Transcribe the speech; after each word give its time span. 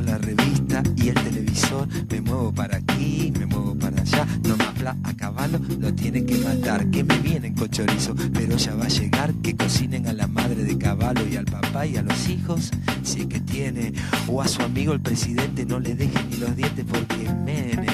La 0.00 0.16
revista 0.18 0.82
y 0.96 1.08
el 1.08 1.14
televisor, 1.14 1.86
me 2.08 2.20
muevo 2.20 2.52
para 2.52 2.76
aquí, 2.78 3.32
me 3.38 3.46
muevo 3.46 3.74
para 3.74 4.00
allá, 4.00 4.26
no 4.44 4.56
me 4.56 4.64
habla 4.64 4.96
a 5.02 5.14
caballo, 5.14 5.60
lo 5.80 5.92
tienen 5.94 6.24
que 6.26 6.38
matar, 6.38 6.88
que 6.90 7.04
me 7.04 7.18
vienen 7.18 7.54
con 7.54 7.68
chorizo, 7.68 8.14
pero 8.32 8.56
ya 8.56 8.74
va 8.74 8.84
a 8.84 8.88
llegar, 8.88 9.34
que 9.42 9.56
cocinen 9.56 10.06
a 10.06 10.12
la 10.12 10.26
madre 10.26 10.64
de 10.64 10.78
caballo 10.78 11.26
y 11.26 11.36
al 11.36 11.44
papá 11.44 11.86
y 11.86 11.96
a 11.96 12.02
los 12.02 12.28
hijos, 12.28 12.70
si 13.02 13.22
es 13.22 13.26
que 13.26 13.40
tiene, 13.40 13.92
o 14.28 14.40
a 14.40 14.48
su 14.48 14.62
amigo 14.62 14.92
el 14.92 15.00
presidente 15.00 15.66
no 15.66 15.78
le 15.78 15.94
dejen 15.94 16.30
ni 16.30 16.36
los 16.36 16.56
dientes 16.56 16.84
porque 16.88 17.30
Menem, 17.44 17.84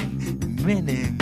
Menem, 0.63 1.17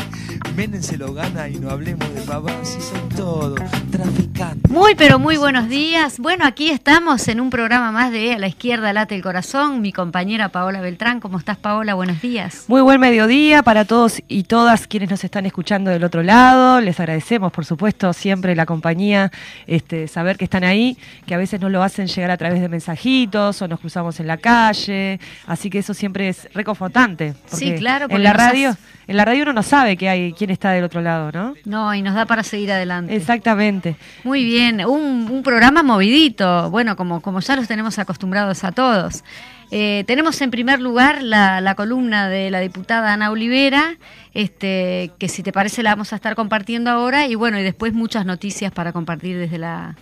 Menem 0.56 0.82
se 0.82 0.98
lo 0.98 1.14
gana 1.14 1.48
y 1.48 1.56
no 1.56 1.70
hablemos 1.70 2.14
de 2.14 2.22
pavos 2.22 2.52
si 2.64 2.82
son 2.82 3.10
todos 3.10 3.60
traficantes. 3.92 4.72
Muy, 4.72 4.96
pero 4.96 5.20
muy 5.20 5.38
buenos 5.38 5.70
días. 5.70 6.18
Bueno, 6.20 6.46
aquí 6.46 6.70
estamos 6.70 7.28
en 7.28 7.40
un 7.40 7.50
programa 7.50 7.92
más 7.92 8.12
de 8.12 8.34
A 8.34 8.40
la 8.40 8.48
izquierda 8.48 8.92
late 8.94 9.16
el 9.16 9.22
corazón. 9.22 9.82
Mi 9.82 9.92
compañera 9.92 10.50
Paola 10.50 10.82
Beltrán. 10.82 11.20
¿Cómo 11.20 11.38
estás, 11.38 11.58
Paola? 11.58 11.94
Buenos 11.94 12.22
días. 12.22 12.66
Muy 12.68 12.82
buen 12.82 13.00
mediodía 13.00 13.62
para 13.64 13.86
todos 13.86 14.22
y 14.28 14.44
todas 14.44 14.88
quienes 14.88 15.10
nos 15.10 15.24
están 15.24 15.46
escuchando 15.46 15.92
del 15.92 16.04
otro 16.04 16.24
lado. 16.24 16.82
Les 16.82 17.00
agradecemos, 17.00 17.52
por 17.52 17.66
supuesto, 17.66 18.12
siempre 18.14 18.56
la 18.56 18.66
compañía, 18.66 19.32
este, 19.68 20.08
saber 20.08 20.38
que 20.38 20.46
están 20.46 20.64
ahí, 20.64 20.98
que 21.26 21.36
a 21.36 21.38
veces 21.38 21.62
no 21.62 21.70
lo 21.70 21.84
hacen 21.84 22.08
llegar 22.08 22.32
a 22.32 22.38
través 22.38 22.62
de 22.62 22.70
mensajitos 22.70 23.62
o 23.62 23.68
nos 23.68 23.80
cruzamos 23.80 24.20
en 24.20 24.28
la 24.28 24.38
calle. 24.38 25.20
Así 25.46 25.70
que 25.70 25.80
eso 25.80 25.94
siempre 25.94 26.30
es 26.30 26.48
reconfortante. 26.54 27.34
Sí, 27.48 27.76
claro, 27.76 28.06
En 28.06 28.10
porque 28.10 28.24
la 28.24 28.34
nos 28.34 28.42
radio, 28.42 28.78
en 29.08 29.18
la 29.18 29.26
radio 29.26 29.44
uno 29.44 29.54
no 29.54 29.64
sabe 29.64 29.98
que 29.98 30.10
hay 30.10 30.34
quién 30.34 30.50
está 30.50 30.72
del 30.72 30.84
otro 30.84 31.02
lado, 31.02 31.32
¿no? 31.32 31.54
No, 31.66 31.94
y 31.94 32.02
nos 32.02 32.14
da 32.14 32.26
para 32.26 32.44
seguir 32.44 32.72
adelante. 32.72 33.16
Exactamente. 33.16 33.96
Muy 34.24 34.44
bien, 34.44 34.86
un, 34.86 35.30
un 35.32 35.44
programa 35.44 35.84
movidito, 35.84 36.70
bueno, 36.70 36.96
como, 36.96 37.22
como 37.22 37.40
ya 37.40 37.56
los 37.56 37.68
tenemos 37.68 37.98
acostumbrados 38.00 38.64
a 38.64 38.72
todos. 38.72 39.24
Eh, 39.70 40.06
tenemos 40.08 40.40
en 40.42 40.50
primer 40.50 40.80
lugar 40.80 41.22
la, 41.22 41.60
la 41.60 41.76
columna 41.76 42.30
de 42.30 42.50
la 42.50 42.60
diputada 42.60 43.12
Ana 43.12 43.32
Olivera, 43.32 43.98
este, 44.34 45.12
que 45.20 45.28
si 45.28 45.44
te 45.44 45.52
parece 45.52 45.84
la 45.84 45.90
vamos 45.90 46.14
a 46.14 46.16
estar 46.16 46.36
compartiendo 46.36 46.90
ahora, 46.90 47.28
y 47.28 47.36
bueno, 47.36 47.60
y 47.60 47.64
después 47.64 47.94
muchas 47.94 48.26
noticias 48.26 48.72
para 48.72 48.94
compartir 48.94 49.38
desde 49.38 49.58
la 49.58 49.96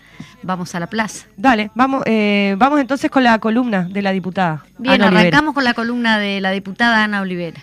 Vamos 0.44 0.76
a 0.76 0.80
la 0.80 0.88
Plaza. 0.88 1.26
Dale, 1.36 1.72
vamos, 1.74 2.04
eh, 2.06 2.56
vamos 2.60 2.80
entonces 2.80 3.10
con 3.10 3.24
la 3.24 3.40
columna 3.40 3.88
de 3.90 4.02
la 4.04 4.12
diputada. 4.12 4.64
Bien, 4.78 4.96
Ana 4.96 5.08
Olivera. 5.08 5.22
arrancamos 5.22 5.56
con 5.56 5.64
la 5.64 5.74
columna 5.74 6.20
de 6.20 6.42
la 6.42 6.52
diputada 6.52 7.04
Ana 7.04 7.22
Olivera. 7.22 7.60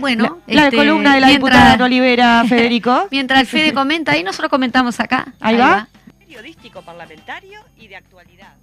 Bueno, 0.00 0.38
La, 0.46 0.54
la 0.54 0.64
este, 0.64 0.76
columna 0.76 1.14
de 1.14 1.20
la 1.20 1.26
mientras- 1.28 1.50
diputada 1.50 1.72
Ana 1.74 1.84
Olivera, 1.84 2.44
Federico. 2.48 3.08
Mientras 3.10 3.40
el 3.40 3.46
Fede 3.46 3.72
comenta, 3.74 4.12
ahí 4.12 4.22
nosotros 4.22 4.50
comentamos 4.50 4.98
acá. 5.00 5.34
Ahí 5.40 5.56
va. 5.56 5.88
Periodístico 6.18 6.82
parlamentario 6.82 7.60
y 7.78 7.88
de 7.88 7.96
actualidad. 7.96 8.54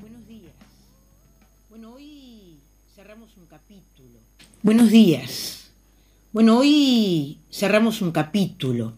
Buenos 0.00 0.26
días. 0.28 0.52
Bueno, 1.68 1.92
hoy 1.94 2.56
cerramos 2.94 3.36
un 3.36 3.46
capítulo. 3.46 4.18
Buenos 4.62 4.90
días. 4.90 5.70
Bueno, 6.32 6.58
hoy 6.58 7.38
cerramos 7.52 8.02
un 8.02 8.12
capítulo. 8.12 8.94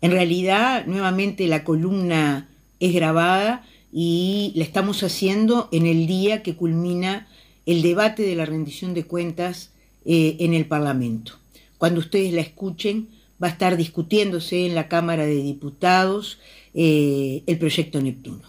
En 0.00 0.10
realidad, 0.10 0.86
nuevamente 0.86 1.46
la 1.46 1.64
columna 1.64 2.48
es 2.80 2.92
grabada 2.94 3.64
y 3.92 4.52
la 4.56 4.64
estamos 4.64 5.02
haciendo 5.02 5.68
en 5.72 5.86
el 5.86 6.06
día 6.06 6.42
que 6.42 6.56
culmina 6.56 7.26
el 7.66 7.82
debate 7.82 8.22
de 8.22 8.34
la 8.34 8.46
rendición 8.46 8.94
de 8.94 9.04
cuentas 9.04 9.70
eh, 10.04 10.36
en 10.40 10.54
el 10.54 10.66
Parlamento. 10.66 11.38
Cuando 11.78 12.00
ustedes 12.00 12.32
la 12.32 12.42
escuchen, 12.42 13.08
va 13.42 13.48
a 13.48 13.50
estar 13.50 13.76
discutiéndose 13.76 14.66
en 14.66 14.74
la 14.74 14.88
Cámara 14.88 15.24
de 15.24 15.42
Diputados 15.42 16.38
eh, 16.74 17.42
el 17.46 17.58
proyecto 17.58 18.00
Neptuno. 18.00 18.42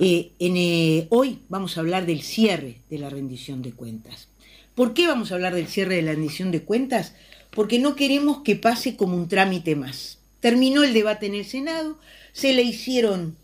Eh, 0.00 1.06
hoy 1.10 1.40
vamos 1.48 1.76
a 1.76 1.80
hablar 1.80 2.06
del 2.06 2.22
cierre 2.22 2.78
de 2.88 2.98
la 2.98 3.10
rendición 3.10 3.60
de 3.62 3.72
cuentas. 3.72 4.28
¿Por 4.74 4.94
qué 4.94 5.06
vamos 5.06 5.30
a 5.30 5.34
hablar 5.34 5.54
del 5.54 5.66
cierre 5.66 5.96
de 5.96 6.02
la 6.02 6.12
rendición 6.12 6.50
de 6.50 6.62
cuentas? 6.62 7.14
Porque 7.50 7.78
no 7.78 7.94
queremos 7.94 8.38
que 8.42 8.56
pase 8.56 8.96
como 8.96 9.16
un 9.16 9.28
trámite 9.28 9.76
más. 9.76 10.18
Terminó 10.40 10.82
el 10.82 10.94
debate 10.94 11.26
en 11.26 11.34
el 11.34 11.44
Senado, 11.44 11.98
se 12.32 12.54
le 12.54 12.62
hicieron 12.62 13.36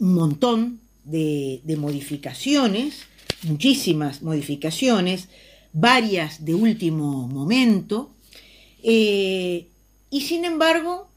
un 0.00 0.14
montón 0.14 0.80
de 1.04 1.76
modificaciones, 1.78 3.06
muchísimas 3.44 4.22
modificaciones, 4.22 5.28
varias 5.72 6.44
de 6.44 6.54
último 6.54 7.28
momento, 7.28 8.10
eh, 8.82 9.66
y 10.10 10.20
sin 10.20 10.44
embargo, 10.44 11.08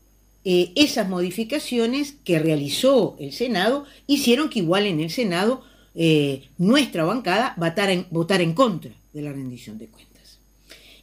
eh, 0.46 0.72
esas 0.76 1.10
modificaciones 1.10 2.16
que 2.24 2.40
realizó 2.40 3.18
el 3.20 3.34
Senado 3.34 3.86
hicieron 4.08 4.50
que 4.50 4.60
igual 4.60 4.86
en 4.86 5.02
el 5.02 5.12
Senado 5.12 5.64
eh, 5.94 6.48
nuestra 6.58 7.04
bancada 7.04 7.54
votara 7.58 7.92
en, 7.92 8.08
votara 8.10 8.44
en 8.44 8.54
contra 8.54 8.92
de 9.14 9.22
la 9.22 9.34
rendición 9.34 9.78
de 9.78 9.88
cuentas. 9.88 10.40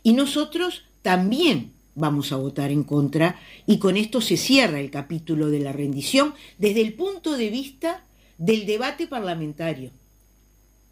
Y 0.02 0.14
nosotros 0.14 0.84
también 1.02 1.72
vamos 1.94 2.32
a 2.32 2.36
votar 2.36 2.70
en 2.70 2.84
contra 2.84 3.38
y 3.66 3.78
con 3.78 3.96
esto 3.96 4.20
se 4.20 4.36
cierra 4.36 4.80
el 4.80 4.90
capítulo 4.90 5.48
de 5.50 5.60
la 5.60 5.72
rendición 5.72 6.34
desde 6.58 6.80
el 6.80 6.94
punto 6.94 7.36
de 7.36 7.50
vista 7.50 8.02
del 8.38 8.66
debate 8.66 9.06
parlamentario. 9.06 9.90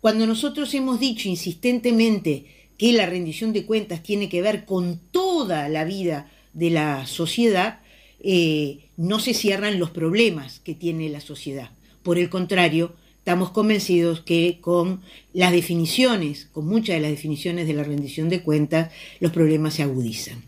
Cuando 0.03 0.27
nosotros 0.27 0.75
hemos 0.75 0.99
dicho 0.99 1.29
insistentemente 1.29 2.47
que 2.77 2.93
la 2.93 3.07
rendición 3.07 3.53
de 3.53 3.65
cuentas 3.65 4.03
tiene 4.03 4.29
que 4.29 4.43
ver 4.43 4.65
con 4.65 4.99
toda 5.13 5.69
la 5.69 5.85
vida 5.85 6.29
de 6.55 6.71
la 6.71 7.07
sociedad, 7.07 7.79
eh, 8.19 8.81
no 8.97 9.21
se 9.21 9.33
cierran 9.33 9.79
los 9.79 9.91
problemas 9.91 10.59
que 10.59 10.75
tiene 10.75 11.09
la 11.09 11.21
sociedad. 11.21 11.71
Por 12.03 12.19
el 12.19 12.31
contrario, 12.31 12.97
estamos 13.19 13.53
convencidos 13.53 14.23
que 14.23 14.59
con 14.61 15.03
las 15.35 15.53
definiciones, 15.53 16.49
con 16.51 16.67
muchas 16.67 16.97
de 16.97 17.03
las 17.03 17.13
definiciones 17.13 17.69
de 17.69 17.75
la 17.75 17.84
rendición 17.84 18.29
de 18.29 18.43
cuentas, 18.43 18.91
los 19.21 19.31
problemas 19.31 19.75
se 19.75 19.84
agudizan. 19.84 20.43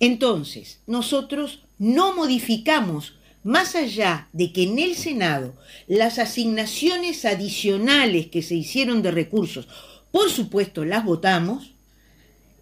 Entonces, 0.00 0.80
nosotros 0.88 1.60
no 1.78 2.16
modificamos, 2.16 3.14
más 3.42 3.74
allá 3.74 4.28
de 4.32 4.52
que 4.52 4.64
en 4.64 4.78
el 4.78 4.94
Senado 4.94 5.56
las 5.86 6.18
asignaciones 6.18 7.24
adicionales 7.24 8.26
que 8.26 8.42
se 8.42 8.54
hicieron 8.54 9.02
de 9.02 9.10
recursos, 9.10 9.68
por 10.10 10.30
supuesto 10.30 10.84
las 10.84 11.04
votamos, 11.04 11.72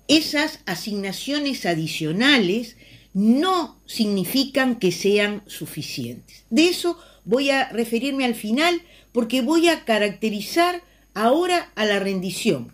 esas 0.06 0.61
asignaciones 0.66 1.66
adicionales 1.66 2.77
no 3.12 3.78
significan 3.87 4.78
que 4.78 4.93
sean 4.93 5.43
suficientes. 5.47 6.44
De 6.50 6.69
eso 6.69 6.99
voy 7.25 7.50
a 7.50 7.69
referirme 7.69 8.25
al 8.25 8.34
final 8.34 8.83
porque 9.12 9.43
voy 9.43 9.69
a 9.69 9.84
caracterizar 9.84 10.83
ahora 11.15 11.71
a 11.75 11.84
la 11.84 11.99
rendición. 11.99 12.72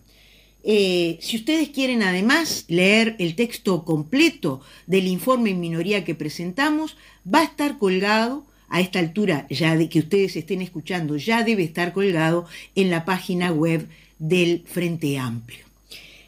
Eh, 0.67 1.19
si 1.21 1.37
ustedes 1.37 1.69
quieren 1.69 2.03
además 2.03 2.65
leer 2.69 3.17
el 3.19 3.37
texto 3.37 3.85
completo 3.85 4.62
del 4.87 5.07
informe 5.07 5.50
en 5.50 5.61
minoría 5.61 6.05
que 6.05 6.15
presentamos, 6.15 6.97
va 7.32 7.41
a 7.41 7.44
estar 7.44 7.79
colgado 7.79 8.44
a 8.69 8.81
esta 8.81 8.99
altura, 8.99 9.47
ya 9.50 9.76
de 9.76 9.88
que 9.88 10.00
ustedes 10.00 10.37
estén 10.37 10.61
escuchando, 10.61 11.17
ya 11.17 11.44
debe 11.44 11.62
estar 11.62 11.93
colgado 11.93 12.47
en 12.75 12.91
la 12.91 13.05
página 13.05 13.53
web 13.53 13.88
del 14.19 14.65
Frente 14.67 15.19
Amplio. 15.19 15.65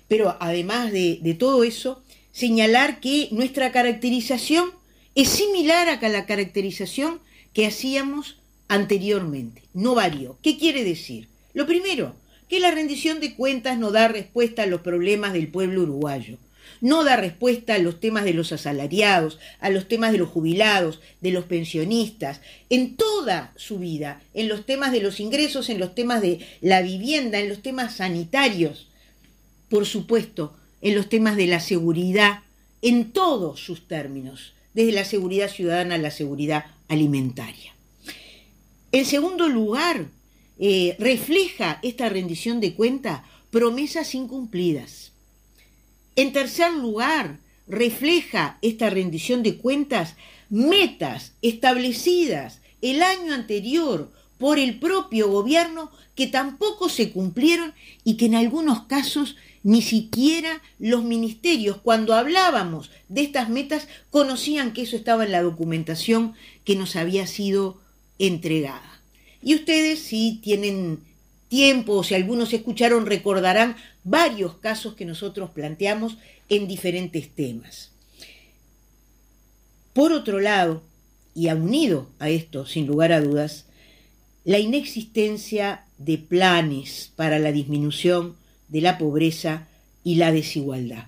Pero 0.08 0.37
además 0.40 0.93
de, 0.93 1.37
todo 1.38 1.64
eso, 1.64 2.02
señalar 2.32 3.00
que 3.00 3.28
nuestra 3.32 3.72
caracterización 3.72 4.70
es 5.14 5.28
similar 5.28 5.88
a 5.88 6.08
la 6.08 6.26
caracterización 6.26 7.20
que 7.52 7.66
hacíamos 7.66 8.37
anteriormente, 8.69 9.62
no 9.72 9.94
varió. 9.94 10.38
¿Qué 10.43 10.58
quiere 10.58 10.84
decir? 10.84 11.28
Lo 11.54 11.66
primero, 11.66 12.14
que 12.48 12.60
la 12.60 12.70
rendición 12.70 13.20
de 13.20 13.34
cuentas 13.34 13.78
no 13.78 13.90
da 13.90 14.08
respuesta 14.08 14.62
a 14.62 14.66
los 14.66 14.82
problemas 14.82 15.32
del 15.32 15.48
pueblo 15.48 15.82
uruguayo, 15.82 16.38
no 16.81 17.05
da 17.05 17.17
respuesta 17.17 17.75
a 17.75 17.78
los 17.78 18.00
temas 18.00 18.25
de 18.25 18.34
los 18.34 18.52
asalariados, 18.52 19.38
a 19.61 19.70
los 19.70 19.88
temas 19.88 20.12
de 20.12 20.19
los 20.19 20.28
jubilados, 20.28 21.00
de 21.20 21.31
los 21.31 21.44
pensionistas, 21.44 22.40
en 22.70 22.96
toda 22.96 23.52
su 23.56 23.78
vida, 23.78 24.23
en 24.34 24.49
los 24.49 24.67
temas 24.67 24.93
de 24.93 25.00
los 25.00 25.20
ingresos, 25.20 25.69
en 25.69 25.78
los 25.78 25.94
temas 25.94 26.23
de 26.23 26.40
la 26.61 26.82
vivienda, 26.82 27.38
en 27.38 27.49
los 27.49 27.62
temas 27.62 27.96
sanitarios. 27.96 28.88
por 29.69 29.84
supuesto, 29.84 30.56
en 30.81 30.94
los 30.94 31.08
temas 31.08 31.37
de 31.37 31.49
la 31.49 31.58
seguridad 31.58 32.40
en 32.82 33.11
todos 33.11 33.61
sus 33.61 33.88
términos, 33.88 34.52
desde 34.75 34.93
la 34.93 35.05
seguridad 35.05 35.50
ciudadana 35.50 35.96
a 35.96 35.99
la 35.99 36.12
seguridad 36.12 36.67
alimentaria. 36.87 37.75
En 38.93 39.05
segundo 39.05 39.49
lugar, 39.49 40.06
eh, 40.58 40.96
refleja 40.99 41.81
esta 41.82 42.08
rendición 42.08 42.61
de 42.61 42.75
cuenta 42.75 43.25
promesas 43.50 44.14
incumplidas. 44.14 45.12
En 46.16 46.32
tercer 46.32 46.72
lugar, 46.72 47.40
refleja 47.66 48.58
esta 48.62 48.88
rendición 48.88 49.42
de 49.42 49.58
cuentas 49.58 50.14
metas 50.48 51.34
establecidas 51.42 52.60
el 52.80 53.02
año 53.02 53.34
anterior 53.34 54.12
por 54.38 54.58
el 54.58 54.78
propio 54.78 55.30
gobierno 55.30 55.90
que 56.14 56.26
tampoco 56.26 56.88
se 56.88 57.12
cumplieron 57.12 57.74
y 58.04 58.16
que 58.16 58.26
en 58.26 58.34
algunos 58.34 58.84
casos 58.84 59.36
ni 59.62 59.82
siquiera 59.82 60.62
los 60.78 61.02
ministerios, 61.02 61.78
cuando 61.82 62.14
hablábamos 62.14 62.90
de 63.08 63.22
estas 63.22 63.48
metas, 63.48 63.88
conocían 64.10 64.72
que 64.72 64.82
eso 64.82 64.96
estaba 64.96 65.24
en 65.24 65.32
la 65.32 65.42
documentación 65.42 66.34
que 66.64 66.76
nos 66.76 66.96
había 66.96 67.26
sido 67.26 67.80
entregada. 68.19 69.02
Y 69.42 69.54
ustedes, 69.54 70.00
si 70.00 70.40
tienen 70.42 71.00
tiempo 71.56 71.94
o 71.94 72.05
si 72.05 72.14
algunos 72.14 72.53
escucharon, 72.53 73.06
recordarán 73.06 73.76
varios 74.05 74.56
casos 74.56 74.93
que 74.94 75.06
nosotros 75.06 75.49
planteamos 75.53 76.19
en 76.50 76.69
diferentes 76.69 77.31
temas. 77.35 77.93
Por 79.94 80.12
otro 80.12 80.38
lado, 80.38 80.82
y 81.35 81.49
unido 81.49 82.11
a 82.19 82.29
esto, 82.29 82.67
sin 82.67 82.87
lugar 82.87 83.11
a 83.11 83.23
dudas, 83.23 83.64
la 84.44 84.58
inexistencia 84.58 85.87
de 85.97 86.19
planes 86.19 87.11
para 87.17 87.38
la 87.38 87.53
disminución 87.53 88.37
de 88.69 88.82
la 88.82 88.99
pobreza 88.99 89.67
y 90.05 90.17
la 90.17 90.32
desigualdad. 90.32 91.06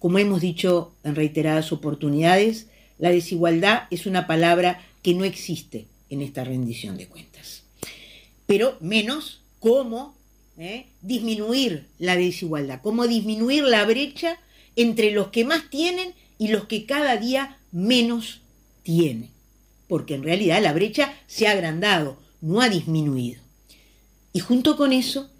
Como 0.00 0.18
hemos 0.18 0.40
dicho 0.40 0.92
en 1.04 1.14
reiteradas 1.14 1.70
oportunidades, 1.70 2.66
la 2.98 3.10
desigualdad 3.10 3.84
es 3.92 4.06
una 4.06 4.26
palabra 4.26 4.82
que 5.02 5.14
no 5.14 5.24
existe 5.24 5.86
en 6.10 6.20
esta 6.20 6.42
rendición 6.42 6.96
de 6.96 7.06
cuentas. 7.06 7.62
Pero 8.46 8.76
menos 8.80 9.43
cómo 9.64 10.14
¿eh? 10.58 10.84
disminuir 11.00 11.86
la 11.98 12.16
desigualdad, 12.16 12.80
cómo 12.82 13.06
disminuir 13.06 13.64
la 13.64 13.86
brecha 13.86 14.38
entre 14.76 15.10
los 15.10 15.28
que 15.28 15.46
más 15.46 15.70
tienen 15.70 16.12
y 16.36 16.48
los 16.48 16.66
que 16.66 16.84
cada 16.84 17.16
día 17.16 17.56
menos 17.72 18.42
tienen. 18.82 19.30
Porque 19.88 20.16
en 20.16 20.22
realidad 20.22 20.62
la 20.62 20.74
brecha 20.74 21.14
se 21.26 21.46
ha 21.46 21.52
agrandado, 21.52 22.18
no 22.42 22.60
ha 22.60 22.68
disminuido. 22.68 23.40
Y 24.34 24.40
junto 24.40 24.76
con 24.76 24.92
eso, 24.92 25.30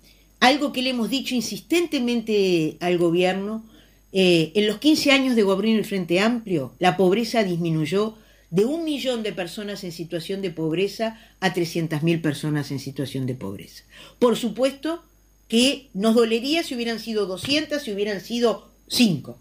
algo 0.41 0.73
que 0.73 0.81
le 0.81 0.91
hemos 0.91 1.11
dicho 1.11 1.35
insistentemente 1.35 2.79
al 2.81 2.97
gobierno, 2.97 3.63
eh, 4.13 4.53
en 4.55 4.67
los 4.67 4.79
15 4.79 5.13
años 5.13 5.37
de 5.37 5.43
gobierno 5.43 5.77
del 5.77 5.85
Frente 5.85 6.21
Amplio, 6.21 6.73
la 6.79 6.97
pobreza 6.97 7.45
disminuyó 7.45 8.17
de 8.55 8.65
un 8.65 8.85
millón 8.85 9.25
de 9.25 9.33
personas 9.33 9.83
en 9.83 9.91
situación 9.91 10.41
de 10.41 10.53
pobreza 10.53 11.19
a 11.41 11.53
300.000 11.53 12.23
personas 12.23 12.71
en 12.71 12.79
situación 12.79 13.27
de 13.27 13.35
pobreza. 13.35 13.83
Por 14.21 14.37
supuesto 14.37 15.03
que 15.49 15.89
nos 15.93 16.15
dolería 16.15 16.63
si 16.63 16.77
hubieran 16.77 17.01
sido 17.01 17.27
200, 17.27 17.83
si 17.83 17.93
hubieran 17.93 18.21
sido 18.21 18.71
5. 18.87 19.37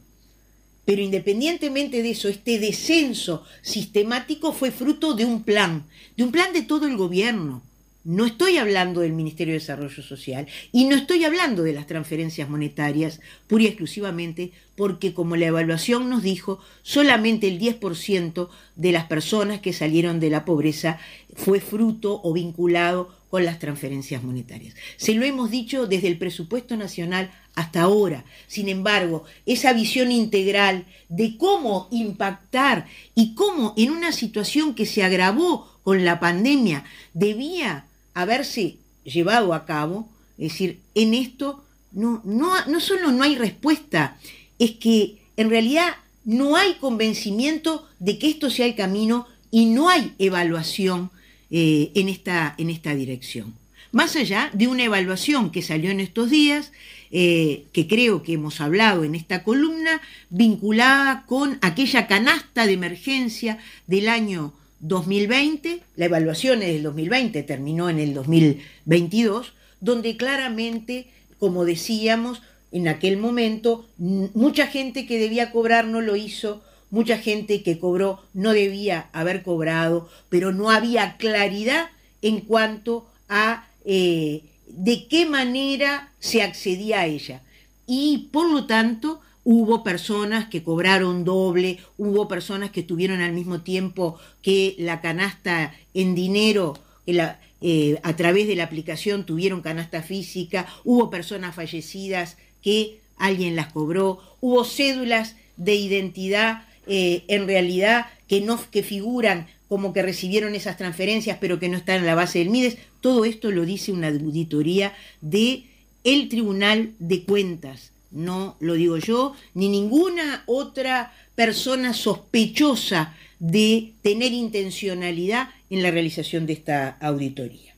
Pero 0.86 1.04
independientemente 1.04 2.01
de 2.01 2.10
eso, 2.10 2.27
este 2.27 2.57
descenso 2.57 3.44
sistemático 3.62 4.51
fue 4.51 4.71
fruto 4.71 5.13
de 5.13 5.25
un 5.25 5.44
plan, 5.44 5.86
de 6.18 6.24
un 6.24 6.31
plan 6.31 6.51
de 6.51 6.63
todo 6.63 6.88
el 6.88 6.98
gobierno, 6.98 7.62
no 8.03 8.25
estoy 8.25 8.57
hablando 8.57 9.01
del 9.01 9.13
Ministerio 9.13 9.53
de 9.53 9.59
Desarrollo 9.59 10.03
Social 10.03 10.47
y 10.71 10.85
no 10.85 10.95
estoy 10.95 11.23
hablando 11.23 11.63
de 11.63 11.73
las 11.73 11.88
transferencias 11.88 12.50
monetarias 12.50 13.21
pura 13.47 13.63
y 13.63 13.67
exclusivamente 13.67 14.51
porque, 14.75 15.13
como 15.13 15.35
la 15.35 15.45
evaluación 15.45 16.09
nos 16.09 16.23
dijo, 16.23 16.59
solamente 16.81 17.47
el 17.47 17.59
10% 17.59 18.50
de 18.75 18.91
las 18.91 19.05
personas 19.05 19.59
que 19.59 19.71
salieron 19.71 20.19
de 20.19 20.29
la 20.29 20.45
pobreza 20.45 21.00
fue 21.35 21.59
fruto 21.59 22.19
o 22.23 22.33
vinculado 22.33 23.15
con 23.29 23.45
las 23.45 23.59
transferencias 23.59 24.21
monetarias. 24.21 24.75
Se 24.97 25.13
lo 25.13 25.25
hemos 25.25 25.50
dicho 25.50 25.88
desde 25.88 26.07
el 26.07 26.17
presupuesto 26.17 26.75
nacional 26.75 27.31
hasta 27.55 27.81
ahora. 27.81 28.25
Sin 28.47 28.69
embargo, 28.69 29.23
esa 29.45 29.73
visión 29.73 30.11
integral 30.11 30.85
de 31.09 31.38
cómo 31.38 31.88
impactar 31.91 32.85
y 33.15 33.33
cómo 33.33 33.73
en 33.77 33.91
una 33.91 34.11
situación 34.11 34.75
que 34.75 34.85
se 34.85 35.03
agravó 35.03 35.79
con 35.83 36.05
la 36.05 36.19
pandemia 36.19 36.83
debía 37.13 37.88
haberse 38.13 38.77
llevado 39.04 39.54
a 39.54 39.65
cabo, 39.65 40.10
es 40.38 40.51
decir, 40.54 40.80
en 40.95 41.13
esto 41.13 41.63
no, 41.92 42.21
no, 42.24 42.65
no 42.65 42.80
solo 42.80 43.12
no 43.12 43.24
hay 43.24 43.36
respuesta, 43.36 44.18
es 44.60 44.71
que 44.71 45.19
en 45.38 45.50
realidad 45.50 45.95
no 46.25 46.56
hay 46.56 46.75
convencimiento 46.75 47.88
de 48.00 48.18
que 48.18 48.30
esto 48.30 48.50
sea 48.50 48.65
el 48.65 48.75
camino 48.75 49.27
y 49.51 49.65
no 49.65 49.89
hay 49.89 50.13
evaluación 50.19 51.12
eh, 51.51 51.92
en, 51.95 52.10
esta, 52.10 52.56
en 52.57 52.69
esta 52.69 52.95
dirección. 52.95 53.54
Más 53.92 54.15
allá 54.15 54.50
de 54.54 54.68
una 54.68 54.83
evaluación 54.83 55.51
que 55.51 55.62
salió 55.62 55.92
en 55.92 56.00
estos 56.00 56.31
días, 56.31 56.71
eh, 57.12 57.65
que 57.74 57.88
creo 57.88 58.24
que 58.24 58.33
hemos 58.33 58.60
hablado 58.60 59.04
en 59.04 59.13
esta 59.13 59.44
columna, 59.44 60.01
vinculada 60.31 61.25
con 61.27 61.60
aquella 61.62 62.07
canasta 62.07 62.65
de 62.65 62.74
emergencia 62.74 63.60
del 63.86 64.10
año 64.10 64.54
2020, 64.83 65.81
la 65.95 66.06
evaluación 66.06 66.62
es 66.62 66.74
del 66.74 66.83
2020, 66.83 67.41
terminó 67.44 67.89
en 67.89 68.00
el 68.00 68.13
2022, 68.13 69.53
donde 69.80 70.18
claramente, 70.18 71.07
como 71.39 71.63
decíamos, 71.63 72.41
en 72.74 72.89
aquel 72.89 73.15
momento, 73.15 73.88
mucha 73.97 74.68
gente 74.68 75.06
que 75.06 75.19
debía 75.19 75.51
cobrar 75.51 75.85
no 75.85 76.01
lo 76.01 76.18
hizo, 76.18 76.63
mucha 76.89 77.18
gente 77.18 77.63
que 77.63 77.80
cobró 77.80 78.24
no 78.33 78.51
debía 78.51 79.09
haber 79.13 79.44
cobrado, 79.44 80.09
pero 80.27 80.51
no 80.51 80.69
había 80.69 81.15
claridad 81.15 81.89
en 82.21 82.41
cuanto 82.41 83.07
a 83.29 83.68
eh, 83.86 84.44
de 84.68 85.07
qué 85.07 85.25
manera 85.25 86.12
se 86.19 86.41
accedía 86.41 87.01
a 87.01 87.06
ella. 87.06 87.41
Y 87.88 88.29
por 88.33 88.51
lo 88.51 88.65
tanto, 88.65 89.21
Hubo 89.45 89.83
personas 89.83 90.47
que 90.47 90.63
cobraron 90.63 91.25
doble, 91.25 91.79
hubo 91.97 92.27
personas 92.27 92.71
que 92.71 92.83
tuvieron 92.83 93.21
al 93.21 93.33
mismo 93.33 93.61
tiempo 93.61 94.17
que 94.41 94.75
la 94.79 95.01
canasta 95.01 95.73
en 95.93 96.15
dinero, 96.15 96.77
eh, 97.05 97.99
a 98.03 98.15
través 98.15 98.47
de 98.47 98.55
la 98.55 98.63
aplicación 98.63 99.25
tuvieron 99.25 99.61
canasta 99.61 100.01
física, 100.01 100.67
hubo 100.83 101.09
personas 101.09 101.55
fallecidas 101.55 102.37
que 102.61 102.99
alguien 103.17 103.55
las 103.55 103.71
cobró, 103.71 104.19
hubo 104.41 104.63
cédulas 104.63 105.35
de 105.57 105.75
identidad 105.75 106.65
eh, 106.88 107.23
en 107.27 107.47
realidad 107.47 108.07
que 108.27 108.41
no 108.41 108.59
que 108.69 108.83
figuran 108.83 109.47
como 109.69 109.93
que 109.93 110.01
recibieron 110.01 110.55
esas 110.55 110.77
transferencias 110.77 111.38
pero 111.39 111.59
que 111.59 111.69
no 111.69 111.77
están 111.77 111.97
en 111.97 112.05
la 112.05 112.15
base 112.15 112.39
del 112.39 112.50
MIDES. 112.50 112.77
Todo 113.00 113.25
esto 113.25 113.51
lo 113.51 113.65
dice 113.65 113.91
una 113.91 114.09
auditoría 114.09 114.93
de 115.21 115.65
el 116.03 116.27
Tribunal 116.27 116.93
de 117.00 117.23
Cuentas 117.23 117.92
no 118.13 118.55
lo 118.60 118.75
digo 118.75 118.98
yo, 118.98 119.36
ni 119.53 119.70
ninguna 119.70 120.43
otra 120.46 121.13
persona 121.36 121.93
sospechosa 121.93 123.15
de 123.39 123.93
tener 124.01 124.32
intencionalidad 124.32 125.50
en 125.70 125.84
la 125.84 125.91
realización 125.91 126.46
de 126.46 126.53
esta 126.53 126.98
auditoría. 127.01 127.75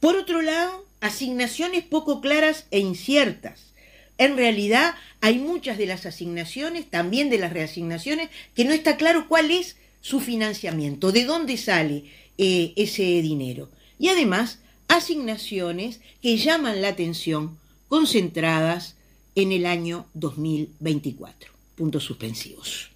Por 0.00 0.16
otro 0.16 0.42
lado, 0.42 0.84
asignaciones 1.00 1.84
poco 1.84 2.20
claras 2.20 2.66
e 2.70 2.80
inciertas. 2.80 3.72
En 4.18 4.36
realidad 4.36 4.94
hay 5.20 5.38
muchas 5.38 5.78
de 5.78 5.86
las 5.86 6.04
asignaciones, 6.04 6.90
también 6.90 7.30
de 7.30 7.38
las 7.38 7.52
reasignaciones, 7.52 8.28
que 8.54 8.64
no 8.64 8.72
está 8.72 8.96
claro 8.96 9.28
cuál 9.28 9.50
es 9.50 9.76
su 10.02 10.20
financiamiento, 10.20 11.12
de 11.12 11.24
dónde 11.24 11.56
sale 11.56 12.04
eh, 12.36 12.72
ese 12.76 13.02
dinero. 13.22 13.70
Y 13.98 14.08
además, 14.08 14.58
asignaciones 14.88 16.00
que 16.20 16.36
llaman 16.36 16.82
la 16.82 16.88
atención, 16.88 17.58
concentradas 17.88 18.96
en 19.42 19.52
el 19.52 19.66
año 19.66 20.06
2024. 20.14 21.52
Puntos 21.74 22.04
suspensivos. 22.04 22.90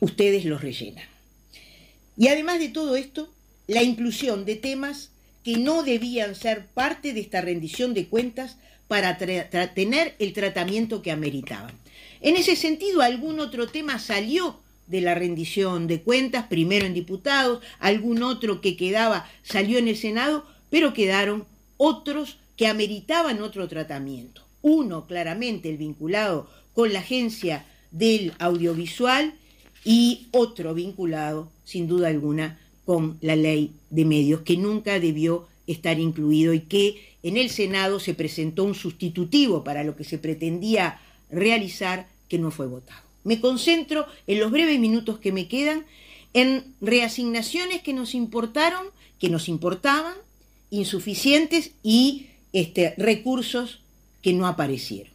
Ustedes 0.00 0.44
los 0.44 0.60
rellenan. 0.62 1.04
Y 2.16 2.28
además 2.28 2.58
de 2.60 2.68
todo 2.68 2.96
esto, 2.96 3.32
la 3.66 3.82
inclusión 3.82 4.44
de 4.44 4.56
temas 4.56 5.10
que 5.44 5.58
no 5.58 5.82
debían 5.82 6.34
ser 6.34 6.66
parte 6.66 7.12
de 7.12 7.20
esta 7.20 7.40
rendición 7.40 7.94
de 7.94 8.06
cuentas 8.06 8.56
para 8.88 9.18
tener 9.18 10.14
el 10.18 10.32
tratamiento 10.32 11.02
que 11.02 11.10
ameritaban. 11.10 11.74
En 12.20 12.36
ese 12.36 12.56
sentido, 12.56 13.02
algún 13.02 13.40
otro 13.40 13.68
tema 13.68 13.98
salió 13.98 14.60
de 14.86 15.00
la 15.00 15.14
rendición 15.14 15.86
de 15.86 16.02
cuentas, 16.02 16.46
primero 16.46 16.86
en 16.86 16.94
diputados, 16.94 17.62
algún 17.78 18.22
otro 18.22 18.60
que 18.60 18.76
quedaba 18.76 19.28
salió 19.42 19.78
en 19.78 19.88
el 19.88 19.96
Senado, 19.96 20.46
pero 20.70 20.92
quedaron 20.92 21.46
otros 21.76 22.38
que 22.56 22.66
ameritaban 22.66 23.42
otro 23.42 23.66
tratamiento 23.68 24.42
uno 24.62 25.06
claramente 25.06 25.68
el 25.68 25.76
vinculado 25.76 26.48
con 26.74 26.92
la 26.92 27.00
agencia 27.00 27.66
del 27.90 28.32
audiovisual 28.38 29.34
y 29.84 30.28
otro 30.30 30.74
vinculado, 30.74 31.50
sin 31.64 31.86
duda 31.86 32.08
alguna, 32.08 32.58
con 32.84 33.18
la 33.20 33.36
ley 33.36 33.72
de 33.90 34.04
medios, 34.04 34.40
que 34.42 34.56
nunca 34.56 34.98
debió 34.98 35.46
estar 35.66 35.98
incluido 35.98 36.54
y 36.54 36.60
que 36.60 37.12
en 37.22 37.36
el 37.36 37.50
Senado 37.50 38.00
se 38.00 38.14
presentó 38.14 38.64
un 38.64 38.74
sustitutivo 38.74 39.62
para 39.62 39.84
lo 39.84 39.96
que 39.96 40.04
se 40.04 40.18
pretendía 40.18 41.00
realizar 41.30 42.08
que 42.28 42.38
no 42.38 42.50
fue 42.50 42.66
votado. 42.66 43.00
Me 43.24 43.40
concentro 43.40 44.06
en 44.26 44.40
los 44.40 44.50
breves 44.50 44.80
minutos 44.80 45.18
que 45.18 45.32
me 45.32 45.46
quedan 45.46 45.84
en 46.34 46.74
reasignaciones 46.80 47.82
que 47.82 47.92
nos 47.92 48.14
importaron, 48.14 48.86
que 49.20 49.28
nos 49.28 49.48
importaban, 49.48 50.14
insuficientes 50.70 51.72
y 51.82 52.26
este, 52.52 52.94
recursos 52.96 53.81
que 54.22 54.32
no 54.32 54.46
aparecieron. 54.46 55.12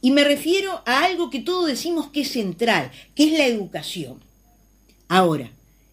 Y 0.00 0.10
me 0.10 0.24
refiero 0.24 0.82
a 0.86 1.04
algo 1.04 1.30
que 1.30 1.40
todos 1.40 1.66
decimos 1.66 2.08
que 2.10 2.22
es 2.22 2.30
central, 2.30 2.90
que 3.14 3.24
es 3.24 3.32
la 3.38 3.46
educación. 3.46 4.20
Ahora, 5.08 5.50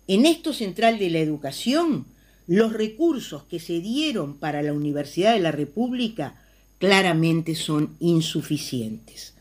en 0.08 0.26
esto 0.26 0.54
central 0.54 1.00
de 1.00 1.10
la 1.10 1.20
educación, 1.20 2.06
los 2.48 2.74
recursos 2.74 3.44
que 3.44 3.60
se 3.60 3.80
dieron 3.80 4.38
para 4.38 4.62
la 4.62 4.74
Universidad 4.74 5.34
de 5.34 5.40
la 5.40 5.52
República 5.52 6.36
claramente 6.78 7.56
son 7.56 7.96
insuficientes. 8.00 9.34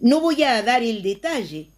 No 0.00 0.20
voy 0.20 0.42
a 0.42 0.62
dar 0.62 0.82
el 0.82 1.02
detalle, 1.02 1.68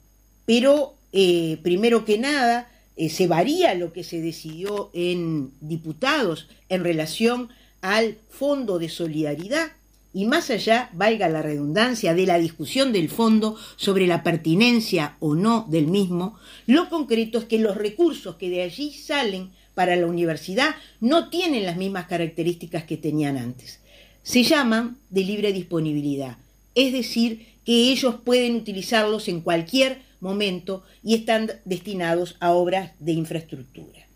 pero 0.44 0.94
eh, 1.12 1.58
primero 1.62 2.04
que 2.04 2.18
nada, 2.18 2.68
eh, 2.96 3.08
se 3.08 3.26
varía 3.26 3.74
lo 3.74 3.92
que 3.92 4.04
se 4.04 4.20
decidió 4.20 4.90
en 4.92 5.52
diputados 5.60 6.48
en 6.68 6.84
relación 6.84 7.48
al 7.80 8.16
Fondo 8.30 8.78
de 8.78 8.88
Solidaridad 8.88 9.72
y 10.14 10.26
más 10.26 10.50
allá, 10.50 10.90
valga 10.92 11.28
la 11.28 11.42
redundancia, 11.42 12.14
de 12.14 12.26
la 12.26 12.38
discusión 12.38 12.92
del 12.92 13.08
fondo 13.08 13.56
sobre 13.76 14.06
la 14.06 14.22
pertinencia 14.22 15.16
o 15.20 15.34
no 15.34 15.66
del 15.70 15.86
mismo, 15.86 16.38
lo 16.66 16.88
concreto 16.90 17.38
es 17.38 17.44
que 17.46 17.58
los 17.58 17.76
recursos 17.76 18.36
que 18.36 18.50
de 18.50 18.62
allí 18.62 18.92
salen 18.92 19.52
para 19.74 19.96
la 19.96 20.06
universidad 20.06 20.74
no 21.00 21.30
tienen 21.30 21.64
las 21.64 21.76
mismas 21.76 22.06
características 22.06 22.84
que 22.84 22.98
tenían 22.98 23.38
antes. 23.38 23.80
Se 24.22 24.42
llaman 24.42 24.98
de 25.08 25.22
libre 25.22 25.52
disponibilidad, 25.52 26.36
es 26.74 26.92
decir, 26.92 27.46
que 27.64 27.90
ellos 27.90 28.16
pueden 28.22 28.56
utilizarlos 28.56 29.28
en 29.28 29.40
cualquier 29.40 30.02
momento 30.20 30.84
y 31.02 31.14
están 31.14 31.50
destinados 31.64 32.36
a 32.40 32.52
obras 32.52 32.92
de 32.98 33.12
infraestructura. 33.12 34.06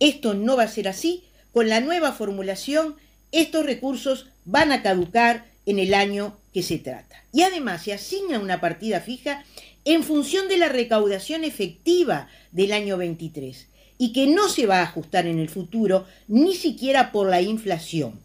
Esto 0.00 0.34
no 0.34 0.56
va 0.56 0.64
a 0.64 0.68
ser 0.68 0.88
así. 0.88 1.24
Con 1.52 1.68
la 1.68 1.80
nueva 1.80 2.12
formulación, 2.12 2.96
estos 3.32 3.64
recursos 3.64 4.26
van 4.46 4.72
a 4.72 4.82
caducar 4.82 5.44
en 5.66 5.78
el 5.78 5.92
año 5.92 6.38
que 6.54 6.62
se 6.62 6.78
trata. 6.78 7.22
Y 7.32 7.42
además 7.42 7.82
se 7.82 7.92
asigna 7.92 8.38
una 8.38 8.60
partida 8.60 9.00
fija 9.00 9.44
en 9.84 10.02
función 10.02 10.48
de 10.48 10.56
la 10.56 10.68
recaudación 10.68 11.44
efectiva 11.44 12.28
del 12.52 12.72
año 12.72 12.96
23 12.96 13.66
y 13.98 14.12
que 14.12 14.26
no 14.26 14.48
se 14.48 14.66
va 14.66 14.78
a 14.78 14.84
ajustar 14.84 15.26
en 15.26 15.38
el 15.38 15.48
futuro 15.48 16.06
ni 16.28 16.54
siquiera 16.54 17.12
por 17.12 17.28
la 17.28 17.42
inflación. 17.42 18.18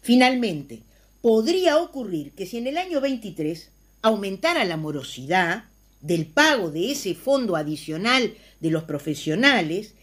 Finalmente, 0.00 0.80
podría 1.20 1.78
ocurrir 1.78 2.32
que 2.32 2.46
si 2.46 2.58
en 2.58 2.66
el 2.66 2.76
año 2.76 3.00
23 3.00 3.70
aumentara 4.02 4.64
la 4.64 4.76
morosidad 4.76 5.64
del 6.00 6.26
pago 6.26 6.70
de 6.70 6.92
ese 6.92 7.14
fondo 7.14 7.56
adicional 7.56 8.34
de 8.60 8.70
los 8.70 8.84
profesionales, 8.84 9.94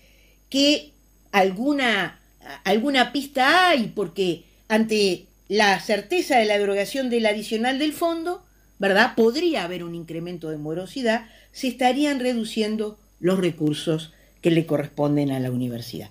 que 0.49 0.91
alguna, 1.31 2.19
alguna 2.63 3.11
pista 3.11 3.69
hay, 3.69 3.87
porque 3.89 4.43
ante 4.67 5.27
la 5.51 5.77
certeza 5.81 6.37
de 6.37 6.45
la 6.45 6.57
derogación 6.57 7.09
del 7.09 7.25
adicional 7.25 7.77
del 7.77 7.91
fondo, 7.91 8.41
¿verdad? 8.79 9.15
Podría 9.17 9.65
haber 9.65 9.83
un 9.83 9.95
incremento 9.95 10.49
de 10.49 10.57
morosidad, 10.57 11.25
se 11.51 11.67
estarían 11.67 12.21
reduciendo 12.21 12.97
los 13.19 13.37
recursos 13.37 14.13
que 14.39 14.49
le 14.49 14.65
corresponden 14.65 15.29
a 15.29 15.41
la 15.41 15.51
universidad. 15.51 16.09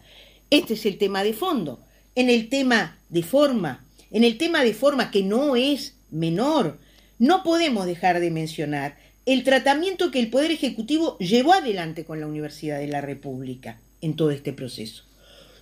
Este 0.50 0.75
es 0.75 0.85
el 0.85 0.99
tema 0.99 1.25
de 1.25 1.32
fondo. 1.32 1.80
En 2.14 2.28
el 2.28 2.50
tema 2.50 2.99
de 3.09 3.23
forma, 3.23 3.82
en 4.11 4.25
el 4.25 4.37
tema 4.37 4.62
de 4.62 4.75
forma 4.75 5.11
que 5.11 5.23
no 5.23 5.56
es 5.56 5.94
menor, 6.11 6.78
no 7.18 7.42
podemos 7.42 7.87
dejar 7.87 8.20
de 8.20 8.30
mencionar 8.30 8.99
el 9.25 9.42
tratamiento 9.42 10.11
que 10.11 10.20
el 10.20 10.28
Poder 10.28 10.50
Ejecutivo 10.50 11.16
llevó 11.16 11.54
adelante 11.54 12.04
con 12.04 12.20
la 12.20 12.26
Universidad 12.26 12.78
de 12.78 12.88
la 12.88 13.00
República 13.00 13.80
en 14.02 14.16
todo 14.16 14.32
este 14.32 14.52
proceso. 14.52 15.04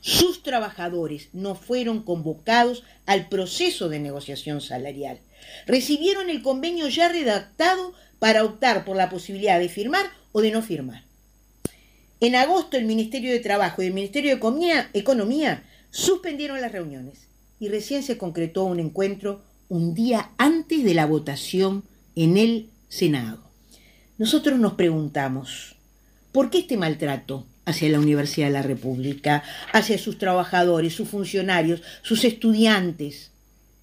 Sus 0.00 0.42
trabajadores 0.42 1.28
no 1.32 1.54
fueron 1.54 2.02
convocados 2.02 2.84
al 3.06 3.28
proceso 3.28 3.88
de 3.88 3.98
negociación 3.98 4.60
salarial. 4.60 5.20
Recibieron 5.66 6.30
el 6.30 6.42
convenio 6.42 6.88
ya 6.88 7.08
redactado 7.08 7.94
para 8.18 8.44
optar 8.44 8.84
por 8.84 8.96
la 8.96 9.10
posibilidad 9.10 9.58
de 9.58 9.68
firmar 9.68 10.06
o 10.32 10.40
de 10.40 10.50
no 10.50 10.62
firmar. 10.62 11.04
En 12.20 12.34
agosto 12.34 12.76
el 12.76 12.84
Ministerio 12.84 13.30
de 13.30 13.38
Trabajo 13.38 13.82
y 13.82 13.86
el 13.86 13.94
Ministerio 13.94 14.30
de 14.30 14.90
Economía, 14.92 15.62
suspendieron 15.90 16.60
las 16.60 16.72
reuniones 16.72 17.28
y 17.60 17.68
recién 17.68 18.02
se 18.02 18.18
concretó 18.18 18.64
un 18.64 18.80
encuentro 18.80 19.42
un 19.68 19.94
día 19.94 20.32
antes 20.36 20.84
de 20.84 20.94
la 20.94 21.06
votación 21.06 21.84
en 22.16 22.36
el 22.36 22.70
Senado. 22.88 23.38
Nosotros 24.16 24.58
nos 24.58 24.74
preguntamos, 24.74 25.76
¿por 26.32 26.50
qué 26.50 26.58
este 26.58 26.76
maltrato 26.76 27.46
hacia 27.68 27.90
la 27.90 28.00
Universidad 28.00 28.46
de 28.46 28.54
la 28.54 28.62
República, 28.62 29.42
hacia 29.72 29.98
sus 29.98 30.16
trabajadores, 30.18 30.94
sus 30.94 31.08
funcionarios, 31.08 31.82
sus 32.02 32.24
estudiantes? 32.24 33.30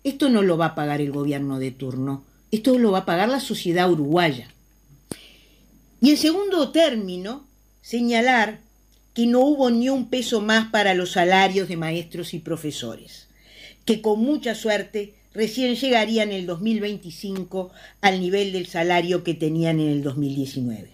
Esto 0.04 0.30
no 0.30 0.42
lo 0.42 0.58
va 0.58 0.68
a 0.68 0.76
pagar 0.76 1.02
el 1.02 1.12
gobierno 1.12 1.60
de 1.60 1.72
turno, 1.72 2.24
esto 2.52 2.78
lo 2.80 2.92
va 2.92 3.00
a 3.00 3.06
pagar 3.06 3.30
la 3.30 3.40
sociedad 3.40 3.90
uruguaya. 3.90 4.50
Y 6.02 6.10
en 6.10 6.18
segundo 6.18 6.70
término, 6.70 7.46
señalar 7.82 8.60
que 9.14 9.28
no 9.28 9.40
hubo 9.42 9.70
ni 9.70 9.90
un 9.90 10.10
peso 10.10 10.42
más 10.42 10.70
para 10.70 10.94
los 10.94 11.12
salarios 11.12 11.68
de 11.68 11.78
maestros 11.78 12.34
y 12.34 12.40
profesores, 12.40 13.28
que 13.86 14.02
con 14.02 14.20
mucha 14.20 14.56
suerte 14.56 15.14
recién 15.34 15.76
llegarían 15.76 16.30
en 16.30 16.40
el 16.40 16.46
2025 16.48 17.72
al 18.02 18.20
nivel 18.20 18.52
del 18.52 18.66
salario 18.66 19.24
que 19.24 19.34
tenían 19.34 19.80
en 19.80 19.90
el 19.90 20.04
2019. 20.04 20.90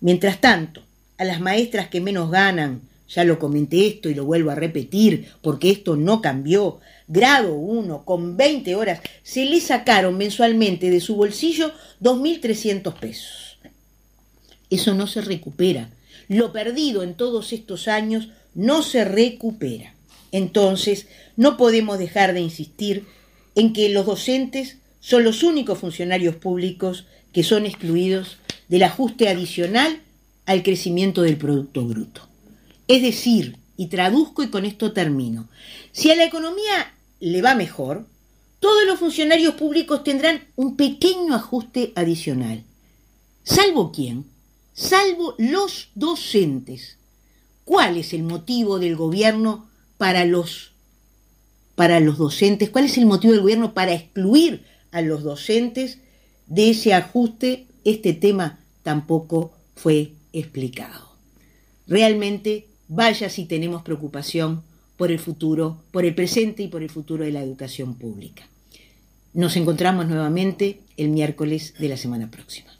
Mientras 0.00 0.40
tanto, 0.40 0.82
a 1.18 1.24
las 1.24 1.40
maestras 1.40 1.88
que 1.88 2.00
menos 2.00 2.30
ganan, 2.30 2.82
ya 3.08 3.24
lo 3.24 3.38
comenté 3.38 3.86
esto 3.86 4.08
y 4.08 4.14
lo 4.14 4.24
vuelvo 4.24 4.50
a 4.50 4.56
repetir 4.56 5.28
porque 5.40 5.70
esto 5.70 5.96
no 5.96 6.20
cambió, 6.20 6.80
grado 7.06 7.54
1 7.54 8.04
con 8.04 8.36
20 8.36 8.74
horas, 8.74 9.00
se 9.22 9.44
le 9.44 9.60
sacaron 9.60 10.16
mensualmente 10.16 10.90
de 10.90 11.00
su 11.00 11.16
bolsillo 11.16 11.72
2.300 12.02 12.94
pesos. 12.94 13.58
Eso 14.70 14.94
no 14.94 15.06
se 15.06 15.20
recupera. 15.20 15.90
Lo 16.28 16.52
perdido 16.52 17.02
en 17.02 17.14
todos 17.14 17.52
estos 17.52 17.86
años 17.86 18.30
no 18.54 18.82
se 18.82 19.04
recupera. 19.04 19.94
Entonces, 20.32 21.06
no 21.36 21.56
podemos 21.56 21.98
dejar 21.98 22.34
de 22.34 22.40
insistir 22.40 23.06
en 23.54 23.72
que 23.72 23.88
los 23.88 24.06
docentes 24.06 24.78
son 25.00 25.22
los 25.22 25.44
únicos 25.44 25.78
funcionarios 25.78 26.34
públicos 26.34 27.06
que 27.32 27.44
son 27.44 27.64
excluidos 27.64 28.38
del 28.68 28.82
ajuste 28.82 29.28
adicional 29.28 30.00
al 30.46 30.62
crecimiento 30.62 31.22
del 31.22 31.36
Producto 31.36 31.84
Bruto. 31.84 32.22
Es 32.88 33.02
decir, 33.02 33.58
y 33.76 33.86
traduzco 33.86 34.42
y 34.42 34.48
con 34.48 34.64
esto 34.64 34.92
termino, 34.92 35.48
si 35.92 36.10
a 36.10 36.16
la 36.16 36.24
economía 36.24 36.94
le 37.20 37.42
va 37.42 37.54
mejor, 37.54 38.06
todos 38.60 38.86
los 38.86 38.98
funcionarios 38.98 39.54
públicos 39.54 40.02
tendrán 40.02 40.44
un 40.56 40.76
pequeño 40.76 41.34
ajuste 41.34 41.92
adicional. 41.94 42.62
¿Salvo 43.44 43.92
quién? 43.92 44.24
salvo 44.76 45.34
los 45.38 45.88
docentes. 45.94 46.98
¿Cuál 47.64 47.96
es 47.96 48.12
el 48.12 48.22
motivo 48.22 48.78
del 48.78 48.94
gobierno 48.94 49.66
para 49.98 50.24
los, 50.24 50.70
para 51.74 51.98
los 51.98 52.18
docentes? 52.18 52.70
¿Cuál 52.70 52.84
es 52.84 52.96
el 52.98 53.06
motivo 53.06 53.32
del 53.32 53.42
gobierno 53.42 53.74
para 53.74 53.94
excluir 53.94 54.62
a 54.92 55.00
los 55.00 55.24
docentes 55.24 55.98
de 56.46 56.70
ese 56.70 56.94
ajuste? 56.94 57.66
Este 57.84 58.12
tema 58.12 58.60
tampoco 58.82 59.52
fue 59.74 60.12
explicado. 60.40 61.12
Realmente, 61.86 62.66
vaya 62.88 63.28
si 63.28 63.44
tenemos 63.44 63.82
preocupación 63.82 64.62
por 64.96 65.12
el 65.12 65.18
futuro, 65.18 65.82
por 65.90 66.04
el 66.04 66.14
presente 66.14 66.62
y 66.62 66.68
por 66.68 66.82
el 66.82 66.90
futuro 66.90 67.24
de 67.24 67.32
la 67.32 67.42
educación 67.42 67.94
pública. 67.94 68.48
Nos 69.34 69.56
encontramos 69.56 70.06
nuevamente 70.06 70.80
el 70.96 71.10
miércoles 71.10 71.74
de 71.78 71.88
la 71.88 71.96
semana 71.96 72.30
próxima. 72.30 72.70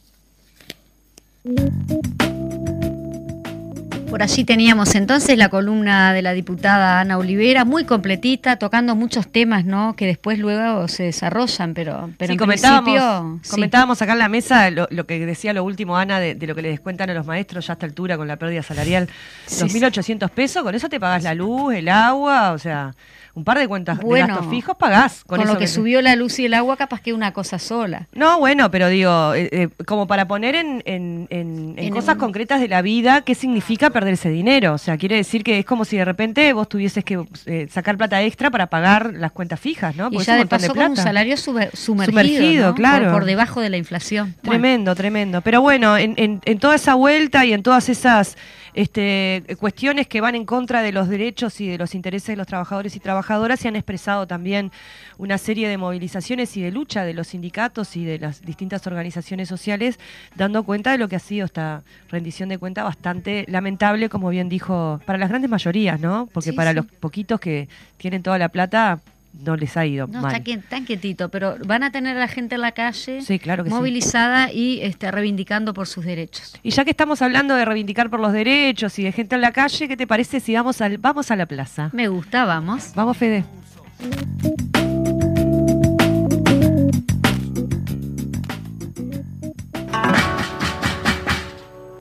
Por 4.16 4.22
allí 4.22 4.44
teníamos 4.44 4.94
entonces 4.94 5.36
la 5.36 5.50
columna 5.50 6.14
de 6.14 6.22
la 6.22 6.32
diputada 6.32 7.00
Ana 7.00 7.18
Olivera, 7.18 7.66
muy 7.66 7.84
completita, 7.84 8.56
tocando 8.56 8.96
muchos 8.96 9.28
temas, 9.30 9.66
¿no? 9.66 9.94
Que 9.94 10.06
después 10.06 10.38
luego 10.38 10.88
se 10.88 11.02
desarrollan, 11.02 11.74
pero, 11.74 12.08
pero 12.16 12.32
en 12.32 12.38
comentábamos, 12.38 13.46
comentábamos 13.46 14.00
acá 14.00 14.14
en 14.14 14.18
la 14.18 14.30
mesa 14.30 14.70
lo, 14.70 14.88
que 15.06 15.26
decía 15.26 15.52
lo 15.52 15.64
último 15.64 15.98
Ana 15.98 16.18
de, 16.18 16.34
lo 16.46 16.54
que 16.54 16.62
le 16.62 16.70
descuentan 16.70 17.10
a 17.10 17.12
los 17.12 17.26
maestros 17.26 17.66
ya 17.66 17.72
a 17.72 17.74
esta 17.74 17.84
altura 17.84 18.16
con 18.16 18.26
la 18.26 18.36
pérdida 18.36 18.62
salarial, 18.62 19.06
2.800 19.48 20.30
pesos, 20.30 20.62
con 20.62 20.74
eso 20.74 20.88
te 20.88 20.98
pagas 20.98 21.22
la 21.22 21.34
luz, 21.34 21.74
el 21.74 21.90
agua, 21.90 22.52
o 22.52 22.58
sea, 22.58 22.94
un 23.36 23.44
par 23.44 23.58
de 23.58 23.68
cuentas 23.68 23.98
Bueno, 24.00 24.26
de 24.26 24.32
gastos 24.32 24.50
fijos 24.50 24.76
pagás. 24.76 25.22
Con, 25.24 25.40
eso 25.40 25.52
lo 25.52 25.58
que 25.58 25.66
subió 25.68 26.00
la 26.02 26.16
luz 26.16 26.38
y 26.38 26.46
el 26.46 26.54
agua, 26.54 26.76
capaz 26.76 27.00
que 27.02 27.12
una 27.12 27.32
cosa 27.32 27.58
sola. 27.58 28.08
No, 28.14 28.38
bueno, 28.40 28.70
pero 28.70 28.88
digo, 28.88 29.34
eh, 29.34 29.48
eh, 29.52 29.68
como 29.86 30.06
para 30.06 30.26
poner 30.26 30.54
en, 30.54 30.82
en- 30.86 31.26
en- 31.30 31.74
en 31.76 31.90
cosas 31.92 32.16
concretas 32.16 32.60
de 32.60 32.68
la 32.68 32.80
vida, 32.82 33.20
¿qué 33.20 33.34
significa 33.34 33.90
perder 33.90 34.14
ese 34.14 34.30
dinero? 34.30 34.72
O 34.72 34.78
sea, 34.78 34.96
quiere 34.96 35.16
decir 35.16 35.44
que 35.44 35.58
es 35.58 35.64
como 35.66 35.84
si 35.84 35.96
de 35.98 36.04
repente 36.06 36.50
vos 36.54 36.66
tuvieses 36.68 37.04
que 37.04 37.22
eh, 37.44 37.68
sacar 37.70 37.96
plata 37.98 38.22
extra 38.22 38.50
para 38.50 38.68
pagar 38.68 39.12
las 39.14 39.32
cuentas 39.32 39.60
fijas, 39.60 39.94
¿no? 39.94 40.06
y 40.06 40.10
Porque 40.16 40.22
es 40.22 40.26
ya 40.26 40.32
un 40.34 40.38
de 40.40 40.46
paso 40.46 40.74
con 40.74 40.90
un 40.92 40.96
salario 40.96 41.36
sube- 41.36 41.70
sumergido, 41.74 42.12
Sumergido, 42.22 42.68
¿no? 42.70 42.74
claro. 42.74 43.04
Por, 43.04 43.12
por 43.12 43.24
debajo 43.26 43.60
de 43.60 43.68
la 43.68 43.76
inflación. 43.76 44.34
Bueno, 44.42 44.50
Tremendo, 44.62 44.94
tremendo. 44.94 45.40
Pero 45.42 45.60
bueno, 45.60 45.98
en, 45.98 46.14
en- 46.16 46.40
en 46.42 46.58
toda 46.58 46.74
esa 46.76 46.94
vuelta 46.94 47.44
y 47.44 47.52
en 47.52 47.62
todas 47.62 47.90
esas 47.90 48.38
este, 48.76 49.42
cuestiones 49.58 50.06
que 50.06 50.20
van 50.20 50.34
en 50.34 50.44
contra 50.44 50.82
de 50.82 50.92
los 50.92 51.08
derechos 51.08 51.60
y 51.60 51.66
de 51.66 51.78
los 51.78 51.94
intereses 51.94 52.28
de 52.28 52.36
los 52.36 52.46
trabajadores 52.46 52.94
y 52.94 53.00
trabajadoras, 53.00 53.58
se 53.58 53.68
han 53.68 53.74
expresado 53.74 54.26
también 54.26 54.70
una 55.18 55.38
serie 55.38 55.68
de 55.68 55.78
movilizaciones 55.78 56.56
y 56.56 56.62
de 56.62 56.70
lucha 56.70 57.04
de 57.04 57.14
los 57.14 57.28
sindicatos 57.28 57.96
y 57.96 58.04
de 58.04 58.18
las 58.18 58.42
distintas 58.42 58.86
organizaciones 58.86 59.48
sociales, 59.48 59.98
dando 60.34 60.62
cuenta 60.62 60.92
de 60.92 60.98
lo 60.98 61.08
que 61.08 61.16
ha 61.16 61.20
sido 61.20 61.46
esta 61.46 61.82
rendición 62.10 62.48
de 62.50 62.58
cuenta 62.58 62.84
bastante 62.84 63.46
lamentable, 63.48 64.08
como 64.08 64.28
bien 64.28 64.48
dijo, 64.48 65.00
para 65.06 65.18
las 65.18 65.30
grandes 65.30 65.50
mayorías, 65.50 65.98
¿no? 65.98 66.28
Porque 66.32 66.50
Sí, 66.50 66.56
para 66.56 66.70
sí. 66.70 66.76
los 66.76 66.86
poquitos 66.86 67.40
que 67.40 67.68
tienen 67.96 68.22
toda 68.22 68.38
la 68.38 68.50
plata, 68.50 69.00
no 69.44 69.56
les 69.56 69.76
ha 69.76 69.84
ido 69.86 70.06
No, 70.06 70.20
mal. 70.20 70.32
está 70.32 70.42
quien- 70.44 70.62
tan 70.62 70.84
quietito, 70.84 71.28
pero 71.28 71.56
van 71.66 71.82
a 71.82 71.90
tener 71.92 72.16
a 72.16 72.20
la 72.20 72.28
gente 72.28 72.54
en 72.54 72.60
la 72.62 72.72
calle 72.72 73.20
Sí, 73.22 73.38
claro 73.38 73.64
que 73.64 73.70
sí. 73.70 73.76
movilizada 73.76 74.52
y 74.52 74.80
este, 74.82 75.10
reivindicando 75.10 75.74
por 75.74 75.86
sus 75.86 76.04
derechos. 76.04 76.58
Y 76.62 76.70
ya 76.70 76.84
que 76.84 76.90
estamos 76.90 77.22
hablando 77.22 77.54
de 77.54 77.64
reivindicar 77.64 78.10
por 78.10 78.20
los 78.20 78.32
derechos 78.32 78.98
y 78.98 79.04
de 79.04 79.12
gente 79.12 79.34
en 79.34 79.40
la 79.40 79.52
calle, 79.52 79.88
¿qué 79.88 79.96
te 79.96 80.06
parece 80.06 80.40
si 80.40 80.54
vamos 80.54 80.80
al 80.80 80.98
vamos 80.98 81.30
a 81.30 81.36
la 81.36 81.46
plaza? 81.46 81.90
Me 81.92 82.08
gusta, 82.08 82.44
vamos. 82.44 82.92
Vamos, 82.94 83.16
Fede. 83.16 83.44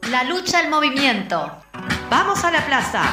La 0.10 0.24
lucha 0.24 0.60
al 0.60 0.70
movimiento. 0.70 1.52
Vamos 2.10 2.44
a 2.44 2.52
la 2.52 2.66
plaza. 2.66 3.04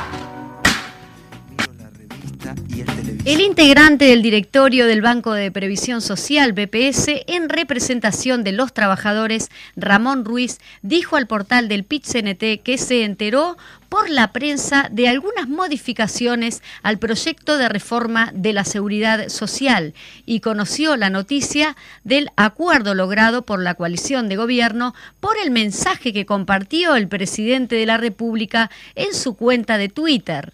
El 3.25 3.41
integrante 3.41 4.07
del 4.07 4.21
directorio 4.21 4.85
del 4.89 5.01
Banco 5.01 5.33
de 5.33 5.53
Previsión 5.53 6.01
Social, 6.01 6.53
BPS, 6.53 7.23
en 7.29 7.49
representación 7.49 8.43
de 8.43 8.51
los 8.51 8.75
trabajadores, 8.75 9.49
Ramón 9.77 10.25
Ruiz, 10.25 10.59
dijo 10.83 11.15
al 11.15 11.29
portal 11.29 11.69
del 11.69 11.85
PIT-CNT 11.85 12.63
que 12.65 12.79
se 12.79 13.05
enteró 13.05 13.57
por 13.89 14.11
la 14.11 14.33
prensa 14.33 14.89
de 14.91 15.07
algunas 15.07 15.49
modificaciones 15.49 16.63
al 16.83 16.99
proyecto 16.99 17.59
de 17.59 17.69
reforma 17.69 18.33
de 18.35 18.55
la 18.55 18.65
seguridad 18.65 19.29
social 19.29 19.95
y 20.27 20.41
conoció 20.41 20.97
la 20.97 21.09
noticia 21.09 21.77
del 22.03 22.31
acuerdo 22.37 22.95
logrado 22.95 23.43
por 23.43 23.63
la 23.63 23.75
coalición 23.75 24.29
de 24.29 24.37
gobierno 24.37 24.95
por 25.21 25.37
el 25.45 25.53
mensaje 25.53 26.13
que 26.13 26.27
compartió 26.27 26.97
el 26.97 27.07
presidente 27.07 27.77
de 27.77 27.87
la 27.87 27.99
República 27.99 28.69
en 28.97 29.15
su 29.15 29.37
cuenta 29.37 29.79
de 29.79 29.89
Twitter. 29.89 30.53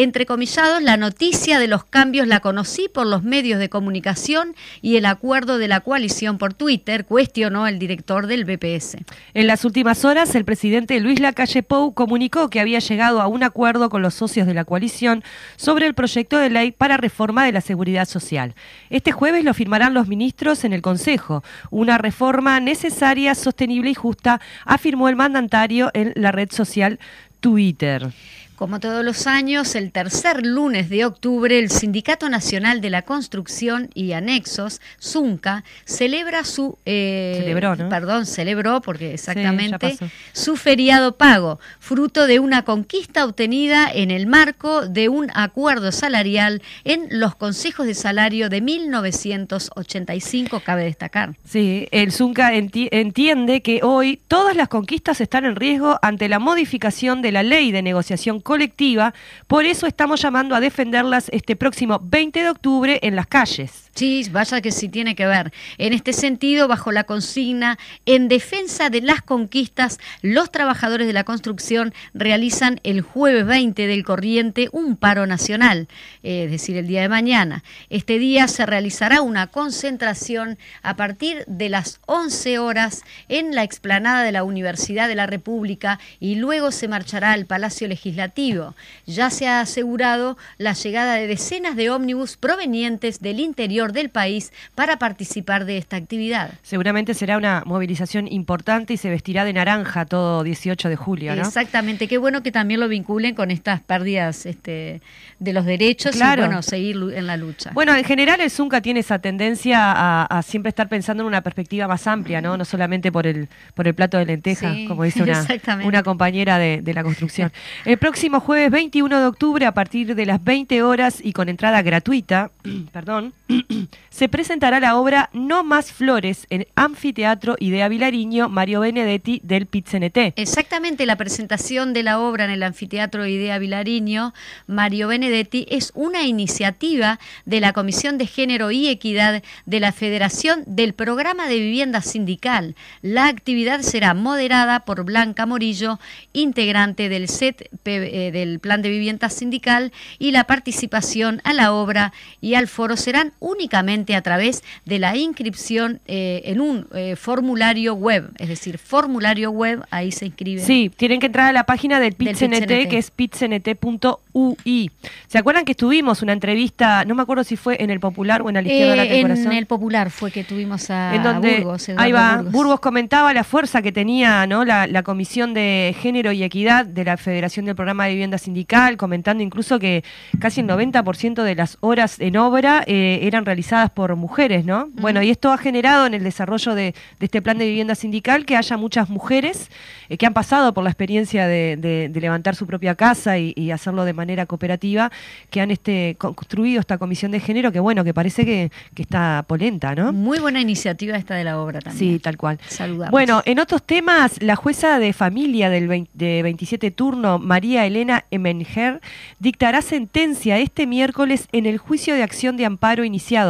Entrecomillados, 0.00 0.80
la 0.80 0.96
noticia 0.96 1.58
de 1.58 1.66
los 1.66 1.82
cambios 1.82 2.28
la 2.28 2.38
conocí 2.38 2.88
por 2.88 3.04
los 3.04 3.24
medios 3.24 3.58
de 3.58 3.68
comunicación 3.68 4.54
y 4.80 4.94
el 4.94 5.06
acuerdo 5.06 5.58
de 5.58 5.66
la 5.66 5.80
coalición 5.80 6.38
por 6.38 6.54
Twitter, 6.54 7.04
cuestionó 7.04 7.66
el 7.66 7.80
director 7.80 8.28
del 8.28 8.44
BPS. 8.44 8.98
En 9.34 9.48
las 9.48 9.64
últimas 9.64 10.04
horas, 10.04 10.36
el 10.36 10.44
presidente 10.44 11.00
Luis 11.00 11.18
Lacalle 11.18 11.64
Pou 11.64 11.94
comunicó 11.94 12.48
que 12.48 12.60
había 12.60 12.78
llegado 12.78 13.20
a 13.20 13.26
un 13.26 13.42
acuerdo 13.42 13.90
con 13.90 14.00
los 14.00 14.14
socios 14.14 14.46
de 14.46 14.54
la 14.54 14.64
coalición 14.64 15.24
sobre 15.56 15.88
el 15.88 15.94
proyecto 15.94 16.38
de 16.38 16.50
ley 16.50 16.70
para 16.70 16.96
reforma 16.96 17.44
de 17.44 17.50
la 17.50 17.60
seguridad 17.60 18.06
social. 18.06 18.54
Este 18.90 19.10
jueves 19.10 19.42
lo 19.42 19.52
firmarán 19.52 19.94
los 19.94 20.06
ministros 20.06 20.62
en 20.62 20.74
el 20.74 20.80
Consejo. 20.80 21.42
Una 21.72 21.98
reforma 21.98 22.60
necesaria, 22.60 23.34
sostenible 23.34 23.90
y 23.90 23.94
justa, 23.94 24.40
afirmó 24.64 25.08
el 25.08 25.16
mandatario 25.16 25.90
en 25.92 26.12
la 26.14 26.30
red 26.30 26.52
social 26.52 27.00
Twitter. 27.40 28.12
Como 28.58 28.80
todos 28.80 29.04
los 29.04 29.28
años, 29.28 29.76
el 29.76 29.92
tercer 29.92 30.44
lunes 30.44 30.88
de 30.90 31.04
octubre, 31.04 31.56
el 31.60 31.70
Sindicato 31.70 32.28
Nacional 32.28 32.80
de 32.80 32.90
la 32.90 33.02
Construcción 33.02 33.88
y 33.94 34.14
Anexos, 34.14 34.80
ZUNCA, 35.00 35.62
celebra 35.84 36.42
su... 36.42 36.76
eh, 36.84 37.36
Celebró, 37.38 37.76
¿no? 37.76 37.88
Perdón, 37.88 38.26
celebró, 38.26 38.80
porque 38.80 39.14
exactamente, 39.14 39.96
su 40.32 40.56
feriado 40.56 41.16
pago, 41.16 41.60
fruto 41.78 42.26
de 42.26 42.40
una 42.40 42.64
conquista 42.64 43.24
obtenida 43.26 43.88
en 43.92 44.10
el 44.10 44.26
marco 44.26 44.88
de 44.88 45.08
un 45.08 45.30
acuerdo 45.34 45.92
salarial 45.92 46.60
en 46.82 47.06
los 47.10 47.36
consejos 47.36 47.86
de 47.86 47.94
salario 47.94 48.48
de 48.48 48.60
1985, 48.60 50.60
cabe 50.64 50.82
destacar. 50.84 51.36
Sí, 51.44 51.86
el 51.92 52.10
Zunca 52.10 52.52
enti- 52.54 52.88
entiende 52.90 53.62
que 53.62 53.82
hoy 53.84 54.20
todas 54.26 54.56
las 54.56 54.66
conquistas 54.66 55.20
están 55.20 55.44
en 55.44 55.54
riesgo 55.54 55.96
ante 56.02 56.28
la 56.28 56.40
modificación 56.40 57.22
de 57.22 57.30
la 57.30 57.44
ley 57.44 57.70
de 57.70 57.82
negociación 57.82 58.40
colectiva, 58.48 59.12
por 59.46 59.66
eso 59.66 59.86
estamos 59.86 60.22
llamando 60.22 60.54
a 60.54 60.60
defenderlas 60.60 61.28
este 61.32 61.54
próximo 61.54 62.00
20 62.02 62.42
de 62.42 62.48
octubre 62.48 62.98
en 63.02 63.14
las 63.14 63.26
calles. 63.26 63.87
Sí, 63.98 64.24
vaya 64.30 64.60
que 64.60 64.70
sí 64.70 64.88
tiene 64.88 65.16
que 65.16 65.26
ver. 65.26 65.52
En 65.76 65.92
este 65.92 66.12
sentido, 66.12 66.68
bajo 66.68 66.92
la 66.92 67.02
consigna 67.02 67.80
En 68.06 68.28
defensa 68.28 68.90
de 68.90 69.00
las 69.00 69.22
conquistas, 69.22 69.98
los 70.22 70.52
trabajadores 70.52 71.08
de 71.08 71.12
la 71.12 71.24
construcción 71.24 71.92
realizan 72.14 72.78
el 72.84 73.00
jueves 73.00 73.44
20 73.44 73.88
del 73.88 74.04
corriente 74.04 74.68
un 74.70 74.96
paro 74.96 75.26
nacional, 75.26 75.88
eh, 76.22 76.44
es 76.44 76.50
decir, 76.52 76.76
el 76.76 76.86
día 76.86 77.00
de 77.00 77.08
mañana. 77.08 77.64
Este 77.90 78.20
día 78.20 78.46
se 78.46 78.66
realizará 78.66 79.20
una 79.20 79.48
concentración 79.48 80.58
a 80.82 80.94
partir 80.94 81.44
de 81.48 81.68
las 81.68 81.98
11 82.06 82.60
horas 82.60 83.02
en 83.28 83.56
la 83.56 83.64
explanada 83.64 84.22
de 84.22 84.30
la 84.30 84.44
Universidad 84.44 85.08
de 85.08 85.16
la 85.16 85.26
República 85.26 85.98
y 86.20 86.36
luego 86.36 86.70
se 86.70 86.86
marchará 86.86 87.32
al 87.32 87.46
Palacio 87.46 87.88
Legislativo. 87.88 88.76
Ya 89.06 89.30
se 89.30 89.48
ha 89.48 89.58
asegurado 89.58 90.38
la 90.56 90.74
llegada 90.74 91.14
de 91.14 91.26
decenas 91.26 91.74
de 91.74 91.90
ómnibus 91.90 92.36
provenientes 92.36 93.18
del 93.18 93.40
interior 93.40 93.87
del 93.92 94.08
país 94.10 94.52
para 94.74 94.98
participar 94.98 95.64
de 95.64 95.78
esta 95.78 95.96
actividad. 95.96 96.50
Seguramente 96.62 97.14
será 97.14 97.36
una 97.36 97.62
movilización 97.66 98.26
importante 98.30 98.94
y 98.94 98.96
se 98.96 99.10
vestirá 99.10 99.44
de 99.44 99.52
naranja 99.52 100.04
todo 100.04 100.42
18 100.42 100.88
de 100.88 100.96
julio, 100.96 101.34
¿no? 101.34 101.42
Exactamente, 101.42 102.08
qué 102.08 102.18
bueno 102.18 102.42
que 102.42 102.52
también 102.52 102.80
lo 102.80 102.88
vinculen 102.88 103.34
con 103.34 103.50
estas 103.50 103.80
pérdidas 103.80 104.46
este, 104.46 105.00
de 105.38 105.52
los 105.52 105.64
derechos 105.64 106.16
Claro. 106.16 106.42
y 106.42 106.46
bueno, 106.46 106.62
seguir 106.62 106.96
en 107.14 107.26
la 107.26 107.36
lucha. 107.36 107.70
Bueno, 107.74 107.94
en 107.94 108.04
general 108.04 108.40
el 108.40 108.50
Zunca 108.50 108.80
tiene 108.80 109.00
esa 109.00 109.18
tendencia 109.18 109.78
a, 109.92 110.24
a 110.24 110.42
siempre 110.42 110.68
estar 110.68 110.88
pensando 110.88 111.22
en 111.22 111.26
una 111.26 111.40
perspectiva 111.42 111.86
más 111.88 112.06
amplia, 112.06 112.40
¿no? 112.40 112.56
No 112.56 112.64
solamente 112.64 113.10
por 113.12 113.26
el, 113.26 113.48
por 113.74 113.86
el 113.86 113.94
plato 113.94 114.18
de 114.18 114.26
lenteja, 114.26 114.74
Sí, 114.74 114.86
como 114.86 115.04
dice 115.04 115.22
una, 115.22 115.46
una 115.84 116.02
compañera 116.02 116.58
de, 116.58 116.80
de 116.82 116.94
la 116.94 117.02
construcción. 117.02 117.52
El 117.84 117.98
próximo 117.98 118.40
jueves 118.40 118.70
21 118.70 119.20
de 119.20 119.26
octubre, 119.26 119.66
a 119.66 119.72
partir 119.72 120.14
de 120.14 120.26
las 120.26 120.42
20 120.42 120.82
horas 120.82 121.20
y 121.22 121.32
con 121.32 121.48
entrada 121.48 121.82
gratuita, 121.82 122.50
perdón, 122.92 123.32
se 124.10 124.28
presentará 124.28 124.80
la 124.80 124.96
obra 124.96 125.30
No 125.32 125.64
Más 125.64 125.92
Flores 125.92 126.46
en 126.50 126.66
Anfiteatro 126.74 127.56
Idea 127.58 127.88
Vilariño 127.88 128.48
Mario 128.48 128.80
Benedetti 128.80 129.40
del 129.42 129.66
PITCNT. 129.66 130.34
Exactamente, 130.36 131.06
la 131.06 131.16
presentación 131.16 131.92
de 131.92 132.02
la 132.02 132.20
obra 132.20 132.44
en 132.44 132.50
el 132.50 132.62
Anfiteatro 132.62 133.26
Idea 133.26 133.58
Vilariño, 133.58 134.34
Mario 134.66 135.08
Benedetti, 135.08 135.66
es 135.70 135.92
una 135.94 136.22
iniciativa 136.24 137.18
de 137.44 137.60
la 137.60 137.72
Comisión 137.72 138.18
de 138.18 138.26
Género 138.26 138.70
y 138.70 138.88
Equidad 138.88 139.42
de 139.66 139.80
la 139.80 139.92
Federación 139.92 140.62
del 140.66 140.94
Programa 140.94 141.48
de 141.48 141.58
Vivienda 141.58 142.00
Sindical. 142.02 142.74
La 143.02 143.26
actividad 143.26 143.80
será 143.80 144.14
moderada 144.14 144.80
por 144.80 145.04
Blanca 145.04 145.46
Morillo, 145.46 145.98
integrante 146.32 147.08
del 147.08 147.28
SET 147.28 147.68
eh, 147.84 148.30
del 148.32 148.60
Plan 148.60 148.82
de 148.82 148.90
Vivienda 148.90 149.28
Sindical, 149.28 149.92
y 150.18 150.32
la 150.32 150.44
participación 150.44 151.40
a 151.44 151.52
la 151.52 151.72
obra 151.72 152.12
y 152.40 152.54
al 152.54 152.68
foro 152.68 152.96
serán 152.96 153.32
únicamente 153.58 154.14
a 154.14 154.22
través 154.22 154.62
de 154.84 155.00
la 155.00 155.16
inscripción 155.16 156.00
eh, 156.06 156.42
en 156.44 156.60
un 156.60 156.86
eh, 156.94 157.16
formulario 157.16 157.94
web, 157.94 158.30
es 158.38 158.48
decir, 158.48 158.78
formulario 158.78 159.50
web, 159.50 159.84
ahí 159.90 160.12
se 160.12 160.26
inscribe. 160.26 160.62
Sí, 160.62 160.92
tienen 160.96 161.18
que 161.18 161.26
entrar 161.26 161.48
a 161.48 161.52
la 161.52 161.64
página 161.64 161.98
del 161.98 162.12
PITCNT, 162.12 162.88
que 162.88 162.98
es 162.98 163.10
pitcnt.ui. 163.10 164.90
¿Se 165.26 165.38
acuerdan 165.38 165.64
que 165.64 165.72
estuvimos 165.72 166.22
una 166.22 166.32
entrevista, 166.32 167.04
no 167.04 167.16
me 167.16 167.22
acuerdo 167.22 167.42
si 167.42 167.56
fue 167.56 167.82
en 167.82 167.90
el 167.90 167.98
Popular 167.98 168.42
o 168.42 168.48
en 168.48 168.54
la 168.54 168.62
izquierda 168.62 168.92
Eh, 168.92 168.96
Late 168.96 169.16
el 169.16 169.22
Corazón? 169.22 169.52
en 169.52 169.58
el 169.58 169.66
Popular 169.66 170.10
fue 170.10 170.30
que 170.30 170.44
tuvimos 170.44 170.88
a 170.90 171.16
en 171.16 171.22
donde 171.24 171.56
Burgos, 171.56 171.88
Eduardo 171.88 172.04
ahí 172.04 172.12
va, 172.12 172.36
Burgos. 172.36 172.52
Burgos. 172.52 172.80
comentaba 172.80 173.34
la 173.34 173.42
fuerza 173.42 173.82
que 173.82 173.90
tenía 173.90 174.46
¿no? 174.46 174.64
la, 174.64 174.86
la 174.86 175.02
Comisión 175.02 175.52
de 175.52 175.96
Género 175.98 176.30
y 176.30 176.44
Equidad 176.44 176.86
de 176.86 177.04
la 177.04 177.16
Federación 177.16 177.66
del 177.66 177.74
Programa 177.74 178.04
de 178.04 178.10
Vivienda 178.10 178.38
Sindical, 178.38 178.96
comentando 178.96 179.42
incluso 179.42 179.80
que 179.80 180.04
casi 180.38 180.60
el 180.60 180.68
90% 180.68 181.42
de 181.42 181.54
las 181.56 181.76
horas 181.80 182.20
en 182.20 182.36
obra 182.36 182.84
eh, 182.86 183.20
eran 183.22 183.44
realizadas 183.48 183.88
por 183.88 184.14
mujeres, 184.14 184.66
¿no? 184.66 184.90
Bueno, 184.92 185.22
y 185.22 185.30
esto 185.30 185.50
ha 185.50 185.56
generado 185.56 186.04
en 186.04 186.12
el 186.12 186.22
desarrollo 186.22 186.74
de, 186.74 186.94
este 187.18 187.40
plan 187.40 187.56
de 187.56 187.66
vivienda 187.66 187.94
sindical 187.94 188.44
que 188.44 188.56
haya 188.56 188.76
muchas 188.76 189.08
mujeres 189.08 189.70
eh, 190.10 190.18
que 190.18 190.26
han 190.26 190.34
pasado 190.34 190.74
por 190.74 190.84
la 190.84 190.90
experiencia 190.90 191.46
de, 191.46 192.10
levantar 192.14 192.54
su 192.54 192.66
propia 192.66 192.94
casa 192.94 193.38
y, 193.38 193.70
hacerlo 193.70 194.04
de 194.04 194.12
manera 194.12 194.44
cooperativa, 194.46 195.10
que 195.50 195.60
han 195.60 195.70
este, 195.70 196.16
construido 196.18 196.80
esta 196.80 196.98
comisión 196.98 197.30
de 197.30 197.40
género 197.40 197.72
que, 197.72 197.80
bueno, 197.80 198.04
que 198.04 198.12
parece 198.12 198.44
que, 198.44 198.70
está 198.96 199.44
polenta, 199.46 199.94
¿no? 199.94 200.12
Muy 200.12 200.40
buena 200.40 200.60
iniciativa 200.60 201.16
esta 201.16 201.34
de 201.34 201.44
la 201.44 201.58
obra 201.58 201.80
también. 201.80 202.14
Sí, 202.14 202.18
tal 202.18 202.36
cual. 202.36 202.58
Saludamos. 202.66 203.12
Bueno, 203.12 203.42
en 203.46 203.60
otros 203.60 203.82
temas, 203.82 204.42
la 204.42 204.56
jueza 204.56 204.98
de 204.98 205.12
familia 205.14 205.70
del 205.70 206.08
de 206.12 206.42
27 206.42 206.90
turno, 206.90 207.38
María 207.38 207.86
Elena 207.86 208.26
Emenger, 208.30 209.00
dictará 209.38 209.80
sentencia 209.80 210.58
este 210.58 210.86
miércoles 210.86 211.48
en 211.52 211.64
el 211.64 211.78
juicio 211.78 212.14
de 212.14 212.22
acción 212.22 212.56
de 212.58 212.66
amparo 212.66 213.04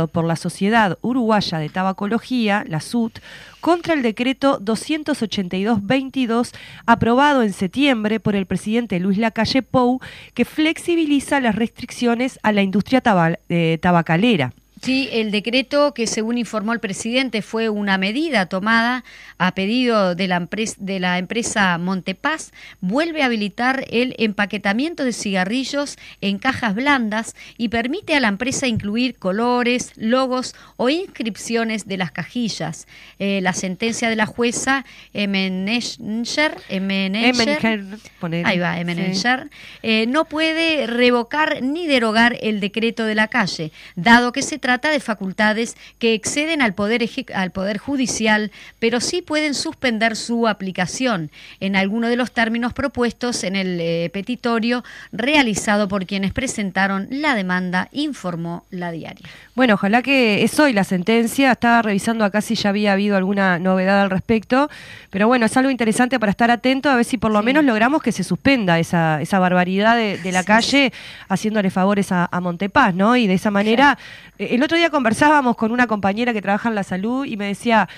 por 0.06 0.24
la 0.24 0.36
Sociedad 0.36 0.98
Uruguaya 1.00 1.58
de 1.58 1.68
Tabacología, 1.68 2.64
la 2.68 2.80
SUT, 2.80 3.18
contra 3.60 3.94
el 3.94 4.02
decreto 4.02 4.60
282-22 4.60 6.54
aprobado 6.86 7.42
en 7.42 7.52
septiembre 7.52 8.20
por 8.20 8.36
el 8.36 8.46
presidente 8.46 9.00
Luis 9.00 9.18
Lacalle 9.18 9.62
Pou, 9.62 10.00
que 10.34 10.44
flexibiliza 10.44 11.40
las 11.40 11.54
restricciones 11.54 12.38
a 12.42 12.52
la 12.52 12.62
industria 12.62 13.02
eh, 13.48 13.78
tabacalera. 13.80 14.52
Sí, 14.82 15.08
el 15.12 15.30
decreto 15.30 15.92
que 15.92 16.06
según 16.06 16.38
informó 16.38 16.72
el 16.72 16.80
presidente 16.80 17.42
fue 17.42 17.68
una 17.68 17.98
medida 17.98 18.46
tomada 18.46 19.02
a 19.36 19.54
pedido 19.54 20.14
de 20.14 20.28
la, 20.28 20.36
empresa, 20.36 20.76
de 20.78 21.00
la 21.00 21.18
empresa 21.18 21.76
Montepaz, 21.78 22.52
vuelve 22.80 23.22
a 23.22 23.26
habilitar 23.26 23.84
el 23.90 24.14
empaquetamiento 24.18 25.04
de 25.04 25.12
cigarrillos 25.12 25.96
en 26.20 26.38
cajas 26.38 26.74
blandas 26.74 27.34
y 27.56 27.68
permite 27.70 28.14
a 28.14 28.20
la 28.20 28.28
empresa 28.28 28.66
incluir 28.66 29.16
colores, 29.16 29.92
logos 29.96 30.54
o 30.76 30.88
inscripciones 30.90 31.88
de 31.88 31.96
las 31.96 32.12
cajillas. 32.12 32.86
Eh, 33.18 33.40
la 33.42 33.54
sentencia 33.54 34.08
de 34.08 34.16
la 34.16 34.26
jueza 34.26 34.84
Emenenger, 35.12 36.56
ahí 38.44 38.58
va, 38.58 38.78
eh, 39.82 40.06
no 40.06 40.24
puede 40.26 40.86
revocar 40.86 41.62
ni 41.62 41.86
derogar 41.86 42.36
el 42.42 42.60
decreto 42.60 43.04
de 43.04 43.14
la 43.14 43.28
calle, 43.28 43.72
dado 43.96 44.32
que 44.32 44.42
se 44.42 44.58
trata 44.58 44.67
de 44.76 45.00
facultades 45.00 45.76
que 45.98 46.12
exceden 46.12 46.60
al 46.60 46.74
poder, 46.74 47.08
al 47.34 47.50
poder 47.52 47.78
judicial, 47.78 48.50
pero 48.78 49.00
sí 49.00 49.22
pueden 49.22 49.54
suspender 49.54 50.14
su 50.14 50.46
aplicación 50.46 51.30
en 51.60 51.74
alguno 51.74 52.08
de 52.08 52.16
los 52.16 52.32
términos 52.32 52.74
propuestos 52.74 53.44
en 53.44 53.56
el 53.56 53.80
eh, 53.80 54.10
petitorio 54.12 54.84
realizado 55.10 55.88
por 55.88 56.04
quienes 56.04 56.32
presentaron 56.34 57.08
la 57.10 57.34
demanda, 57.34 57.88
informó 57.92 58.64
la 58.70 58.90
diaria. 58.92 59.26
Bueno, 59.54 59.74
ojalá 59.74 60.02
que 60.02 60.44
es 60.44 60.60
hoy 60.60 60.72
la 60.72 60.84
sentencia. 60.84 61.50
Estaba 61.50 61.82
revisando 61.82 62.24
acá 62.24 62.42
si 62.42 62.54
ya 62.54 62.68
había 62.68 62.92
habido 62.92 63.16
alguna 63.16 63.58
novedad 63.58 64.02
al 64.02 64.10
respecto, 64.10 64.68
pero 65.10 65.26
bueno, 65.26 65.46
es 65.46 65.56
algo 65.56 65.70
interesante 65.70 66.20
para 66.20 66.30
estar 66.30 66.50
atento 66.50 66.90
a 66.90 66.96
ver 66.96 67.04
si 67.04 67.16
por 67.16 67.32
lo 67.32 67.42
menos 67.42 67.64
logramos 67.64 68.02
que 68.02 68.12
se 68.12 68.22
suspenda 68.22 68.78
esa, 68.78 69.20
esa 69.22 69.38
barbaridad 69.38 69.96
de, 69.96 70.28
la 70.32 70.44
calle 70.44 70.92
haciéndole 71.28 71.70
favores 71.70 72.12
a, 72.12 72.28
Montepaz, 72.38 72.94
¿no? 72.94 73.16
Y 73.16 73.26
de 73.26 73.34
esa 73.34 73.50
manera 73.50 73.98
eh, 74.38 74.48
el 74.58 74.64
otro 74.64 74.76
día 74.76 74.90
conversábamos 74.90 75.56
con 75.56 75.70
una 75.70 75.86
compañera 75.86 76.32
que 76.32 76.42
trabaja 76.42 76.68
en 76.68 76.74
la 76.74 76.82
salud 76.82 77.24
y 77.24 77.36
me 77.36 77.46
decía, 77.46 77.88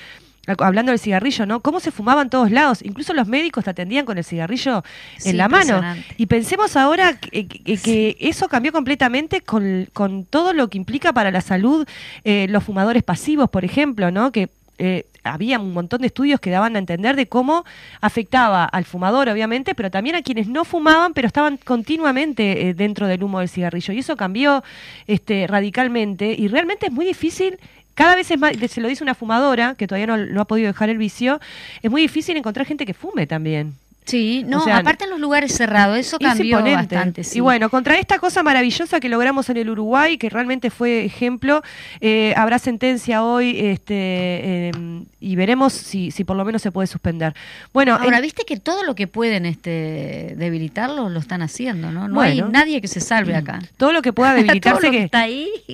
hablando 0.58 0.92
del 0.92 0.98
cigarrillo, 0.98 1.46
¿no? 1.46 1.60
Cómo 1.60 1.80
se 1.80 1.90
fumaba 1.90 2.20
en 2.20 2.28
todos 2.28 2.50
lados. 2.50 2.80
Incluso 2.82 3.14
los 3.14 3.26
médicos 3.26 3.64
te 3.64 3.70
atendían 3.70 4.04
con 4.04 4.18
el 4.18 4.24
cigarrillo 4.24 4.84
en 5.24 5.38
la 5.38 5.48
mano. 5.48 5.80
Y 6.18 6.26
pensemos 6.26 6.76
ahora 6.76 7.18
que, 7.18 8.16
eso 8.20 8.48
cambió 8.48 8.72
completamente 8.72 9.40
con, 9.40 10.26
todo 10.28 10.52
lo 10.52 10.68
que 10.68 10.76
implica 10.76 11.14
para 11.14 11.30
la 11.30 11.40
salud 11.40 11.88
eh, 12.24 12.46
los 12.50 12.62
fumadores 12.62 13.02
pasivos, 13.04 13.48
por 13.48 13.64
ejemplo, 13.64 14.10
¿no? 14.10 14.32
Que 14.32 14.50
eh, 14.82 15.04
había 15.24 15.58
un 15.58 15.74
montón 15.74 16.00
de 16.00 16.06
estudios 16.06 16.40
que 16.40 16.48
daban 16.50 16.74
a 16.74 16.78
entender 16.78 17.14
de 17.14 17.26
cómo 17.26 17.66
afectaba 18.00 18.64
al 18.64 18.86
fumador, 18.86 19.28
obviamente, 19.28 19.74
pero 19.74 19.90
también 19.90 20.16
a 20.16 20.22
quienes 20.22 20.48
no 20.48 20.64
fumaban, 20.64 21.12
pero 21.12 21.26
estaban 21.26 21.58
continuamente 21.58 22.68
eh, 22.68 22.74
dentro 22.74 23.06
del 23.06 23.22
humo 23.22 23.40
del 23.40 23.50
cigarrillo. 23.50 23.92
Y 23.92 23.98
eso 23.98 24.16
cambió 24.16 24.64
este, 25.06 25.46
radicalmente 25.46 26.34
y 26.36 26.48
realmente 26.48 26.86
es 26.86 26.92
muy 26.92 27.04
difícil 27.04 27.58
cada 27.94 28.16
vez 28.16 28.30
es 28.30 28.38
más, 28.38 28.56
se 28.56 28.80
lo 28.80 28.88
dice 28.88 29.04
una 29.04 29.14
fumadora 29.14 29.74
que 29.74 29.86
todavía 29.86 30.06
no, 30.06 30.16
no 30.16 30.40
ha 30.40 30.46
podido 30.46 30.68
dejar 30.68 30.88
el 30.88 30.96
vicio, 30.96 31.38
es 31.82 31.90
muy 31.90 32.00
difícil 32.00 32.34
encontrar 32.34 32.64
gente 32.66 32.86
que 32.86 32.94
fume 32.94 33.26
también. 33.26 33.74
Sí, 34.04 34.44
no, 34.46 34.64
aparte 34.72 35.04
en 35.04 35.10
los 35.10 35.20
lugares 35.20 35.54
cerrados, 35.54 35.96
eso 35.98 36.18
cambió 36.18 36.62
bastante. 36.62 37.22
Y 37.32 37.40
bueno, 37.40 37.70
contra 37.70 37.98
esta 37.98 38.18
cosa 38.18 38.42
maravillosa 38.42 38.98
que 38.98 39.08
logramos 39.08 39.48
en 39.50 39.58
el 39.58 39.70
Uruguay, 39.70 40.18
que 40.18 40.28
realmente 40.28 40.70
fue 40.70 41.04
ejemplo, 41.04 41.62
eh, 42.00 42.34
habrá 42.36 42.58
sentencia 42.58 43.22
hoy 43.22 43.56
este, 43.58 44.68
em, 44.68 45.04
y 45.20 45.36
veremos 45.36 45.72
si, 45.72 46.10
si 46.10 46.24
por 46.24 46.36
lo 46.36 46.44
menos 46.44 46.62
se 46.62 46.72
puede 46.72 46.86
suspender. 46.86 47.34
Bueno, 47.72 47.94
ahora 47.94 48.20
viste 48.20 48.44
que 48.44 48.56
todo 48.56 48.84
lo 48.84 48.94
que 48.94 49.06
pueden 49.06 49.46
este, 49.46 50.34
debilitarlo 50.36 51.08
lo 51.08 51.20
están 51.20 51.42
haciendo, 51.42 51.92
¿no? 51.92 52.08
No 52.08 52.20
hay 52.20 52.42
nadie 52.42 52.80
que 52.80 52.88
se 52.88 53.00
salve 53.00 53.36
acá. 53.36 53.60
Todo 53.76 53.92
lo 53.92 54.02
que 54.02 54.12
pueda 54.12 54.34
debilitarse 54.40 54.90
que, 54.90 55.08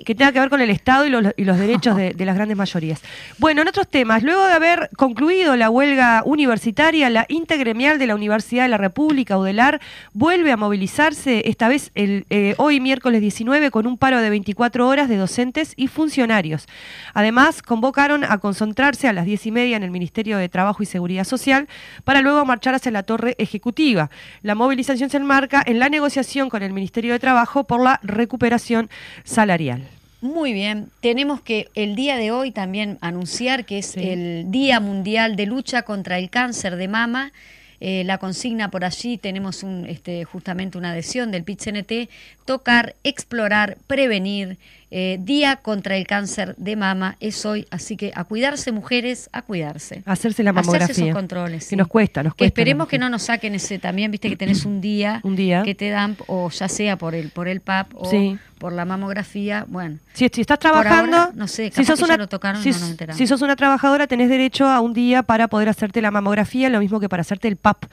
que, 0.05 0.15
tenga 0.15 0.33
que 0.33 0.41
ver 0.41 0.51
con 0.51 0.61
el 0.61 0.71
Estado 0.71 1.07
y 1.07 1.11
los, 1.11 1.25
y 1.37 1.45
los 1.45 1.59
derechos 1.59 1.97
de, 1.97 2.13
de 2.13 2.25
las 2.25 2.35
grandes 2.35 2.57
mayorías. 2.57 3.01
Bueno, 3.39 3.63
en 3.63 3.69
otros 3.69 3.89
temas, 3.89 4.23
luego 4.23 4.45
de 4.47 4.53
haber 4.53 4.91
concluido 4.97 5.57
la 5.57 5.71
huelga 5.71 6.23
universitaria, 6.27 7.09
la 7.09 7.25
intergremial 7.29 7.99
de 7.99 8.07
la 8.07 8.16
Universidad 8.17 8.65
de 8.65 8.69
la 8.69 8.79
República, 8.79 9.39
UDELAR, 9.39 9.81
vuelve 10.13 10.51
a 10.51 10.57
movilizarse, 10.57 11.43
esta 11.47 11.69
vez 11.69 11.93
el, 11.95 12.27
eh, 12.31 12.55
hoy 12.59 12.81
miércoles 12.81 13.21
19, 13.21 13.71
con 13.71 13.87
un 13.87 13.97
paro 13.99 14.21
de 14.21 14.31
24 14.31 14.89
horas 14.89 15.09
de 15.09 15.17
docentes 15.17 15.73
y 15.77 15.87
funcionarios. 15.87 16.67
Además, 17.15 17.63
convocaron 17.63 18.25
a 18.25 18.39
concentrarse 18.39 19.07
a 19.09 19.13
las 19.13 19.27
10 19.27 19.47
y 19.47 19.51
media 19.53 19.77
en 19.77 19.83
el 19.83 19.91
Ministerio 19.91 20.39
de 20.39 20.49
Trabajo 20.49 20.83
y 20.83 20.87
Seguridad 20.87 21.25
Social 21.25 21.69
para 22.05 22.21
luego 22.23 22.45
marchar 22.45 22.75
hacia 22.75 22.91
la 22.91 23.05
torre 23.05 23.37
ejecutiva. 23.39 24.11
La 24.43 24.55
movilización 24.55 25.11
se 25.11 25.17
enmarca 25.17 25.63
en 25.65 25.79
la 25.79 25.89
negociación 25.89 26.49
con 26.49 26.63
el 26.63 26.73
Ministerio 26.73 27.13
de 27.13 27.19
Trabajo 27.19 27.65
por 27.65 27.83
la 27.83 28.01
recuperación 28.03 28.91
salarial. 29.25 29.89
Muy 30.23 30.55
bien, 30.55 30.89
tenemos 31.01 31.43
que 31.43 31.69
el 31.75 31.95
día 31.95 32.17
de 32.17 32.31
hoy 32.31 32.51
también 32.51 32.99
anunciar 33.01 33.67
que 33.67 33.79
es 33.79 33.97
el 33.97 34.51
Día 34.51 34.81
Mundial 34.81 35.37
de 35.37 35.47
Lucha 35.47 35.83
contra 35.83 36.19
el 36.19 36.31
Cáncer 36.31 36.77
de 36.77 36.89
Mama 36.89 37.33
eh, 37.81 38.05
la 38.05 38.19
consigna 38.19 38.71
por 38.71 38.85
allí, 38.85 39.19
tenemos 39.19 39.63
un, 39.63 39.87
este, 39.87 40.25
justamente 40.25 40.79
una 40.79 40.93
adhesión 40.93 41.31
del 41.31 41.45
PIT-CNT, 41.45 42.09
tocar, 42.45 42.95
explorar, 43.05 43.79
prevenir, 43.87 44.59
eh, 44.91 45.19
Día 45.21 45.57
contra 45.57 45.97
el 45.97 46.07
cáncer 46.07 46.55
de 46.57 46.77
mama 46.77 47.17
es 47.21 47.45
hoy, 47.45 47.67
así 47.71 47.97
que 47.97 48.13
a 48.15 48.25
cuidarse 48.25 48.71
mujeres, 48.71 49.29
a 49.33 49.43
cuidarse. 49.43 50.03
Hacerse 50.07 50.43
la 50.43 50.53
mamografía. 50.53 50.85
Hacerse 50.85 51.03
esos 51.03 51.15
controles. 51.15 51.69
Que 51.69 51.77
nos 51.77 51.89
cuesta, 51.89 52.23
nos 52.23 52.35
cuesta. 52.35 52.47
esperemos 52.47 52.87
que 52.87 52.99
no 52.99 53.09
nos 53.09 53.25
saquen 53.25 53.55
ese 53.55 53.79
también, 53.79 54.11
viste 54.11 54.29
que 54.29 54.37
tenés 54.37 54.65
un 54.65 54.81
día, 54.81 55.21
un 55.25 55.35
día. 55.35 55.63
que 55.65 55.75
te 55.75 55.89
dan, 55.91 56.17
o 56.29 56.49
ya 56.51 56.69
sea 56.69 56.97
por 56.97 57.15
el, 57.15 57.31
por 57.31 57.49
el 57.49 57.61
PAP 57.61 57.89
o 57.95 58.11
por 58.59 58.73
la 58.73 58.85
mamografía, 58.85 59.67
bueno. 59.69 59.99
Si, 60.15 60.25
estás 60.25 60.59
trabajando, 60.59 61.31
no 61.35 61.47
sé, 61.47 61.71
si 61.71 61.85
sos 61.85 62.01
una, 62.01 62.27
tocaron 62.27 62.63
si, 62.63 62.73
si 62.73 63.27
sos 63.27 63.43
una 63.43 63.55
trabajadora, 63.55 64.07
tenés 64.07 64.31
derecho 64.31 64.67
a 64.67 64.81
un 64.81 64.95
día 64.95 65.23
para 65.23 65.49
poder 65.49 65.69
hacerte 65.69 66.01
la 66.01 66.11
mamografía, 66.11 66.71
lo 66.71 66.81
mismo 66.81 66.99
que 66.99 67.09
para 67.09 67.21
hacerte 67.21 67.49
el 67.49 67.57
PAP. 67.57 67.85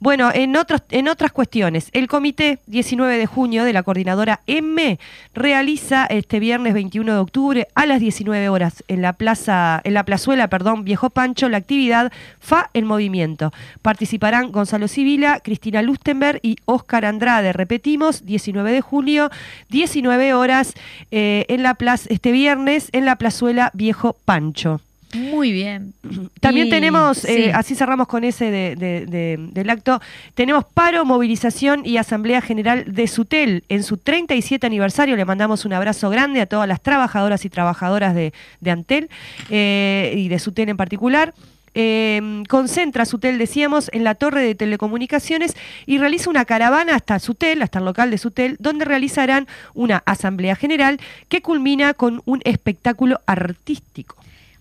Bueno, 0.00 0.30
en, 0.34 0.56
otros, 0.56 0.82
en 0.90 1.06
otras 1.08 1.30
cuestiones, 1.30 1.90
el 1.92 2.08
comité 2.08 2.58
19 2.66 3.18
de 3.18 3.26
junio 3.26 3.64
de 3.64 3.72
la 3.72 3.84
coordinadora 3.84 4.40
M 4.46 4.98
realiza 5.32 6.06
este 6.30 6.38
viernes 6.38 6.74
21 6.74 7.12
de 7.12 7.18
octubre 7.18 7.66
a 7.74 7.86
las 7.86 7.98
19 7.98 8.48
horas 8.50 8.84
en 8.86 9.02
la 9.02 9.14
plaza, 9.14 9.80
en 9.82 9.94
la 9.94 10.04
plazuela, 10.04 10.46
perdón, 10.46 10.84
Viejo 10.84 11.10
Pancho, 11.10 11.48
la 11.48 11.56
actividad 11.56 12.12
FA 12.38 12.70
en 12.72 12.86
movimiento. 12.86 13.52
Participarán 13.82 14.52
Gonzalo 14.52 14.86
Civila, 14.86 15.40
Cristina 15.40 15.82
Lustenberg 15.82 16.38
y 16.44 16.58
Óscar 16.66 17.04
Andrade. 17.04 17.52
Repetimos, 17.52 18.24
19 18.26 18.70
de 18.70 18.80
junio, 18.80 19.28
19 19.70 20.32
horas 20.34 20.74
eh, 21.10 21.46
en 21.48 21.64
la 21.64 21.74
plaza, 21.74 22.06
este 22.10 22.30
viernes 22.30 22.90
en 22.92 23.06
la 23.06 23.16
plazuela 23.16 23.72
Viejo 23.74 24.14
Pancho. 24.24 24.80
Muy 25.14 25.50
bien. 25.50 25.92
También 26.40 26.70
tenemos, 26.70 27.24
eh, 27.24 27.52
así 27.52 27.74
cerramos 27.74 28.06
con 28.06 28.22
ese 28.22 28.50
del 28.50 29.70
acto, 29.70 30.00
tenemos 30.34 30.64
paro, 30.64 31.04
movilización 31.04 31.84
y 31.84 31.96
asamblea 31.96 32.40
general 32.40 32.84
de 32.86 33.08
SUTEL 33.08 33.64
en 33.68 33.82
su 33.82 33.96
37 33.96 34.66
aniversario. 34.66 35.16
Le 35.16 35.24
mandamos 35.24 35.64
un 35.64 35.72
abrazo 35.72 36.10
grande 36.10 36.40
a 36.40 36.46
todas 36.46 36.68
las 36.68 36.80
trabajadoras 36.80 37.44
y 37.44 37.50
trabajadoras 37.50 38.14
de, 38.14 38.32
Antel 38.70 39.10
eh, 39.50 40.14
y 40.16 40.28
de 40.28 40.38
SUTEL 40.38 40.68
en 40.68 40.76
particular. 40.76 41.34
Eh, 41.74 42.42
concentra 42.48 43.04
Sutel, 43.04 43.38
decíamos, 43.38 43.90
en 43.92 44.02
la 44.02 44.16
torre 44.16 44.42
de 44.42 44.54
telecomunicaciones 44.54 45.54
y 45.86 45.98
realiza 45.98 46.30
una 46.30 46.44
caravana 46.44 46.96
hasta 46.96 47.18
Sutel, 47.18 47.62
hasta 47.62 47.78
el 47.78 47.84
local 47.84 48.10
de 48.10 48.18
Sutel, 48.18 48.56
donde 48.58 48.84
realizarán 48.84 49.46
una 49.74 50.02
asamblea 50.06 50.56
general 50.56 51.00
que 51.28 51.42
culmina 51.42 51.94
con 51.94 52.22
un 52.24 52.40
espectáculo 52.44 53.20
artístico. 53.26 54.16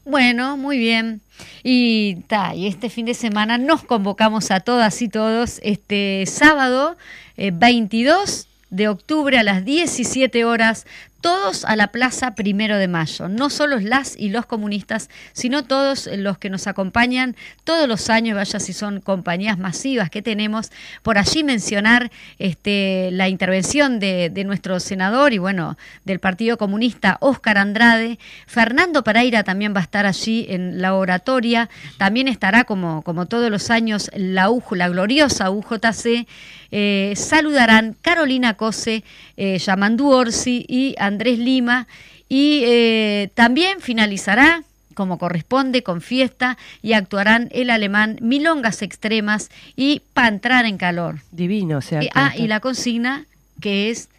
Bueno, 0.09 0.57
muy 0.57 0.79
bien. 0.79 1.21
Y, 1.63 2.17
y 2.55 2.67
este 2.67 2.89
fin 2.89 3.05
de 3.05 3.13
semana 3.13 3.59
nos 3.59 3.83
convocamos 3.83 4.49
a 4.49 4.59
todas 4.59 5.03
y 5.03 5.07
todos 5.07 5.59
este 5.61 6.23
sábado 6.25 6.97
22 7.37 8.41
eh, 8.41 8.47
de 8.71 8.87
octubre 8.87 9.37
a 9.37 9.43
las 9.43 9.65
17 9.65 10.45
horas 10.45 10.87
todos 11.21 11.65
a 11.65 11.75
la 11.75 11.87
Plaza 11.87 12.35
Primero 12.35 12.77
de 12.77 12.87
Mayo, 12.87 13.27
no 13.27 13.49
solo 13.49 13.79
las 13.79 14.15
y 14.17 14.29
los 14.29 14.45
comunistas, 14.45 15.09
sino 15.33 15.63
todos 15.63 16.09
los 16.11 16.37
que 16.37 16.49
nos 16.49 16.67
acompañan 16.67 17.35
todos 17.63 17.87
los 17.87 18.09
años, 18.09 18.35
vaya 18.35 18.59
si 18.59 18.73
son 18.73 19.01
compañías 19.01 19.57
masivas 19.57 20.09
que 20.09 20.21
tenemos, 20.21 20.71
por 21.03 21.17
allí 21.17 21.43
mencionar 21.43 22.11
este, 22.37 23.09
la 23.11 23.29
intervención 23.29 23.99
de, 23.99 24.31
nuestro 24.45 24.79
senador 24.79 25.33
y 25.33 25.37
bueno, 25.37 25.77
del 26.05 26.19
Partido 26.19 26.57
Comunista, 26.57 27.17
Óscar 27.19 27.57
Andrade, 27.57 28.17
Fernando 28.47 29.03
Pereira 29.03 29.43
también 29.43 29.73
va 29.75 29.79
a 29.79 29.83
estar 29.83 30.05
allí 30.05 30.45
en 30.49 30.81
la 30.81 30.95
oratoria, 30.95 31.69
también 31.97 32.27
estará 32.27 32.63
como, 32.63 33.01
como 33.03 33.25
todos 33.25 33.51
los 33.51 33.69
años 33.69 34.09
la, 34.15 34.49
UJ, 34.49 34.75
la 34.75 34.89
gloriosa 34.89 35.51
UJC, 35.51 36.25
eh, 36.71 37.13
saludarán 37.15 37.95
Carolina 38.01 38.53
Cose, 38.53 39.03
eh, 39.39 39.57
Yamandú 39.57 40.11
Orsi 40.11 40.65
y 40.67 40.95
Andrés 40.99 41.39
Lima. 41.39 41.87
Y 42.27 42.61
eh, 42.65 43.29
también 43.33 43.79
finalizará 43.79 44.63
como 44.93 45.17
corresponde, 45.17 45.81
con 45.81 46.01
fiesta, 46.01 46.57
y 46.81 46.91
actuarán 46.91 47.47
el 47.53 47.69
alemán 47.69 48.17
Milongas 48.21 48.81
Extremas 48.81 49.49
y 49.77 50.01
para 50.13 50.27
entrar 50.27 50.65
en 50.65 50.77
calor. 50.77 51.19
Divino, 51.31 51.77
o 51.77 51.81
sea. 51.81 52.01
ah, 52.15 52.33
y 52.35 52.47
la 52.47 52.59
consigna 52.59 53.25
que 53.61 53.89
es 53.89 54.09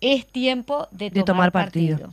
es 0.00 0.26
tiempo 0.26 0.88
de 0.90 1.10
tomar, 1.10 1.52
partido. 1.52 2.12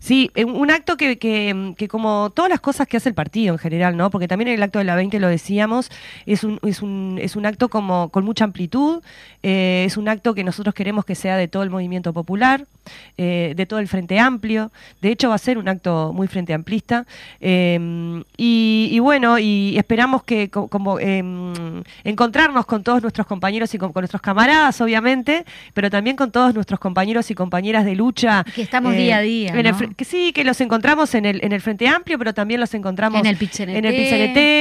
Sí, 0.00 0.30
eh, 0.34 0.44
un 0.44 0.70
acto 0.70 0.96
que, 0.96 1.18
que, 1.18 1.88
como 1.88 2.30
todas 2.30 2.50
las 2.50 2.60
cosas 2.60 2.86
que 2.86 2.96
hace 2.96 3.08
el 3.08 3.14
partido 3.14 3.54
en 3.54 3.58
general, 3.58 3.96
¿no? 3.96 4.10
Porque 4.10 4.28
también 4.28 4.48
el 4.48 4.62
acto 4.62 4.78
de 4.78 4.84
la 4.84 4.94
20 4.96 5.18
lo 5.18 5.28
decíamos, 5.28 5.90
es 6.26 6.44
un, 6.44 6.58
es 6.62 6.82
un, 6.82 7.18
es 7.20 7.36
un 7.36 7.46
acto 7.46 7.68
como 7.68 8.08
con 8.10 8.24
mucha 8.24 8.44
amplitud, 8.44 9.02
eh, 9.42 9.84
es 9.86 9.96
un 9.96 10.08
acto 10.08 10.34
que 10.34 10.44
nosotros 10.44 10.74
queremos 10.74 11.04
que 11.04 11.14
sea 11.14 11.36
de 11.36 11.48
todo 11.48 11.62
el 11.62 11.70
movimiento 11.70 12.12
popular, 12.12 12.66
eh, 13.16 13.54
de 13.56 13.66
todo 13.66 13.80
el 13.80 13.88
Frente 13.88 14.18
Amplio, 14.18 14.70
de 15.00 15.10
hecho 15.10 15.28
va 15.28 15.34
a 15.34 15.38
ser 15.38 15.58
un 15.58 15.68
acto 15.68 16.12
muy 16.14 16.28
Frente 16.28 16.54
Amplista, 16.54 17.04
em, 17.40 18.22
y, 18.36 18.98
bueno, 19.00 19.38
y 19.38 19.76
esperamos 19.76 20.22
que 20.22 20.48
como 20.48 20.98
em, 21.00 21.82
encontrarnos 22.04 22.66
con 22.66 22.82
todos 22.82 23.02
nuestros 23.02 23.26
compañeros 23.26 23.74
y 23.74 23.78
con, 23.78 23.92
nuestros 23.94 24.22
camaradas, 24.22 24.80
obviamente, 24.80 25.44
pero 25.74 25.90
también 25.90 26.16
con 26.16 26.30
todos 26.30 26.54
nuestros 26.54 26.78
compañeros 26.78 27.30
y 27.30 27.34
compañeras 27.34 27.84
de 27.84 27.96
lucha. 27.96 28.44
Que 28.54 28.62
estamos 28.62 28.94
día 28.94 29.18
a 29.18 29.20
día 29.20 29.52
que 29.96 30.04
sí, 30.04 30.32
que 30.32 30.44
los 30.44 30.60
encontramos 30.60 31.14
en 31.14 31.24
el, 31.24 31.44
en 31.44 31.52
el 31.52 31.60
Frente 31.60 31.88
Amplio, 31.88 32.18
pero 32.18 32.34
también 32.34 32.60
los 32.60 32.74
encontramos 32.74 33.20
en 33.20 33.26
el 33.26 33.36
PICNT, 33.36 33.68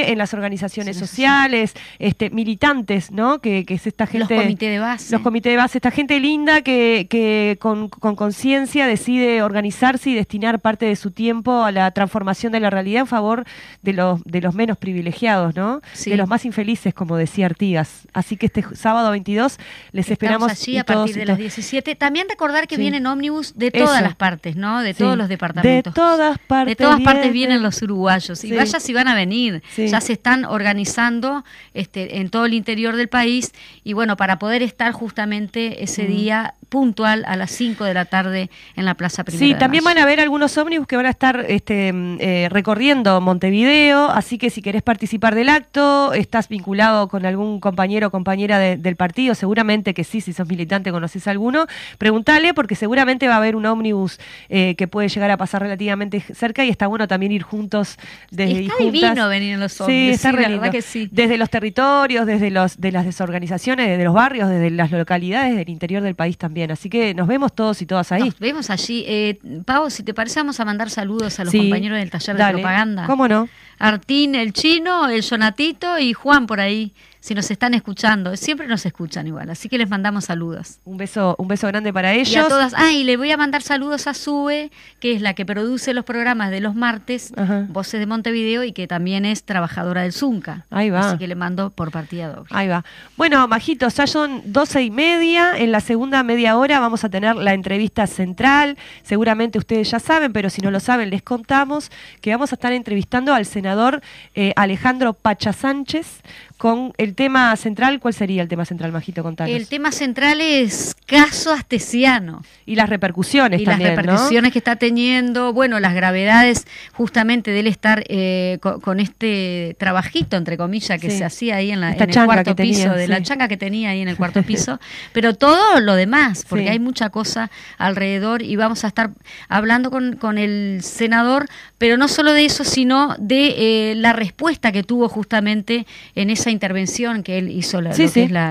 en, 0.10 0.18
las 0.18 0.34
organizaciones 0.34 0.98
sociales, 0.98 1.74
este, 2.00 2.30
militantes, 2.30 3.12
¿no? 3.12 3.40
Que, 3.40 3.66
que, 3.66 3.76
es 3.76 3.88
esta 3.88 4.08
gente. 4.08 4.36
Los 4.36 4.44
comités 4.44 4.70
de 4.70 4.80
base. 4.80 5.12
Los 5.12 5.22
comités 5.22 5.52
de 5.52 5.58
base, 5.58 5.78
esta 5.78 5.92
gente 5.92 6.20
linda 6.20 6.62
que, 6.62 7.08
que 7.10 7.58
con 7.60 7.90
conciencia 7.90 8.88
decide 8.88 9.42
organizarse 9.42 10.10
y 10.10 10.16
destinar 10.16 10.60
parte 10.60 10.86
de 10.86 10.96
su 10.96 11.12
tiempo 11.12 11.64
a 11.64 11.72
la 11.72 11.92
transformación 11.92 12.52
de 12.52 12.60
la 12.60 12.70
realidad 12.70 13.02
en 13.02 13.08
favor 13.08 13.46
de 13.82 13.94
los, 13.94 14.24
de 14.24 14.42
los 14.42 14.54
menos 14.54 14.78
privilegiados, 14.78 15.56
¿no? 15.56 15.82
De 16.06 16.18
los 16.18 16.28
más 16.28 16.46
infelices, 16.46 16.94
como 16.94 17.18
decía 17.18 17.46
Artigas. 17.46 18.08
Así 18.14 18.38
que 18.38 18.48
este 18.48 18.64
sábado 18.76 19.12
22 19.12 19.58
les 19.92 20.12
esperamos. 20.12 20.52
allí 20.52 20.78
a 20.78 20.84
partir 20.84 21.16
de 21.16 21.26
las 21.26 21.38
17. 21.38 21.96
También 21.96 22.28
recordar 22.30 22.68
que 22.68 22.78
vienen 22.78 23.06
ómnibus 23.06 23.54
de 23.56 23.72
todas 23.72 24.02
las 24.02 24.16
partes, 24.16 24.56
¿no? 24.56 24.82
De 24.82 24.94
todos 24.94 25.17
los 25.18 25.30
departamentos. 25.30 25.94
De 25.94 25.96
todas 25.96 26.40
partes. 26.40 26.78
De 26.78 26.84
todas 26.84 27.02
partes 27.02 27.32
vienen 27.34 27.62
los 27.62 27.82
uruguayos. 27.82 28.44
Y 28.44 28.56
vaya 28.56 28.80
si 28.80 28.94
van 28.94 29.08
a 29.08 29.16
venir. 29.16 29.64
Ya 29.76 30.02
se 30.02 30.14
están 30.14 30.46
organizando 30.46 31.44
este, 31.74 32.20
en 32.20 32.30
todo 32.30 32.46
el 32.46 32.54
interior 32.54 32.96
del 32.96 33.10
país. 33.10 33.54
Y 33.84 33.94
bueno, 33.94 34.18
para 34.18 34.40
poder 34.40 34.62
estar 34.62 34.92
justamente 34.92 35.84
ese 35.84 36.04
mm. 36.04 36.08
día 36.08 36.54
puntual 36.70 37.24
a 37.28 37.36
las 37.36 37.52
5 37.52 37.84
de 37.84 37.94
la 37.94 38.06
tarde 38.06 38.50
en 38.76 38.86
la 38.86 38.96
Plaza 38.96 39.24
Primera. 39.24 39.46
Sí, 39.46 39.60
también 39.60 39.84
van 39.84 39.98
a 39.98 40.04
haber 40.04 40.20
algunos 40.20 40.58
ómnibus 40.58 40.88
que 40.88 40.96
van 40.96 41.06
a 41.06 41.10
estar 41.10 41.46
este, 41.48 41.94
eh, 42.20 42.48
recorriendo 42.50 43.20
Montevideo, 43.22 44.10
así 44.10 44.38
que 44.38 44.50
si 44.50 44.62
querés 44.62 44.84
participar 44.84 45.36
del 45.36 45.50
acto, 45.50 46.14
estás 46.14 46.50
vinculado 46.50 47.08
con 47.08 47.26
algún 47.26 47.60
compañero 47.60 48.08
o 48.08 48.12
compañera 48.12 48.60
del 48.60 48.96
partido, 48.96 49.36
seguramente 49.36 49.94
que 49.94 50.04
sí, 50.04 50.22
si 50.22 50.34
sos 50.34 50.48
militante 50.48 50.92
conoces 50.92 51.28
alguno, 51.28 51.68
preguntale 51.98 52.54
porque 52.54 52.76
seguramente 52.76 53.28
va 53.28 53.36
a 53.36 53.38
haber 53.38 53.56
un 53.56 53.66
ómnibus 53.66 54.20
eh, 54.50 54.76
que 54.76 54.88
puede 54.88 55.10
llegar 55.10 55.32
a 55.32 55.38
pasar 55.38 55.62
relativamente 55.62 56.22
cerca 56.22 56.66
y 56.66 56.70
está 56.70 56.88
bueno 56.88 57.08
también 57.08 57.32
ir 57.32 57.44
juntos 57.44 57.98
desde 58.32 58.66
está 58.66 58.76
divino 58.80 59.30
venir 59.30 59.54
en 59.54 59.60
los 59.60 59.80
ómnibus, 59.82 60.20
sí, 60.20 60.28
está 60.28 60.32
sí, 60.32 60.70
que 60.72 60.82
sí. 60.82 61.10
Desde 61.12 61.38
los 61.38 61.50
territorios, 61.50 62.26
desde 62.26 62.52
los 62.52 62.80
de 62.80 62.92
las 62.92 63.06
desorganizaciones, 63.06 63.88
desde 63.88 64.04
los 64.04 64.14
barrios, 64.14 64.50
desde 64.50 64.70
las 64.72 64.92
localidades 64.92 65.56
del 65.56 65.70
interior 65.70 66.04
del 66.04 66.16
país 66.16 66.38
también. 66.38 66.57
Así 66.64 66.90
que 66.90 67.14
nos 67.14 67.28
vemos 67.28 67.54
todos 67.54 67.82
y 67.82 67.86
todas 67.86 68.12
ahí. 68.12 68.24
Nos 68.24 68.40
vemos 68.40 68.70
allí. 68.70 69.04
Eh, 69.08 69.40
Pau, 69.66 69.90
si 69.90 70.04
te 70.04 70.14
parece, 70.14 70.40
vamos 70.40 70.60
a 70.60 70.66
mandar 70.66 70.90
saludos 70.90 71.40
a 71.40 71.44
los 71.44 71.54
compañeros 71.54 71.98
del 71.98 72.10
taller 72.10 72.38
de 72.38 72.52
propaganda. 72.54 73.06
¿Cómo 73.06 73.28
no? 73.28 73.48
Artín, 73.80 74.36
el 74.36 74.54
chino, 74.54 75.08
el 75.08 75.22
Jonatito 75.22 76.00
y 76.00 76.14
Juan 76.14 76.48
por 76.48 76.60
ahí 76.60 76.94
si 77.28 77.36
nos 77.36 77.52
están 77.52 77.74
escuchando. 77.74 78.38
Siempre 78.38 78.68
nos 78.68 78.86
escuchan 78.86 79.28
igual, 79.28 79.50
así 79.50 79.68
que 79.68 79.78
les 79.78 79.90
mandamos 79.90 80.24
saludos. 80.26 80.80
Un 80.86 80.96
beso, 80.96 81.36
un 81.38 81.50
beso 81.50 81.68
grande 81.68 81.92
para 81.92 82.14
ellos. 82.14 82.32
Y 82.34 82.38
a 82.38 82.48
todas. 82.48 82.74
Ah, 82.74 82.94
y 82.94 83.04
le 83.04 83.18
voy 83.18 83.30
a 83.32 83.38
mandar 83.38 83.62
saludos 83.62 84.08
a 84.08 84.14
Sue, 84.14 84.72
que 85.02 85.12
es 85.12 85.22
la 85.22 85.34
que 85.34 85.46
produce 85.46 85.94
los 85.94 86.06
programas 86.06 86.52
de 86.52 86.62
los 86.62 86.74
martes, 86.74 87.34
Voces 87.68 88.00
de 88.00 88.06
Montevideo, 88.06 88.64
y 88.64 88.72
que 88.72 88.88
también 88.88 89.26
es 89.26 89.44
trabajadora 89.44 90.04
del 90.04 90.14
Zunca. 90.14 90.66
Ahí 90.70 90.90
va. 90.90 91.02
Así 91.02 91.18
que 91.18 91.28
le 91.28 91.36
mando 91.36 91.70
por 91.70 91.92
partida 91.92 92.30
doble. 92.30 92.48
Ahí 92.52 92.70
va. 92.70 92.86
Bueno, 93.18 93.46
Majitos, 93.50 93.96
ya 93.96 94.08
son 94.08 94.42
doce 94.46 94.84
y 94.84 94.90
media. 94.90 95.58
En 95.58 95.74
la 95.74 95.82
segunda 95.82 96.24
media 96.24 96.58
hora 96.58 96.80
vamos 96.80 97.04
a 97.04 97.10
tener 97.10 97.36
la 97.36 97.54
entrevista 97.54 98.08
central. 98.08 98.78
Seguramente 99.04 99.58
ustedes 99.58 99.92
ya 99.92 100.00
saben, 100.00 100.32
pero 100.32 100.50
si 100.50 100.62
no 100.62 100.72
lo 100.72 100.80
saben, 100.80 101.10
les 101.10 101.24
contamos 101.24 101.92
que 102.22 102.32
vamos 102.32 102.54
a 102.54 102.56
estar 102.56 102.72
entrevistando 102.72 103.34
al 103.34 103.46
senador 103.46 104.02
eh, 104.34 104.54
Alejandro 104.56 105.12
Pacha 105.12 105.52
Sánchez 105.52 106.22
con 106.58 106.94
el 106.98 107.14
tema 107.14 107.56
central, 107.56 108.00
¿cuál 108.00 108.14
sería 108.14 108.42
el 108.42 108.48
tema 108.48 108.66
central, 108.66 108.92
Majito? 108.92 109.22
Contanos. 109.22 109.56
El 109.56 109.68
tema 109.68 109.92
central 109.92 110.42
es 110.42 110.96
caso 111.06 111.54
astesiano. 111.54 112.44
Y 112.66 112.76
las 112.76 112.90
repercusiones 112.90 113.62
y 113.62 113.64
también, 113.64 113.96
las 113.96 113.98
repercusiones 113.98 114.52
que 114.52 114.60
está 114.60 114.76
teniendo, 114.76 115.54
bueno, 115.54 115.80
las 115.80 115.94
gravedades 115.94 116.68
justamente 116.94 117.52
de 117.52 117.62
él 117.62 117.68
estar 117.68 118.04
eh, 118.10 118.58
con, 118.60 119.00
este 119.00 119.76
trabajito, 119.80 120.36
entre 120.36 120.58
comillas, 120.58 121.00
que 121.00 121.10
se 121.10 121.24
hacía 121.24 121.58
ahí 121.58 121.72
en, 121.72 121.80
la, 121.80 121.94
el 121.94 122.26
cuarto 122.26 122.56
piso, 122.56 122.92
de 122.92 123.08
la 123.08 123.22
changa 123.22 123.48
que 123.48 123.56
tenía 123.56 123.92
ahí 123.92 124.02
en 124.02 124.08
el 124.08 124.18
cuarto 124.18 124.44
piso, 124.48 124.80
pero 125.14 125.36
todo 125.36 125.80
lo 125.80 125.96
demás, 125.96 126.46
porque 126.48 126.70
hay 126.70 126.80
mucha 126.80 127.10
cosa 127.10 127.52
alrededor 127.78 128.42
y 128.42 128.56
vamos 128.56 128.84
a 128.84 128.88
estar 128.88 129.12
hablando 129.48 129.92
con, 129.92 130.16
con 130.16 130.38
el 130.38 130.80
senador, 130.82 131.48
pero 131.78 131.98
no 131.98 132.08
solo 132.08 132.34
de 132.34 132.46
eso, 132.46 132.64
sino 132.64 133.16
de 133.20 133.92
eh, 133.92 133.96
la 133.96 134.12
respuesta 134.14 134.72
que 134.72 134.84
tuvo 134.84 135.08
justamente 135.08 135.86
en 136.16 136.30
esa 136.30 136.47
intervención 136.52 137.24
que 137.24 137.38
él 137.38 137.50
hizo, 137.50 137.82
la, 137.82 137.92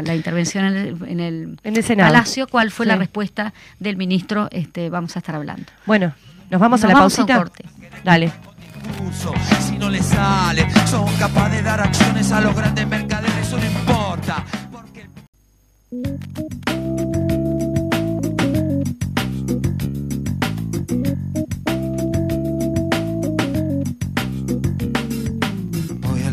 la, 0.03 0.15
intervención 0.15 0.65
en 0.65 0.77
el, 1.21 1.59
en 1.65 1.77
el, 1.77 1.97
Palacio, 1.97 2.47
cuál 2.47 2.71
fue 2.71 2.87
la 2.87 2.97
respuesta 2.97 3.53
del 3.79 3.97
ministro, 3.97 4.49
este, 4.51 4.91
vamos 4.91 5.17
a 5.17 5.21
estar 5.21 5.35
hablando. 5.35 5.67
Bueno, 5.87 6.13
nos 6.51 6.61
vamos 6.61 6.83
a 6.85 6.89
la 6.89 6.95
pausita. 6.95 7.45
Dale. 8.05 8.33
Si 9.61 9.77
no 9.79 9.91
le 9.91 10.03
sale, 10.03 10.67
son 10.87 11.07
capaces 11.17 11.57
de 11.57 11.63
dar 11.63 11.81
acciones 11.81 12.31
a 12.33 12.41
los 12.41 12.55
grandes 12.55 12.87
mercaderes, 12.87 13.35
eso 13.43 13.59
no 13.59 13.67
importa. 13.67 14.45
Porque... 14.71 15.09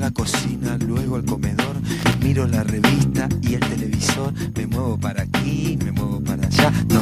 la 0.03 0.11
cocina, 0.11 0.77
luego 0.85 1.15
al 1.15 1.23
comedor 1.23 1.77
miro 2.21 2.45
la 2.45 2.61
revista 2.61 3.29
y 3.41 3.53
el 3.53 3.61
televisor, 3.61 4.33
me 4.53 4.67
muevo 4.67 4.99
para 4.99 5.23
aquí, 5.23 5.79
me 5.81 5.93
muevo 5.93 6.21
para 6.21 6.45
allá, 6.45 6.73
no 6.89 7.01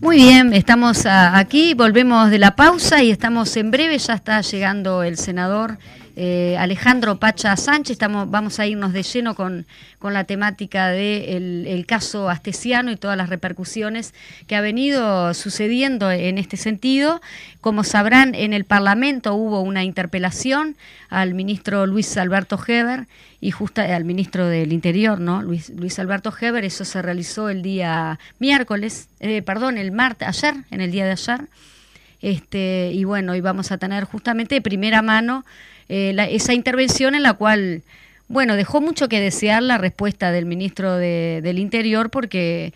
Muy 0.00 0.16
bien, 0.16 0.52
estamos 0.52 1.06
aquí, 1.06 1.74
volvemos 1.74 2.30
de 2.30 2.40
la 2.40 2.56
pausa 2.56 3.00
y 3.00 3.12
estamos 3.12 3.56
en 3.56 3.70
breve, 3.70 3.96
ya 3.96 4.14
está 4.14 4.40
llegando 4.40 5.04
el 5.04 5.18
senador 5.18 5.78
eh, 6.16 6.56
Alejandro 6.58 7.18
Pacha 7.18 7.56
Sánchez. 7.56 7.92
Estamos, 7.92 8.30
vamos 8.30 8.58
a 8.58 8.66
irnos 8.66 8.92
de 8.92 9.02
lleno 9.02 9.34
con, 9.34 9.66
con 9.98 10.12
la 10.12 10.24
temática 10.24 10.88
del 10.88 11.66
el 11.66 11.86
caso 11.86 12.28
astesiano 12.28 12.90
y 12.90 12.96
todas 12.96 13.16
las 13.16 13.28
repercusiones 13.28 14.14
que 14.46 14.56
ha 14.56 14.60
venido 14.60 15.32
sucediendo 15.34 16.10
en 16.10 16.38
este 16.38 16.56
sentido. 16.56 17.20
Como 17.60 17.84
sabrán, 17.84 18.34
en 18.34 18.52
el 18.52 18.64
Parlamento 18.64 19.34
hubo 19.34 19.60
una 19.60 19.84
interpelación 19.84 20.76
al 21.08 21.34
ministro 21.34 21.86
Luis 21.86 22.16
Alberto 22.16 22.58
Heber 22.66 23.06
y 23.40 23.50
justo 23.50 23.82
al 23.82 24.04
ministro 24.04 24.46
del 24.46 24.72
Interior, 24.72 25.20
¿no? 25.20 25.42
Luis, 25.42 25.70
Luis 25.70 25.98
Alberto 25.98 26.32
Heber. 26.38 26.64
Eso 26.64 26.84
se 26.84 27.02
realizó 27.02 27.48
el 27.48 27.62
día 27.62 28.18
miércoles, 28.38 29.08
eh, 29.20 29.42
perdón, 29.42 29.78
el 29.78 29.92
martes, 29.92 30.28
ayer, 30.28 30.54
en 30.70 30.80
el 30.80 30.92
día 30.92 31.04
de 31.04 31.12
ayer. 31.12 31.40
Este, 32.20 32.92
y 32.94 33.02
bueno, 33.02 33.34
y 33.34 33.40
vamos 33.40 33.72
a 33.72 33.78
tener 33.78 34.04
justamente 34.04 34.54
de 34.54 34.60
primera 34.62 35.02
mano 35.02 35.44
eh, 35.94 36.16
esa 36.30 36.54
intervención 36.54 37.14
en 37.14 37.22
la 37.22 37.34
cual, 37.34 37.82
bueno, 38.26 38.56
dejó 38.56 38.80
mucho 38.80 39.10
que 39.10 39.20
desear 39.20 39.62
la 39.62 39.76
respuesta 39.76 40.32
del 40.32 40.46
ministro 40.46 40.96
de, 40.96 41.40
del 41.42 41.58
Interior 41.58 42.08
porque 42.08 42.72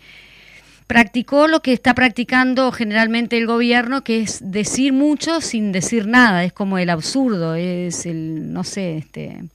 practicó 0.85 1.47
lo 1.47 1.61
que 1.61 1.73
está 1.73 1.95
practicando 1.95 2.71
generalmente 2.71 3.35
el 3.39 3.47
gobierno, 3.47 4.03
que 4.03 4.21
es 4.21 4.39
decir 4.51 4.93
mucho 4.93 5.41
sin 5.41 5.71
decir 5.71 6.05
nada, 6.05 6.43
es 6.43 6.53
como 6.53 6.77
el 6.77 6.91
absurdo, 6.91 7.55
es 7.55 8.05
el, 8.05 8.53
no 8.53 8.63
sé, 8.63 8.97
este, 8.97 9.45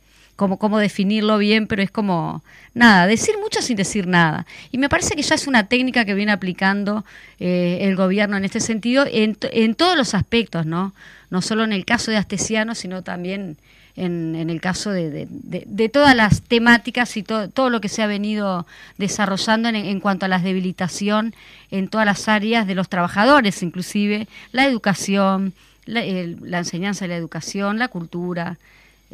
cómo, 0.42 0.58
cómo 0.58 0.78
definirlo 0.80 1.38
bien, 1.38 1.68
pero 1.68 1.82
es 1.82 1.92
como, 1.92 2.42
nada, 2.74 3.06
decir 3.06 3.36
mucho 3.40 3.62
sin 3.62 3.76
decir 3.76 4.08
nada. 4.08 4.44
Y 4.72 4.78
me 4.78 4.88
parece 4.88 5.14
que 5.14 5.22
ya 5.22 5.36
es 5.36 5.46
una 5.46 5.68
técnica 5.68 6.04
que 6.04 6.14
viene 6.14 6.32
aplicando 6.32 7.04
eh, 7.38 7.78
el 7.82 7.94
gobierno 7.94 8.36
en 8.36 8.44
este 8.44 8.58
sentido, 8.58 9.06
en, 9.08 9.36
en 9.40 9.76
todos 9.76 9.96
los 9.96 10.14
aspectos, 10.14 10.66
¿no? 10.66 10.94
No 11.30 11.42
solo 11.42 11.62
en 11.62 11.72
el 11.72 11.84
caso 11.84 12.10
de 12.10 12.16
Astesiano, 12.16 12.74
sino 12.74 13.02
también 13.02 13.56
en, 13.94 14.50
el 14.50 14.60
caso 14.60 14.90
de, 14.90 15.28
de, 15.30 15.88
todas 15.88 16.16
las 16.16 16.42
temáticas 16.42 17.16
y 17.16 17.22
todo 17.22 17.70
lo 17.70 17.80
que 17.80 17.88
se 17.88 18.02
ha 18.02 18.08
venido 18.08 18.66
desarrollando 18.98 19.68
en, 19.68 20.00
cuanto 20.00 20.26
a 20.26 20.28
la 20.28 20.40
debilitación 20.40 21.34
en 21.70 21.86
todas 21.86 22.06
las 22.06 22.26
áreas 22.26 22.66
de 22.66 22.74
los 22.74 22.88
trabajadores, 22.88 23.62
inclusive 23.62 24.26
la 24.50 24.64
educación, 24.64 25.52
la, 25.84 26.02
la 26.40 26.58
enseñanza 26.58 27.04
de 27.04 27.10
la 27.10 27.16
educación, 27.16 27.78
la 27.78 27.88
cultura, 27.88 28.56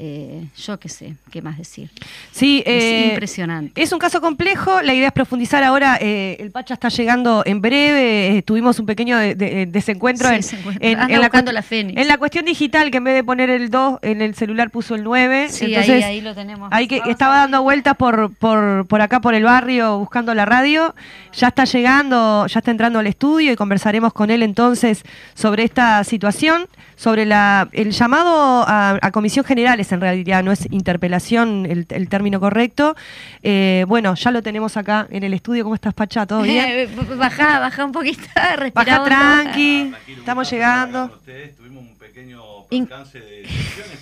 eh, 0.00 0.44
yo 0.56 0.78
qué 0.78 0.88
sé, 0.88 1.14
qué 1.32 1.42
más 1.42 1.58
decir. 1.58 1.90
Sí, 2.30 2.62
es 2.64 2.84
eh, 2.84 3.08
impresionante. 3.10 3.82
Es 3.82 3.90
un 3.90 3.98
caso 3.98 4.20
complejo, 4.20 4.80
la 4.80 4.94
idea 4.94 5.08
es 5.08 5.12
profundizar 5.12 5.64
ahora, 5.64 5.98
eh, 6.00 6.36
el 6.38 6.52
Pacha 6.52 6.74
está 6.74 6.88
llegando 6.88 7.42
en 7.44 7.60
breve, 7.60 8.42
tuvimos 8.46 8.78
un 8.78 8.86
pequeño 8.86 9.18
desencuentro 9.18 10.28
en, 10.28 10.40
en, 10.80 11.20
la, 11.20 11.30
en 11.32 12.08
la 12.08 12.16
cuestión 12.16 12.44
digital, 12.44 12.92
que 12.92 12.98
en 12.98 13.04
vez 13.04 13.14
de 13.16 13.24
poner 13.24 13.50
el 13.50 13.70
2 13.70 13.98
en 14.02 14.22
el 14.22 14.36
celular 14.36 14.70
puso 14.70 14.94
el 14.94 15.02
9. 15.02 15.48
Sí, 15.50 15.74
ahí, 15.74 15.90
ahí, 15.90 16.20
lo 16.20 16.32
tenemos. 16.32 16.68
Ahí 16.70 16.86
que, 16.86 17.02
estaba 17.08 17.38
dando 17.38 17.62
vueltas 17.64 17.96
por, 17.96 18.32
por, 18.36 18.86
por 18.86 19.00
acá, 19.00 19.20
por 19.20 19.34
el 19.34 19.42
barrio, 19.42 19.98
buscando 19.98 20.32
la 20.32 20.44
radio, 20.44 20.94
ya 21.32 21.48
está 21.48 21.64
llegando, 21.64 22.46
ya 22.46 22.60
está 22.60 22.70
entrando 22.70 23.00
al 23.00 23.08
estudio 23.08 23.50
y 23.50 23.56
conversaremos 23.56 24.12
con 24.12 24.30
él 24.30 24.44
entonces 24.44 25.02
sobre 25.34 25.64
esta 25.64 26.04
situación, 26.04 26.68
sobre 26.94 27.26
la, 27.26 27.68
el 27.72 27.90
llamado 27.90 28.64
a, 28.68 28.96
a 29.02 29.10
comisión 29.10 29.44
general 29.44 29.80
en 29.92 30.00
realidad, 30.00 30.42
no 30.42 30.52
es 30.52 30.66
interpelación 30.70 31.66
el, 31.66 32.08
término 32.08 32.40
correcto. 32.40 32.96
Eh, 33.42 33.84
bueno, 33.88 34.14
ya 34.14 34.30
lo 34.30 34.42
tenemos 34.42 34.76
acá 34.76 35.06
en 35.10 35.24
el 35.24 35.34
estudio. 35.34 35.64
¿Cómo 35.64 35.74
estás, 35.74 35.94
Pacha? 35.94 36.26
¿Todo 36.26 36.42
bien? 36.42 36.90
baja, 37.18 37.58
baja 37.58 37.84
un 37.84 37.92
poquito, 37.92 38.22
Baja 38.74 39.04
tranqui, 39.04 39.92
estamos 40.08 40.50
llegando. 40.50 41.20
tuvimos 41.56 41.82
un 41.82 41.96
pequeño 41.96 42.66
percance 42.68 43.20
de 43.20 43.46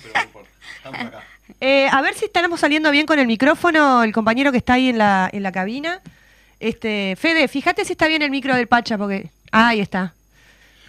pero 0.03 0.45
estamos 0.77 0.99
acá. 1.01 1.23
Eh, 1.61 1.87
a 1.91 2.01
ver 2.01 2.13
si 2.13 2.25
estamos 2.25 2.59
saliendo 2.59 2.91
bien 2.91 3.05
con 3.05 3.19
el 3.19 3.27
micrófono, 3.27 4.03
el 4.03 4.11
compañero 4.13 4.51
que 4.51 4.57
está 4.57 4.73
ahí 4.73 4.89
en 4.89 4.97
la, 4.97 5.29
en 5.31 5.43
la 5.43 5.51
cabina. 5.51 6.01
Este, 6.59 7.15
Fede, 7.17 7.47
fíjate 7.47 7.85
si 7.85 7.93
está 7.93 8.07
bien 8.07 8.21
el 8.21 8.31
micro 8.31 8.55
del 8.55 8.67
Pacha, 8.67 8.97
porque. 8.97 9.29
Ah, 9.51 9.69
ahí 9.69 9.79
está. 9.79 10.13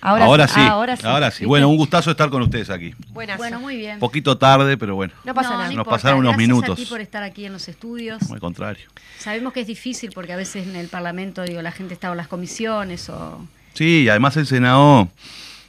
Ahora, 0.01 0.49
sí, 0.49 0.61
ahora 0.61 1.31
sí. 1.31 1.45
Bueno, 1.45 1.69
un 1.69 1.77
gustazo 1.77 2.11
estar 2.11 2.31
con 2.31 2.43
ustedes 2.43 2.71
aquí. 2.71 2.95
Bueno, 3.11 3.61
muy 3.61 3.77
bien. 3.77 3.99
Poquito 3.99 4.39
tarde, 4.39 4.77
pero 4.77 4.95
bueno. 4.95 5.13
No 5.25 5.35
pasa 5.35 5.51
nada. 5.51 5.73
Nos 5.73 5.87
pasaron 5.87 6.21
unos 6.21 6.37
minutos. 6.37 6.81
A 6.81 6.89
por 6.89 7.01
estar 7.01 7.23
aquí 7.23 7.45
en 7.45 7.53
los 7.53 7.69
estudios. 7.69 8.31
Al 8.31 8.41
contrario. 8.41 8.87
Sabemos 9.19 9.53
que 9.53 9.61
es 9.61 9.67
difícil 9.67 10.11
porque 10.15 10.33
a 10.33 10.37
veces 10.37 10.67
en 10.67 10.77
el 10.77 10.89
Parlamento, 10.89 11.43
digo, 11.43 11.63
la 11.63 11.73
gente 11.73 11.95
está 11.95 12.11
en 12.11 12.17
las 12.17 12.29
comisiones 12.29 13.09
o... 13.09 13.45
Sí, 13.75 14.03
y 14.03 14.09
además 14.09 14.37
el 14.37 14.47
Senado, 14.47 15.09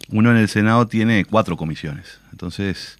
uno 0.09 0.31
en 0.31 0.37
el 0.37 0.49
Senado 0.49 0.87
tiene 0.87 1.25
cuatro 1.25 1.57
comisiones. 1.57 2.19
Entonces, 2.31 2.97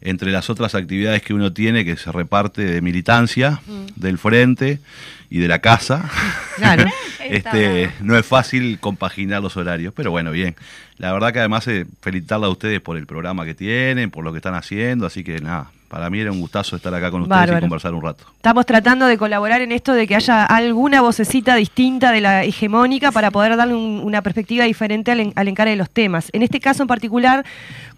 entre 0.00 0.30
las 0.30 0.50
otras 0.50 0.74
actividades 0.74 1.22
que 1.22 1.34
uno 1.34 1.52
tiene, 1.52 1.84
que 1.84 1.96
se 1.96 2.10
reparte 2.12 2.64
de 2.64 2.80
militancia, 2.80 3.60
mm. 3.66 4.00
del 4.00 4.18
frente 4.18 4.80
y 5.28 5.38
de 5.38 5.48
la 5.48 5.60
casa. 5.60 6.10
Claro. 6.56 6.84
este, 7.20 7.90
no 8.02 8.18
es 8.18 8.26
fácil 8.26 8.78
compaginar 8.80 9.40
los 9.40 9.56
horarios, 9.56 9.94
pero 9.96 10.10
bueno, 10.10 10.30
bien. 10.30 10.56
La 10.98 11.10
verdad 11.10 11.32
que 11.32 11.38
además 11.38 11.66
eh, 11.68 11.86
felicitarla 12.02 12.48
a 12.48 12.50
ustedes 12.50 12.82
por 12.82 12.98
el 12.98 13.06
programa 13.06 13.46
que 13.46 13.54
tienen, 13.54 14.10
por 14.10 14.24
lo 14.24 14.32
que 14.32 14.36
están 14.36 14.54
haciendo, 14.54 15.06
así 15.06 15.24
que 15.24 15.40
nada, 15.40 15.70
para 15.88 16.10
mí 16.10 16.20
era 16.20 16.30
un 16.30 16.40
gustazo 16.40 16.76
estar 16.76 16.94
acá 16.94 17.10
con 17.10 17.22
ustedes 17.22 17.56
y 17.56 17.60
conversar 17.60 17.94
un 17.94 18.02
rato. 18.02 18.24
Estamos 18.36 18.66
tratando 18.66 19.06
de 19.06 19.16
colaborar 19.16 19.62
en 19.62 19.72
esto 19.72 19.94
de 19.94 20.06
que 20.06 20.14
haya 20.14 20.44
alguna 20.44 21.00
vocecita 21.00 21.56
distinta 21.56 22.12
de 22.12 22.20
la 22.20 22.44
hegemónica 22.44 23.10
para 23.10 23.30
poder 23.30 23.56
darle 23.56 23.74
una 23.74 24.22
perspectiva 24.22 24.66
diferente 24.66 25.10
al, 25.10 25.32
al 25.34 25.48
encare 25.48 25.70
de 25.70 25.76
los 25.76 25.88
temas. 25.88 26.28
En 26.32 26.42
este 26.42 26.60
caso 26.60 26.82
en 26.82 26.86
particular, 26.86 27.44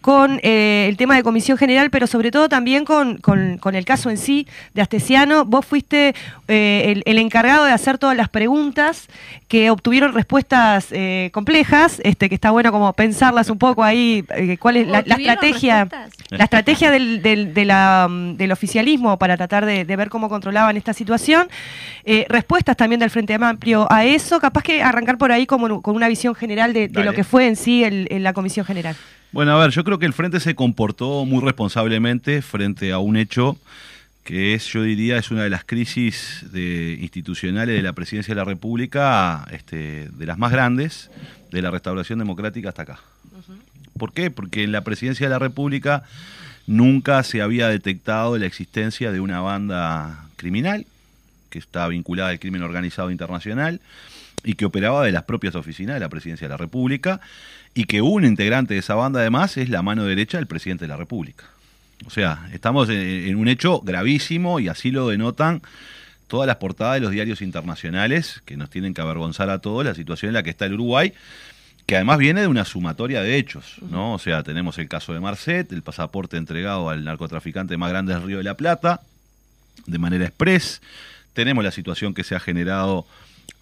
con 0.02 0.40
eh, 0.42 0.86
el 0.88 0.96
tema 0.96 1.16
de 1.16 1.22
Comisión 1.22 1.56
General, 1.56 1.88
pero 1.88 2.06
sobre 2.06 2.30
todo 2.30 2.48
también 2.48 2.84
con, 2.84 3.18
con, 3.18 3.74
el 3.74 3.84
caso 3.84 4.10
en 4.10 4.18
sí 4.18 4.46
de 4.74 4.82
Astesiano. 4.82 5.44
Vos 5.46 5.64
fuiste 5.64 6.14
eh, 6.48 7.02
el, 7.06 7.18
encargado 7.18 7.64
de 7.64 7.72
hacer 7.72 7.98
todas 7.98 8.16
las 8.16 8.28
preguntas 8.28 9.08
que 9.48 9.70
obtuvieron 9.70 10.12
respuestas 10.12 10.88
eh, 10.90 11.30
complejas, 11.32 12.00
este, 12.04 12.28
que 12.28 12.34
está 12.34 12.50
bueno 12.50 12.72
como 12.72 12.92
pensarlas 12.92 13.48
un 13.48 13.58
poco 13.58 13.84
ahí, 13.84 14.24
cuál 14.58 14.76
es 14.76 14.88
la, 14.88 14.98
estrategia, 14.98 15.88
la 16.30 16.44
estrategia 16.44 16.90
del, 16.90 17.22
del, 17.22 17.54
del, 17.54 18.52
oficialismo 18.52 19.18
para 19.18 19.36
tratar 19.36 19.64
de, 19.64 19.84
ver 19.84 20.10
cómo 20.10 20.28
controlaban 20.28 20.76
esta 20.76 20.92
situación. 20.92 21.48
respuestas 22.28 22.76
también 22.76 22.98
del 22.98 23.10
Frente 23.10 23.34
Amplio 23.34 23.86
a 23.90 24.04
eso, 24.04 24.40
capaz 24.40 24.62
que 24.64 24.82
arrancar 24.82 25.16
por 25.16 25.30
ahí 25.30 25.46
como, 25.46 25.80
con 25.80 25.94
una 25.94 26.08
visión 26.08 26.34
general 26.34 26.72
de, 26.72 26.88
lo 26.88 27.12
que 27.12 27.22
fue 27.22 27.46
en 27.46 27.56
sí 27.56 27.84
en 27.84 28.22
la 28.22 28.32
Comisión 28.32 28.66
General. 28.66 28.96
Bueno, 29.32 29.52
a 29.52 29.58
ver, 29.58 29.70
yo 29.70 29.82
creo 29.82 29.98
que 29.98 30.04
el 30.04 30.12
Frente 30.12 30.40
se 30.40 30.54
comportó 30.54 31.24
muy 31.24 31.42
responsablemente 31.42 32.42
frente 32.42 32.92
a 32.92 32.98
un 32.98 33.16
hecho 33.16 33.56
que 34.24 34.52
es, 34.52 34.66
yo 34.66 34.82
diría, 34.82 35.16
es 35.16 35.30
una 35.30 35.42
de 35.42 35.48
las 35.48 35.64
crisis 35.64 36.44
de, 36.52 36.98
institucionales 37.00 37.74
de 37.74 37.82
la 37.82 37.94
presidencia 37.94 38.34
de 38.34 38.38
la 38.38 38.44
República, 38.44 39.46
este, 39.50 40.10
de 40.10 40.26
las 40.26 40.36
más 40.36 40.52
grandes, 40.52 41.10
de 41.50 41.62
la 41.62 41.70
restauración 41.70 42.18
democrática 42.18 42.68
hasta 42.68 42.82
acá. 42.82 43.00
¿Por 43.98 44.12
qué? 44.12 44.30
Porque 44.30 44.64
en 44.64 44.72
la 44.72 44.82
presidencia 44.82 45.26
de 45.26 45.30
la 45.30 45.38
República 45.38 46.04
nunca 46.66 47.22
se 47.22 47.40
había 47.40 47.68
detectado 47.68 48.36
la 48.36 48.44
existencia 48.44 49.12
de 49.12 49.20
una 49.20 49.40
banda 49.40 50.26
criminal 50.36 50.84
que 51.48 51.58
está 51.58 51.88
vinculada 51.88 52.28
al 52.28 52.38
crimen 52.38 52.62
organizado 52.62 53.10
internacional 53.10 53.80
y 54.44 54.54
que 54.54 54.66
operaba 54.66 55.04
de 55.04 55.12
las 55.12 55.22
propias 55.22 55.54
oficinas 55.54 55.94
de 55.94 56.00
la 56.00 56.10
presidencia 56.10 56.46
de 56.46 56.52
la 56.52 56.58
República 56.58 57.20
y 57.74 57.84
que 57.84 58.02
un 58.02 58.24
integrante 58.24 58.74
de 58.74 58.80
esa 58.80 58.94
banda 58.94 59.20
además 59.20 59.56
es 59.56 59.68
la 59.68 59.82
mano 59.82 60.04
derecha 60.04 60.38
del 60.38 60.46
presidente 60.46 60.84
de 60.84 60.88
la 60.88 60.96
República. 60.96 61.44
O 62.06 62.10
sea, 62.10 62.48
estamos 62.52 62.88
en, 62.88 63.36
un 63.36 63.48
hecho 63.48 63.80
gravísimo 63.80 64.60
y 64.60 64.68
así 64.68 64.90
lo 64.90 65.08
denotan 65.08 65.62
todas 66.26 66.46
las 66.46 66.56
portadas 66.56 66.94
de 66.94 67.00
los 67.00 67.10
diarios 67.10 67.42
internacionales 67.42 68.42
que 68.44 68.56
nos 68.56 68.70
tienen 68.70 68.94
que 68.94 69.00
avergonzar 69.00 69.50
a 69.50 69.58
todos 69.58 69.84
la 69.84 69.94
situación 69.94 70.30
en 70.30 70.34
la 70.34 70.42
que 70.42 70.50
está 70.50 70.66
el 70.66 70.74
Uruguay, 70.74 71.12
que 71.86 71.96
además 71.96 72.18
viene 72.18 72.40
de 72.42 72.46
una 72.46 72.64
sumatoria 72.64 73.22
de 73.22 73.36
hechos, 73.36 73.76
¿no? 73.90 74.14
O 74.14 74.18
sea, 74.18 74.42
tenemos 74.42 74.78
el 74.78 74.88
caso 74.88 75.12
de 75.12 75.20
Marcet, 75.20 75.72
el 75.72 75.82
pasaporte 75.82 76.36
entregado 76.36 76.90
al 76.90 77.04
narcotraficante 77.04 77.76
más 77.76 77.90
grande 77.90 78.14
del 78.14 78.22
Río 78.22 78.38
de 78.38 78.44
la 78.44 78.56
Plata, 78.56 79.00
de 79.86 79.98
manera 79.98 80.24
express, 80.24 80.80
tenemos 81.34 81.64
la 81.64 81.70
situación 81.70 82.14
que 82.14 82.24
se 82.24 82.34
ha 82.34 82.40
generado 82.40 83.06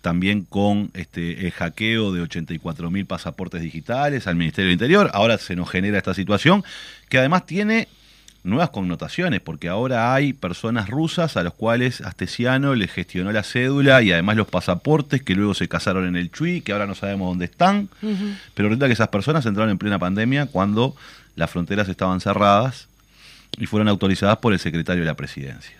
también 0.00 0.44
con 0.44 0.90
este, 0.94 1.46
el 1.46 1.52
hackeo 1.52 2.12
de 2.12 2.22
84 2.22 2.90
mil 2.90 3.06
pasaportes 3.06 3.62
digitales 3.62 4.26
al 4.26 4.36
Ministerio 4.36 4.68
del 4.68 4.74
Interior. 4.74 5.10
Ahora 5.12 5.38
se 5.38 5.56
nos 5.56 5.70
genera 5.70 5.98
esta 5.98 6.14
situación 6.14 6.64
que 7.08 7.18
además 7.18 7.46
tiene 7.46 7.88
nuevas 8.42 8.70
connotaciones, 8.70 9.40
porque 9.40 9.68
ahora 9.68 10.14
hay 10.14 10.32
personas 10.32 10.88
rusas 10.88 11.36
a 11.36 11.42
los 11.42 11.54
cuales 11.54 12.00
Astesiano 12.00 12.74
les 12.74 12.90
gestionó 12.90 13.32
la 13.32 13.42
cédula 13.42 14.00
y 14.02 14.12
además 14.12 14.36
los 14.36 14.48
pasaportes 14.48 15.22
que 15.22 15.34
luego 15.34 15.54
se 15.54 15.68
casaron 15.68 16.06
en 16.06 16.16
el 16.16 16.30
Chui, 16.30 16.62
que 16.62 16.72
ahora 16.72 16.86
no 16.86 16.94
sabemos 16.94 17.28
dónde 17.28 17.44
están. 17.44 17.88
Pero 18.54 18.68
resulta 18.68 18.86
que 18.86 18.94
esas 18.94 19.08
personas 19.08 19.44
entraron 19.44 19.70
en 19.70 19.78
plena 19.78 19.98
pandemia 19.98 20.46
cuando 20.46 20.96
las 21.36 21.50
fronteras 21.50 21.88
estaban 21.88 22.20
cerradas 22.20 22.88
y 23.58 23.66
fueron 23.66 23.88
autorizadas 23.88 24.38
por 24.38 24.52
el 24.52 24.58
secretario 24.58 25.02
de 25.02 25.06
la 25.06 25.14
presidencia. 25.14 25.79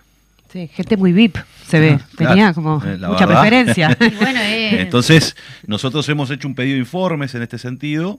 Sí, 0.52 0.68
gente 0.68 0.96
muy 0.96 1.12
VIP, 1.12 1.36
se 1.66 1.78
ve. 1.78 1.98
Ah, 2.00 2.06
Tenía 2.16 2.54
como 2.54 2.82
eh, 2.84 2.98
mucha 2.98 3.26
preferencia. 3.26 3.96
Eh. 4.50 4.82
Entonces, 4.82 5.36
nosotros 5.66 6.08
hemos 6.08 6.30
hecho 6.30 6.48
un 6.48 6.54
pedido 6.54 6.74
de 6.74 6.80
informes 6.80 7.34
en 7.34 7.42
este 7.42 7.58
sentido, 7.58 8.18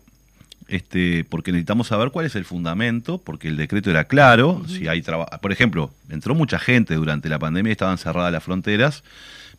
este, 0.67 1.25
porque 1.25 1.51
necesitamos 1.51 1.87
saber 1.87 2.11
cuál 2.11 2.25
es 2.25 2.35
el 2.35 2.45
fundamento, 2.45 3.17
porque 3.17 3.49
el 3.49 3.57
decreto 3.57 3.89
era 3.89 4.05
claro. 4.05 4.63
Si 4.67 4.87
hay 4.87 5.03
Por 5.41 5.51
ejemplo, 5.51 5.91
entró 6.09 6.35
mucha 6.35 6.59
gente 6.59 6.95
durante 6.95 7.27
la 7.27 7.39
pandemia 7.39 7.71
y 7.71 7.73
estaban 7.73 7.97
cerradas 7.97 8.31
las 8.31 8.43
fronteras, 8.43 9.03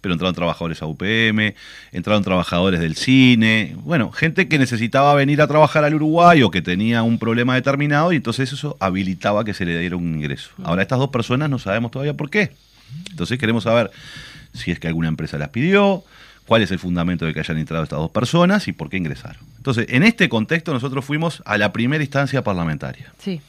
pero 0.02 0.12
entraron 0.12 0.34
trabajadores 0.34 0.82
a 0.82 0.86
UPM, 0.86 1.54
entraron 1.92 2.22
trabajadores 2.22 2.80
del 2.80 2.96
cine, 2.96 3.74
bueno, 3.78 4.10
gente 4.10 4.48
que 4.48 4.58
necesitaba 4.58 5.14
venir 5.14 5.40
a 5.40 5.46
trabajar 5.46 5.84
al 5.84 5.94
Uruguay 5.94 6.42
o 6.42 6.50
que 6.50 6.60
tenía 6.60 7.04
un 7.04 7.18
problema 7.18 7.54
determinado 7.54 8.12
y 8.12 8.16
entonces 8.16 8.52
eso 8.52 8.76
habilitaba 8.80 9.44
que 9.44 9.54
se 9.54 9.64
le 9.64 9.78
diera 9.78 9.96
un 9.96 10.16
ingreso. 10.16 10.50
Ahora 10.64 10.82
estas 10.82 10.98
dos 10.98 11.10
personas 11.10 11.48
no 11.48 11.58
sabemos 11.58 11.92
todavía 11.92 12.14
por 12.14 12.28
qué. 12.28 12.52
Entonces 13.10 13.38
queremos 13.38 13.62
saber 13.62 13.90
si 14.52 14.72
es 14.72 14.80
que 14.80 14.88
alguna 14.88 15.08
empresa 15.08 15.38
las 15.38 15.50
pidió, 15.50 16.02
cuál 16.46 16.62
es 16.62 16.72
el 16.72 16.80
fundamento 16.80 17.24
de 17.24 17.32
que 17.32 17.40
hayan 17.40 17.58
entrado 17.58 17.84
estas 17.84 18.00
dos 18.00 18.10
personas 18.10 18.66
y 18.66 18.72
por 18.72 18.90
qué 18.90 18.96
ingresaron. 18.96 19.42
Entonces, 19.56 19.86
en 19.88 20.02
este 20.02 20.28
contexto 20.28 20.72
nosotros 20.72 21.04
fuimos 21.04 21.42
a 21.46 21.56
la 21.58 21.72
primera 21.72 22.02
instancia 22.02 22.42
parlamentaria. 22.42 23.12
Sí. 23.18 23.40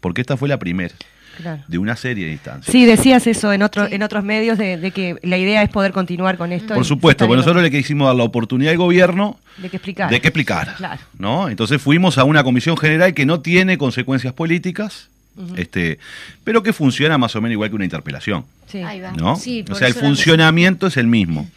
Porque 0.00 0.20
esta 0.20 0.36
fue 0.36 0.48
la 0.48 0.58
primera. 0.58 0.94
Claro. 1.36 1.62
de 1.68 1.78
una 1.78 1.96
serie 1.96 2.26
de 2.26 2.32
instancias. 2.32 2.70
Sí, 2.70 2.84
decías 2.84 3.26
eso 3.26 3.52
en, 3.52 3.62
otro, 3.62 3.86
en 3.86 4.02
otros 4.02 4.24
medios 4.24 4.58
de, 4.58 4.76
de 4.76 4.90
que 4.90 5.16
la 5.22 5.38
idea 5.38 5.62
es 5.62 5.70
poder 5.70 5.92
continuar 5.92 6.36
con 6.36 6.52
esto. 6.52 6.74
Por 6.74 6.84
supuesto, 6.84 7.26
porque 7.26 7.38
nosotros 7.38 7.62
le 7.62 7.70
quisimos 7.70 8.08
dar 8.08 8.16
la 8.16 8.24
oportunidad 8.24 8.72
al 8.72 8.78
gobierno 8.78 9.38
de 9.56 9.70
que 9.70 9.76
explicar. 9.76 10.10
de 10.10 10.20
que 10.20 10.28
explicara. 10.28 10.74
Claro. 10.74 11.00
¿no? 11.18 11.48
Entonces 11.48 11.80
fuimos 11.80 12.18
a 12.18 12.24
una 12.24 12.44
comisión 12.44 12.76
general 12.76 13.14
que 13.14 13.24
no 13.24 13.40
tiene 13.40 13.78
consecuencias 13.78 14.32
políticas, 14.34 15.08
este, 15.56 15.98
pero 16.44 16.62
que 16.62 16.72
funciona 16.74 17.16
más 17.16 17.34
o 17.36 17.40
menos 17.40 17.52
igual 17.52 17.70
que 17.70 17.76
una 17.76 17.84
interpelación. 17.84 18.44
Sí. 18.66 18.78
Ahí 18.78 19.00
va. 19.00 19.12
¿no? 19.12 19.36
Sí, 19.36 19.64
o 19.70 19.74
sea, 19.74 19.88
el 19.88 19.94
funcionamiento 19.94 20.86
es 20.88 20.96
el 20.98 21.06
mismo. 21.06 21.48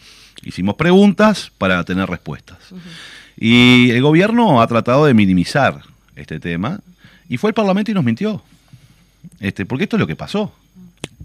Hicimos 0.43 0.75
preguntas 0.75 1.51
para 1.57 1.83
tener 1.83 2.09
respuestas. 2.09 2.57
Y 3.37 3.89
el 3.91 4.01
gobierno 4.01 4.61
ha 4.61 4.67
tratado 4.67 5.05
de 5.05 5.13
minimizar 5.13 5.81
este 6.15 6.39
tema 6.39 6.79
y 7.27 7.37
fue 7.37 7.49
el 7.49 7.53
Parlamento 7.53 7.91
y 7.91 7.93
nos 7.93 8.03
mintió. 8.03 8.41
Este, 9.39 9.65
porque 9.65 9.83
esto 9.85 9.95
es 9.97 9.99
lo 9.99 10.07
que 10.07 10.15
pasó. 10.15 10.53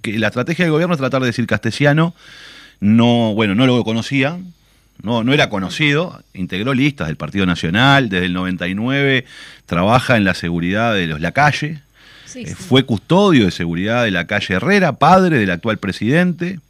Que 0.03 0.19
la 0.19 0.29
estrategia 0.29 0.65
del 0.65 0.73
gobierno 0.73 0.95
es 0.95 0.99
tratar 1.01 1.21
de 1.21 1.27
decir 1.29 1.47
Castesiano 1.47 2.15
no, 2.81 3.35
bueno, 3.35 3.55
no 3.55 3.67
lo 3.67 3.83
conocían, 3.85 4.53
no, 5.03 5.25
no 5.25 5.33
era 5.33 5.49
conocido, 5.51 6.23
integró 6.35 6.75
listas 6.75 7.09
del 7.09 7.17
Partido 7.17 7.45
Nacional, 7.47 8.09
desde 8.09 8.27
el 8.27 8.33
99 8.33 9.25
trabaja 9.67 10.17
en 10.17 10.25
la 10.25 10.35
seguridad 10.35 10.95
de 10.95 11.07
los 11.09 11.21
La 11.21 11.33
Calle, 11.33 11.81
Sí, 12.25 12.41
eh, 12.43 12.47
sí. 12.49 12.55
fue 12.55 12.85
custodio 12.85 13.47
de 13.47 13.51
seguridad 13.51 14.05
de 14.05 14.11
la 14.11 14.27
calle 14.27 14.55
Herrera, 14.55 14.93
padre 14.93 15.39
del 15.39 15.51
actual 15.51 15.79
presidente, 15.79 16.61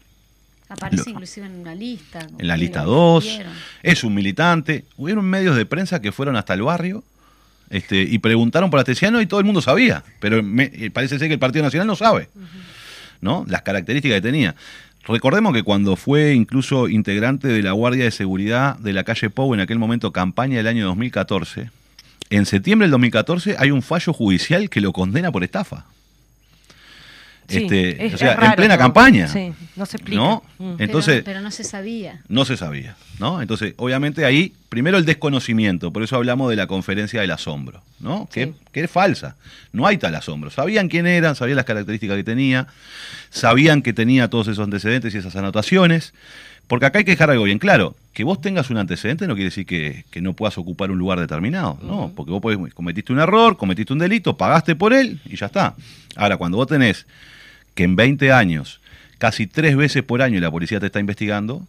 Aparece 0.71 1.05
lo- 1.05 1.11
inclusive 1.11 1.47
en 1.47 1.59
una 1.61 1.75
lista. 1.75 2.27
en 2.39 2.47
la 2.47 2.57
lista 2.57 2.85
lo 2.85 2.91
2, 2.93 3.25
vieron. 3.25 3.53
es 3.83 4.05
un 4.05 4.15
militante. 4.15 4.85
Hubieron 4.97 5.25
medios 5.25 5.57
de 5.57 5.67
prensa 5.67 6.01
que 6.01 6.13
fueron 6.13 6.37
hasta 6.37 6.55
el 6.55 6.63
barrio 6.63 7.03
este, 7.71 8.03
y 8.03 8.19
preguntaron 8.19 8.71
por 8.71 8.79
Astesiano 8.81 9.21
y 9.21 9.27
todo 9.27 9.41
el 9.41 9.47
mundo 9.47 9.61
sabía, 9.63 10.03
pero 10.21 10.43
me- 10.43 10.71
eh, 10.75 10.91
parece 10.91 11.19
ser 11.19 11.29
que 11.29 11.35
el 11.35 11.41
Partido 11.41 11.65
Nacional 11.65 11.87
no 11.87 11.97
sabe 11.97 12.29
¿no? 13.21 13.45
las 13.49 13.63
características 13.63 14.17
que 14.17 14.23
tenía. 14.23 14.55
Recordemos 15.07 15.53
que 15.55 15.63
cuando 15.63 15.97
fue 15.97 16.35
incluso 16.35 16.89
integrante 16.89 17.49
de 17.49 17.63
la 17.63 17.73
Guardia 17.73 18.05
de 18.05 18.11
Seguridad 18.11 18.77
de 18.79 18.93
la 18.93 19.05
calle 19.05 19.31
Pou, 19.31 19.55
en 19.55 19.61
aquel 19.61 19.79
momento 19.79 20.13
campaña 20.13 20.59
del 20.59 20.67
año 20.67 20.85
2014, 20.87 21.71
en 22.31 22.45
septiembre 22.47 22.85
del 22.87 22.91
2014 22.93 23.57
hay 23.59 23.71
un 23.71 23.81
fallo 23.83 24.13
judicial 24.13 24.69
que 24.69 24.81
lo 24.83 24.93
condena 24.93 25.33
por 25.33 25.45
estafa. 25.45 25.87
Sí, 27.49 27.63
Este, 27.65 28.07
es- 28.07 28.15
o 28.15 28.19
sea, 28.19 28.33
es 28.33 28.37
raro 28.37 28.51
en 28.51 28.57
plena 28.57 28.77
campaña. 28.77 29.27
Sí, 29.27 29.53
no 29.75 29.87
se 29.87 29.97
explica. 29.97 30.21
¿No? 30.23 30.43
Mm. 30.59 30.73
Pero- 30.77 30.85
Entonces, 30.85 31.23
pero, 31.25 31.41
no 31.41 31.51
se 31.51 31.65
sabía. 31.65 32.21
no 32.29 32.45
se 32.45 32.59
sabía, 32.59 32.95
¿no? 33.19 33.41
Entonces, 33.41 33.73
obviamente 33.79 34.27
ahí, 34.27 34.53
primero 34.69 34.99
el 34.99 35.07
desconocimiento, 35.07 35.91
por 35.91 36.03
eso 36.03 36.17
hablamos 36.17 36.51
de 36.51 36.57
la 36.57 36.67
conferencia 36.67 37.23
del 37.23 37.31
asombro, 37.31 37.83
¿no? 38.01 38.29
Que, 38.31 38.47
Sí. 38.47 38.55
que 38.71 38.81
es 38.85 38.91
falsa. 38.91 39.37
No 39.73 39.87
hay 39.87 39.97
tal 39.97 40.15
asombro. 40.15 40.51
Sabían 40.51 40.89
quién 40.89 41.07
eran, 41.07 41.35
sabían 41.37 41.57
las 41.57 41.65
características 41.65 42.17
que 42.19 42.25
tenía, 42.25 42.67
sabían 43.31 43.81
que 43.83 43.93
tenía 43.93 44.29
todos 44.29 44.49
esos 44.49 44.65
antecedentes 44.65 45.15
y 45.15 45.19
esas 45.19 45.35
anotaciones, 45.37 46.13
porque 46.67 46.85
acá 46.87 46.99
hay 46.99 47.05
que 47.07 47.13
dejar 47.13 47.31
algo 47.31 47.45
bien 47.45 47.59
claro. 47.59 47.97
Que 48.13 48.25
vos 48.25 48.41
tengas 48.43 48.69
un 48.69 48.77
antecedente 48.79 49.27
no 49.27 49.35
quiere 49.35 49.47
decir 49.47 49.65
que, 49.65 50.05
que 50.11 50.21
no 50.21 50.35
puedas 50.35 50.59
ocupar 50.59 50.91
un 50.91 50.99
lugar 50.99 51.19
determinado, 51.21 51.79
¿no? 51.83 52.13
Porque 52.15 52.31
vos 52.33 52.43
podés- 52.43 52.75
cometiste 52.75 53.13
un 53.13 53.21
error, 53.21 53.57
cometiste 53.57 53.93
un 53.93 54.01
delito, 54.01 54.37
pagaste 54.37 54.75
por 54.77 54.93
él 54.93 55.21
y 55.25 55.37
ya 55.37 55.47
está. 55.47 55.75
Ahora, 56.17 56.37
cuando 56.37 56.57
vos 56.59 56.67
tenés 56.67 57.07
que 57.79 57.85
en 57.85 57.95
20 57.95 58.33
años, 58.33 58.81
casi 59.19 59.47
tres 59.47 59.77
veces 59.77 60.03
por 60.03 60.21
año 60.21 60.41
la 60.41 60.51
policía 60.51 60.81
te 60.81 60.87
está 60.87 60.99
investigando, 60.99 61.65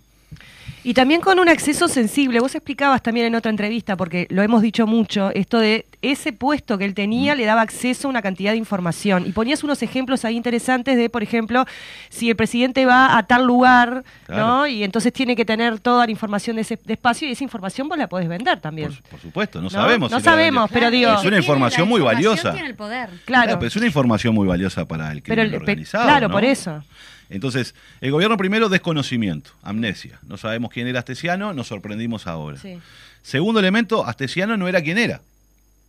Y 0.83 0.93
también 0.93 1.19
con 1.19 1.39
un 1.39 1.49
acceso 1.49 1.87
sensible. 1.89 2.39
Vos 2.39 2.55
explicabas 2.55 3.01
también 3.03 3.25
en 3.25 3.35
otra 3.35 3.51
entrevista, 3.51 3.97
porque 3.97 4.27
lo 4.29 4.41
hemos 4.43 4.61
dicho 4.61 4.87
mucho, 4.87 5.29
esto 5.33 5.59
de 5.59 5.85
ese 6.01 6.31
puesto 6.31 6.77
que 6.77 6.85
él 6.85 6.91
Mm. 6.91 6.95
tenía 6.95 7.35
le 7.35 7.43
daba 7.43 7.61
acceso 7.61 8.07
a 8.07 8.09
una 8.11 8.21
cantidad 8.21 8.51
de 8.51 8.57
información. 8.57 9.25
Y 9.27 9.33
ponías 9.33 9.61
unos 9.63 9.83
ejemplos 9.83 10.23
ahí 10.23 10.37
interesantes 10.37 10.95
de, 10.95 11.09
por 11.09 11.21
ejemplo, 11.21 11.65
si 12.09 12.29
el 12.29 12.37
presidente 12.37 12.85
va 12.85 13.17
a 13.17 13.23
tal 13.23 13.45
lugar, 13.45 14.03
¿no? 14.29 14.67
Y 14.67 14.83
entonces 14.85 15.11
tiene 15.11 15.35
que 15.35 15.43
tener 15.43 15.79
toda 15.79 16.05
la 16.05 16.11
información 16.11 16.55
de 16.55 16.61
ese 16.61 16.79
de 16.81 16.93
espacio 16.93 17.27
y 17.27 17.31
esa 17.33 17.43
información 17.43 17.89
vos 17.89 17.97
la 17.97 18.07
podés 18.07 18.29
vender 18.29 18.59
también. 18.61 18.89
Por, 18.93 19.01
por 19.09 19.19
supuesto, 19.19 19.59
no, 19.59 19.63
¿No? 19.65 19.69
sabemos. 19.71 20.09
No 20.09 20.19
si 20.19 20.23
sabemos, 20.23 20.69
pero 20.71 20.89
digo- 20.89 21.09
Es 21.09 21.15
una 21.15 21.21
Tiene 21.23 21.37
información 21.39 21.81
la 21.81 21.89
muy 21.89 21.99
información, 21.99 22.31
valiosa. 22.35 22.53
Tiene 22.53 22.67
el 22.69 22.75
poder. 22.75 23.09
Claro. 23.25 23.43
Claro, 23.43 23.59
pero 23.59 23.67
es 23.67 23.75
una 23.75 23.85
información 23.87 24.33
muy 24.33 24.47
valiosa 24.47 24.85
para 24.85 25.11
el 25.11 25.21
Pero 25.21 25.41
el- 25.41 25.49
pe- 25.51 25.57
organizado. 25.57 26.05
claro, 26.05 26.27
¿no? 26.29 26.33
por 26.33 26.45
eso. 26.45 26.83
Entonces, 27.29 27.75
el 28.01 28.11
gobierno 28.11 28.37
primero, 28.37 28.69
desconocimiento, 28.69 29.51
amnesia. 29.61 30.19
No 30.27 30.37
sabemos 30.37 30.71
quién 30.71 30.87
era 30.87 30.99
Astesiano, 30.99 31.53
nos 31.53 31.67
sorprendimos 31.67 32.25
ahora. 32.27 32.57
Sí. 32.57 32.79
Segundo 33.21 33.59
elemento, 33.59 34.05
Astesiano 34.05 34.57
no 34.57 34.67
era 34.67 34.81
quien 34.81 34.97
era. 34.97 35.21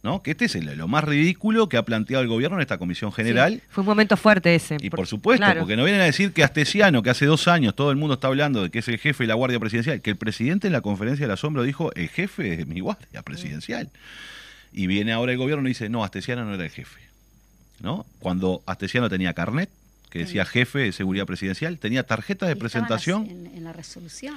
¿no? 0.02 0.22
Que 0.22 0.30
este 0.30 0.46
es 0.46 0.54
el- 0.54 0.78
lo 0.78 0.88
más 0.88 1.04
ridículo 1.04 1.68
que 1.68 1.76
ha 1.76 1.82
planteado 1.82 2.22
el 2.22 2.28
gobierno 2.28 2.56
en 2.56 2.62
esta 2.62 2.78
comisión 2.78 3.12
general. 3.12 3.56
Sí, 3.56 3.62
fue 3.68 3.82
un 3.82 3.86
momento 3.86 4.16
fuerte 4.16 4.54
ese. 4.54 4.78
Y 4.80 4.88
por 4.88 5.06
supuesto, 5.06 5.44
claro. 5.44 5.60
porque 5.60 5.76
no 5.76 5.84
vienen 5.84 6.00
a 6.00 6.04
decir 6.06 6.32
que 6.32 6.42
Astesiano, 6.42 7.02
que 7.02 7.10
hace 7.10 7.26
dos 7.26 7.48
años 7.48 7.74
todo 7.76 7.90
el 7.90 7.98
mundo 7.98 8.14
está 8.14 8.28
hablando 8.28 8.62
de 8.62 8.70
que 8.70 8.78
es 8.78 8.88
el 8.88 8.96
jefe 8.98 9.24
de 9.24 9.28
la 9.28 9.34
Guardia 9.34 9.60
Presidencial, 9.60 10.00
que 10.00 10.08
el 10.08 10.16
presidente 10.16 10.68
en 10.68 10.72
la 10.72 10.80
conferencia 10.80 11.26
del 11.26 11.32
asombro 11.34 11.64
dijo, 11.64 11.92
el 11.96 12.08
jefe 12.08 12.60
es 12.62 12.66
mi 12.66 12.80
Guardia 12.80 13.20
Presidencial. 13.22 13.90
Y 14.72 14.86
viene 14.86 15.12
ahora 15.12 15.32
el 15.32 15.38
gobierno 15.38 15.68
y 15.68 15.72
dice, 15.72 15.90
no, 15.90 16.02
Astesiano 16.02 16.46
no 16.46 16.54
era 16.54 16.64
el 16.64 16.70
jefe. 16.70 16.98
¿no? 17.80 18.06
Cuando 18.20 18.62
Astesiano 18.64 19.10
tenía 19.10 19.34
carnet, 19.34 19.68
que 20.10 20.20
decía 20.20 20.44
jefe 20.44 20.80
de 20.80 20.92
seguridad 20.92 21.24
presidencial, 21.26 21.78
tenía 21.78 22.02
tarjeta 22.02 22.46
de 22.46 22.56
presentación, 22.56 23.22
las- 23.22 23.30
en, 23.32 23.46
en 23.58 23.64
la 23.64 23.72
resolución. 23.72 24.36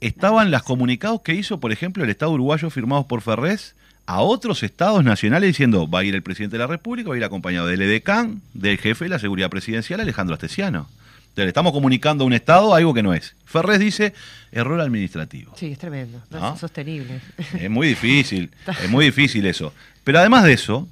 estaban 0.00 0.50
las 0.50 0.62
comunicados 0.62 1.20
que 1.22 1.34
hizo, 1.34 1.60
por 1.60 1.72
ejemplo, 1.72 2.04
el 2.04 2.10
Estado 2.10 2.32
uruguayo 2.32 2.68
firmados 2.70 3.06
por 3.06 3.20
Ferrés 3.22 3.74
a 4.06 4.20
otros 4.20 4.62
estados 4.62 5.02
nacionales 5.04 5.48
diciendo 5.48 5.88
va 5.88 6.00
a 6.00 6.04
ir 6.04 6.14
el 6.14 6.22
presidente 6.22 6.56
de 6.56 6.58
la 6.62 6.66
República, 6.66 7.08
va 7.08 7.14
a 7.14 7.18
ir 7.18 7.24
acompañado 7.24 7.66
del 7.66 7.80
EDECAN, 7.80 8.42
del 8.52 8.76
jefe 8.78 9.06
de 9.06 9.08
la 9.10 9.18
seguridad 9.18 9.48
presidencial, 9.48 10.00
Alejandro 10.00 10.34
Astesiano. 10.34 10.88
Entonces, 11.20 11.46
le 11.46 11.48
estamos 11.48 11.72
comunicando 11.72 12.22
a 12.22 12.26
un 12.26 12.32
estado 12.32 12.74
algo 12.74 12.92
que 12.94 13.02
no 13.02 13.12
es. 13.14 13.34
Ferrés 13.44 13.80
dice 13.80 14.12
error 14.52 14.80
administrativo. 14.80 15.52
Sí, 15.56 15.66
es 15.72 15.78
tremendo. 15.78 16.22
No, 16.30 16.38
¿No? 16.38 16.46
es 16.48 16.52
insostenible. 16.54 17.20
Es 17.58 17.70
muy 17.70 17.88
difícil, 17.88 18.50
es 18.84 18.90
muy 18.90 19.06
difícil 19.06 19.44
eso. 19.46 19.72
Pero 20.04 20.18
además 20.20 20.44
de 20.44 20.52
eso, 20.52 20.86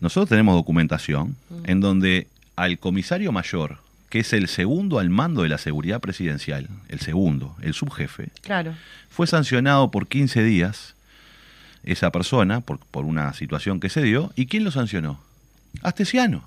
nosotros 0.00 0.28
tenemos 0.30 0.54
documentación 0.54 1.36
en 1.64 1.80
donde 1.80 2.26
al 2.56 2.78
comisario 2.78 3.32
mayor, 3.32 3.78
que 4.10 4.20
es 4.20 4.32
el 4.32 4.48
segundo 4.48 4.98
al 4.98 5.10
mando 5.10 5.42
de 5.42 5.48
la 5.48 5.58
seguridad 5.58 6.00
presidencial, 6.00 6.68
el 6.88 7.00
segundo, 7.00 7.56
el 7.62 7.74
subjefe, 7.74 8.28
Claro. 8.42 8.74
fue 9.10 9.26
sancionado 9.26 9.90
por 9.90 10.06
15 10.06 10.42
días 10.42 10.94
esa 11.84 12.10
persona 12.12 12.60
por, 12.60 12.78
por 12.78 13.04
una 13.04 13.32
situación 13.34 13.80
que 13.80 13.88
se 13.88 14.02
dio. 14.02 14.32
¿Y 14.36 14.46
quién 14.46 14.64
lo 14.64 14.70
sancionó? 14.70 15.20
Astesiano. 15.82 16.44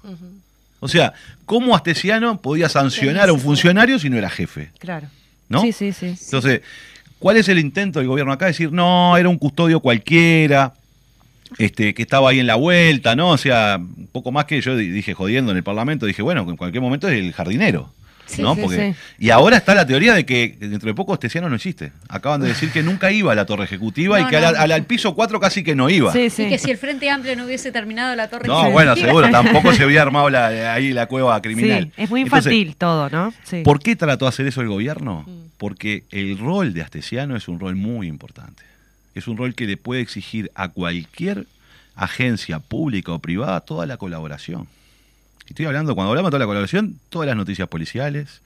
O 0.79 0.87
sea, 0.87 1.13
¿cómo 1.45 1.75
Astesiano 1.75 2.39
podía 2.41 2.69
sancionar 2.69 3.29
a 3.29 3.33
un 3.33 3.39
funcionario 3.39 3.97
si 3.99 4.09
no 4.09 4.17
era 4.17 4.29
jefe? 4.29 4.69
Claro. 4.79 5.07
¿No? 5.49 5.61
Sí, 5.61 5.71
sí, 5.73 5.91
sí. 5.91 6.15
Entonces, 6.25 6.61
¿cuál 7.19 7.37
es 7.37 7.49
el 7.49 7.59
intento 7.59 7.99
del 7.99 8.07
gobierno 8.07 8.31
acá? 8.31 8.45
Decir, 8.45 8.71
no, 8.71 9.17
era 9.17 9.27
un 9.27 9.37
custodio 9.37 9.79
cualquiera, 9.79 10.73
este, 11.57 11.93
que 11.93 12.01
estaba 12.01 12.29
ahí 12.29 12.39
en 12.39 12.47
la 12.47 12.55
vuelta, 12.55 13.15
¿no? 13.15 13.29
O 13.29 13.37
sea, 13.37 13.77
un 13.79 14.07
poco 14.11 14.31
más 14.31 14.45
que 14.45 14.59
yo 14.61 14.75
di- 14.75 14.89
dije 14.89 15.13
jodiendo 15.13 15.51
en 15.51 15.57
el 15.57 15.63
Parlamento, 15.63 16.05
dije, 16.05 16.21
bueno, 16.21 16.45
en 16.49 16.57
cualquier 16.57 16.81
momento 16.81 17.07
es 17.07 17.17
el 17.19 17.33
jardinero. 17.33 17.93
Sí, 18.27 18.41
¿no? 18.41 18.55
sí, 18.55 18.61
Porque, 18.61 18.93
sí. 18.93 18.99
Y 19.23 19.29
ahora 19.29 19.55
está 19.57 19.75
la 19.75 19.85
teoría 19.85 20.15
de 20.15 20.25
que 20.25 20.55
dentro 20.59 20.87
de 20.87 20.95
poco 20.95 21.13
Astesiano 21.13 21.47
no 21.47 21.55
existe. 21.57 21.91
Acaban 22.09 22.41
de 22.41 22.47
decir 22.47 22.71
que 22.71 22.81
nunca 22.81 23.11
iba 23.11 23.31
a 23.31 23.35
la 23.35 23.45
torre 23.45 23.65
ejecutiva 23.65 24.19
No, 24.19 24.25
y 24.27 24.31
que 24.31 24.41
no. 24.41 24.47
al, 24.47 24.55
al- 24.55 24.71
al 24.71 24.85
piso 24.85 25.13
4 25.13 25.39
casi 25.39 25.63
que 25.63 25.75
no 25.75 25.91
iba. 25.91 26.11
Sí, 26.11 26.21
Y 26.21 26.29
sí. 26.31 26.49
que 26.49 26.57
si 26.57 26.71
el 26.71 26.77
Frente 26.79 27.07
Amplio 27.11 27.35
no 27.35 27.45
hubiese 27.45 27.71
terminado 27.71 28.15
la 28.15 28.27
torre 28.27 28.47
No, 28.47 28.55
ejecutiva- 28.61 28.73
bueno, 28.73 28.95
seguro, 28.95 29.29
tampoco 29.29 29.71
se 29.73 29.83
había 29.83 30.01
armado 30.01 30.31
la- 30.31 30.73
ahí 30.73 30.91
la 30.91 31.05
cueva 31.05 31.39
criminal. 31.39 31.91
Sí, 31.95 32.01
es 32.01 32.09
muy 32.09 32.21
Entonces, 32.21 32.51
infantil 32.51 32.75
todo, 32.77 33.11
¿no? 33.11 33.31
Sí. 33.43 33.61
¿Por 33.63 33.79
qué 33.79 33.95
trató 33.95 34.25
de 34.25 34.29
hacer 34.29 34.47
eso 34.47 34.61
el 34.61 34.69
gobierno? 34.69 35.23
Porque 35.59 36.05
el 36.09 36.39
rol 36.39 36.73
de 36.73 36.81
Astesiano 36.81 37.35
es 37.35 37.47
un 37.47 37.59
rol 37.59 37.75
muy 37.75 38.07
importante. 38.07 38.63
Es 39.15 39.27
un 39.27 39.37
rol 39.37 39.55
que 39.55 39.65
le 39.65 39.77
puede 39.77 40.01
exigir 40.01 40.51
a 40.55 40.69
cualquier 40.69 41.47
agencia 41.95 42.59
pública 42.59 43.13
o 43.13 43.19
privada 43.19 43.61
toda 43.61 43.85
la 43.85 43.97
colaboración. 43.97 44.67
Estoy 45.47 45.65
hablando, 45.65 45.95
cuando 45.95 46.09
hablamos 46.11 46.29
de 46.29 46.31
toda 46.31 46.39
la 46.39 46.45
colaboración, 46.47 46.99
todas 47.09 47.27
las 47.27 47.37
noticias 47.37 47.67
policiales, 47.69 48.41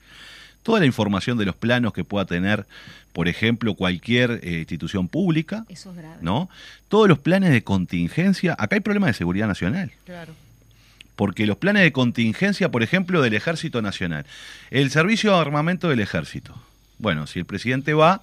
toda 0.62 0.80
la 0.80 0.86
información 0.86 1.38
de 1.38 1.46
los 1.46 1.56
planos 1.56 1.92
que 1.92 2.04
pueda 2.04 2.26
tener, 2.26 2.66
por 3.12 3.26
ejemplo, 3.26 3.74
cualquier 3.74 4.40
eh, 4.42 4.58
institución 4.60 5.08
pública, 5.08 5.64
Eso 5.68 5.90
es 5.90 5.96
grave. 5.96 6.16
¿no? 6.20 6.48
Todos 6.88 7.08
los 7.08 7.18
planes 7.18 7.50
de 7.50 7.64
contingencia. 7.64 8.54
Acá 8.58 8.76
hay 8.76 8.80
problemas 8.80 9.08
de 9.08 9.14
seguridad 9.14 9.48
nacional 9.48 9.90
Claro. 10.04 10.34
porque 11.16 11.46
los 11.46 11.56
planes 11.56 11.82
de 11.82 11.92
contingencia, 11.92 12.70
por 12.70 12.82
ejemplo, 12.82 13.22
del 13.22 13.34
Ejército 13.34 13.82
Nacional, 13.82 14.26
el 14.70 14.90
servicio 14.90 15.32
de 15.32 15.38
armamento 15.38 15.88
del 15.88 16.00
Ejército. 16.00 16.54
Bueno, 16.98 17.26
si 17.26 17.38
el 17.38 17.46
presidente 17.46 17.94
va, 17.94 18.20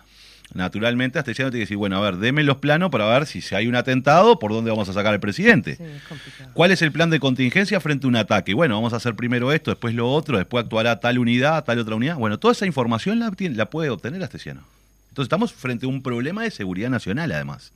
naturalmente 0.53 1.19
Astesiano 1.19 1.51
tiene 1.51 1.61
que 1.61 1.65
decir, 1.65 1.77
bueno, 1.77 1.97
a 1.97 2.01
ver, 2.01 2.17
deme 2.17 2.43
los 2.43 2.57
planos 2.57 2.89
para 2.89 3.05
ver 3.07 3.25
si 3.25 3.43
hay 3.53 3.67
un 3.67 3.75
atentado, 3.75 4.39
por 4.39 4.51
dónde 4.51 4.71
vamos 4.71 4.87
a 4.89 4.93
sacar 4.93 5.13
al 5.13 5.19
presidente. 5.19 5.75
Sí, 5.75 5.83
es 5.83 6.03
complicado. 6.03 6.49
¿Cuál 6.53 6.71
es 6.71 6.81
el 6.81 6.91
plan 6.91 7.09
de 7.09 7.19
contingencia 7.19 7.79
frente 7.79 8.07
a 8.07 8.09
un 8.09 8.15
ataque? 8.15 8.53
Bueno, 8.53 8.75
vamos 8.75 8.93
a 8.93 8.97
hacer 8.97 9.15
primero 9.15 9.51
esto, 9.51 9.71
después 9.71 9.93
lo 9.93 10.09
otro, 10.11 10.37
después 10.37 10.63
actuará 10.63 10.99
tal 10.99 11.19
unidad, 11.19 11.63
tal 11.63 11.79
otra 11.79 11.95
unidad. 11.95 12.15
Bueno, 12.15 12.37
toda 12.39 12.53
esa 12.53 12.65
información 12.65 13.19
la, 13.19 13.31
la 13.37 13.65
puede 13.69 13.89
obtener 13.89 14.23
Astesiano. 14.23 14.61
Entonces 15.09 15.25
estamos 15.27 15.51
frente 15.53 15.85
a 15.85 15.89
un 15.89 16.01
problema 16.01 16.43
de 16.43 16.51
seguridad 16.51 16.89
nacional, 16.89 17.31
además. 17.31 17.71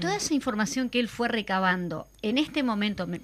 Toda 0.00 0.16
esa 0.16 0.32
información 0.32 0.88
que 0.88 0.98
él 1.00 1.08
fue 1.08 1.28
recabando, 1.28 2.06
en 2.22 2.38
este 2.38 2.62
momento, 2.62 3.06
me- 3.06 3.20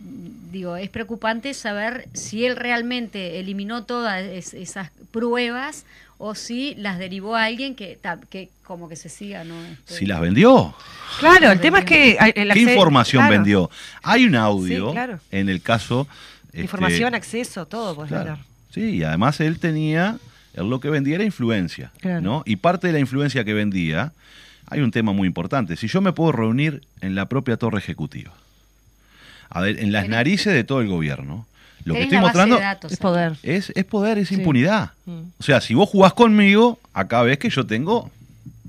digo, 0.53 0.77
es 0.77 0.91
preocupante 0.91 1.55
saber 1.55 2.07
si 2.13 2.45
él 2.45 2.57
realmente 2.57 3.41
eliminó 3.41 3.85
todas 3.85 4.23
es- 4.23 4.53
esas 4.53 4.91
pruebas 5.11 5.87
o 6.19 6.35
si 6.35 6.75
las 6.75 6.99
derivó 6.99 7.37
a 7.37 7.45
alguien 7.45 7.75
que, 7.75 7.99
que 8.29 8.49
como 8.65 8.89
que 8.89 8.97
se 8.97 9.09
siga, 9.09 9.45
¿no? 9.45 9.55
Este, 9.65 9.95
Si 9.95 10.07
las 10.07 10.21
vendió. 10.21 10.75
Claro, 11.21 11.51
el 11.53 11.61
tema 11.61 11.79
es 11.81 11.85
que... 11.85 12.19
el 12.35 12.53
¿Qué 12.53 12.61
información 12.61 13.23
claro, 13.23 13.33
vendió? 13.33 13.71
Hay 14.03 14.25
un 14.27 14.35
audio 14.35 14.89
Sí, 14.89 14.93
claro. 14.93 15.21
en 15.31 15.49
el 15.49 15.63
caso. 15.63 16.07
este, 16.49 16.61
Información, 16.63 17.15
acceso, 17.15 17.67
todo, 17.67 17.95
pues 17.95 18.09
claro. 18.09 18.33
hablar. 18.33 18.45
Sí, 18.75 18.97
y 18.97 19.03
además 19.05 19.41
él 19.41 19.59
tenía, 19.59 20.19
él 20.55 20.69
lo 20.69 20.81
que 20.81 20.91
vendía 20.91 21.15
era 21.15 21.25
influencia, 21.25 21.91
Claro. 22.01 22.21
¿no? 22.21 22.43
Y 22.45 22.57
parte 22.57 22.89
de 22.89 22.93
la 22.93 22.99
influencia 22.99 23.45
que 23.45 23.55
vendía, 23.55 24.13
hay 24.71 24.81
un 24.81 24.91
tema 24.91 25.13
muy 25.13 25.27
importante. 25.27 25.77
Si 25.77 25.89
yo 25.89 26.01
me 26.03 26.13
puedo 26.13 26.33
reunir 26.33 26.83
en 27.01 27.15
la 27.15 27.27
propia 27.27 27.57
torre 27.57 27.79
ejecutiva, 27.79 28.33
a 29.51 29.63
ver, 29.63 29.79
en 29.81 29.93
las 29.93 30.09
narices 30.09 30.53
de 30.53 30.63
todo 30.65 30.83
el 30.83 30.89
gobierno, 30.89 31.47
lo 31.85 31.95
que 31.95 32.03
estoy 32.03 32.19
mostrando 32.19 32.59
datos 32.59 32.93
Es 32.93 32.99
poder. 32.99 33.37
es, 33.43 33.73
es 33.75 33.85
poder, 33.85 34.19
es 34.19 34.29
Sí. 34.29 34.35
impunidad. 34.37 34.93
Mm. 35.07 35.21
O 35.39 35.43
sea, 35.43 35.61
si 35.61 35.75
vos 35.75 35.89
jugás 35.89 36.13
conmigo, 36.13 36.79
acá 36.93 37.23
ves 37.23 37.39
que 37.39 37.51
yo 37.51 37.67
tengo, 37.67 38.11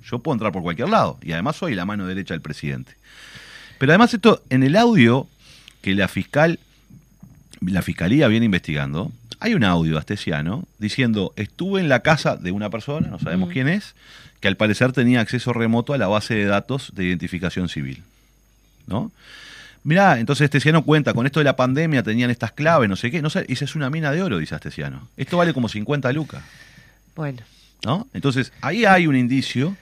yo 0.09 0.19
puedo 0.19 0.33
entrar 0.35 0.51
por 0.51 0.61
cualquier 0.63 0.89
lado. 0.89 1.17
Y 1.21 1.31
además 1.33 1.55
soy 1.57 1.75
la 1.75 1.85
mano 1.85 2.05
derecha 2.07 2.33
del 2.33 2.41
presidente. 2.41 2.93
Pero 3.77 3.91
además 3.91 4.13
esto, 4.13 4.41
en 4.49 4.63
el 4.63 4.75
audio 4.75 5.27
que 5.81 5.93
la 5.95 6.07
fiscal, 6.07 6.59
la 7.61 7.81
fiscalía 7.81 8.27
viene 8.27 8.45
investigando, 8.45 9.11
hay 9.39 9.53
un 9.53 9.63
audio 9.63 9.97
astesiano 9.97 10.65
diciendo, 10.79 11.33
estuve 11.37 11.79
en 11.79 11.87
la 11.89 12.01
casa 12.01 12.35
de 12.35 12.51
una 12.51 12.69
persona, 12.69 13.07
no 13.07 13.19
sabemos 13.19 13.49
Mm. 13.49 13.51
quién 13.53 13.67
es, 13.69 13.95
que 14.41 14.47
al 14.47 14.55
parecer 14.57 14.91
tenía 14.93 15.21
acceso 15.21 15.51
remoto 15.53 15.93
a 15.93 15.97
la 15.97 16.07
base 16.07 16.33
de 16.35 16.45
datos 16.45 16.91
de 16.95 17.05
identificación 17.05 17.69
civil. 17.69 18.03
¿No? 18.87 19.11
Mirá, 19.83 20.19
entonces 20.19 20.45
Astesiano 20.45 20.83
cuenta, 20.83 21.13
con 21.13 21.25
esto 21.25 21.39
de 21.39 21.45
la 21.45 21.55
pandemia 21.55 22.03
tenían 22.03 22.29
estas 22.29 22.51
claves, 22.51 22.89
no 22.89 22.95
sé 22.95 23.09
qué, 23.11 23.21
no 23.21 23.29
sé, 23.29 23.45
esa 23.47 23.65
es 23.65 23.75
una 23.75 23.89
mina 23.89 24.11
de 24.11 24.21
oro, 24.21 24.37
dice 24.37 24.55
Astesiano. 24.55 25.07
Esto 25.17 25.37
vale 25.37 25.53
como 25.53 25.69
50 25.69 26.11
lucas, 26.13 26.41
Bueno, 27.15 27.39
¿no? 27.85 28.07
Entonces, 28.13 28.51
ahí 28.61 28.85
hay 28.85 29.07
un 29.07 29.15
indicio 29.15 29.75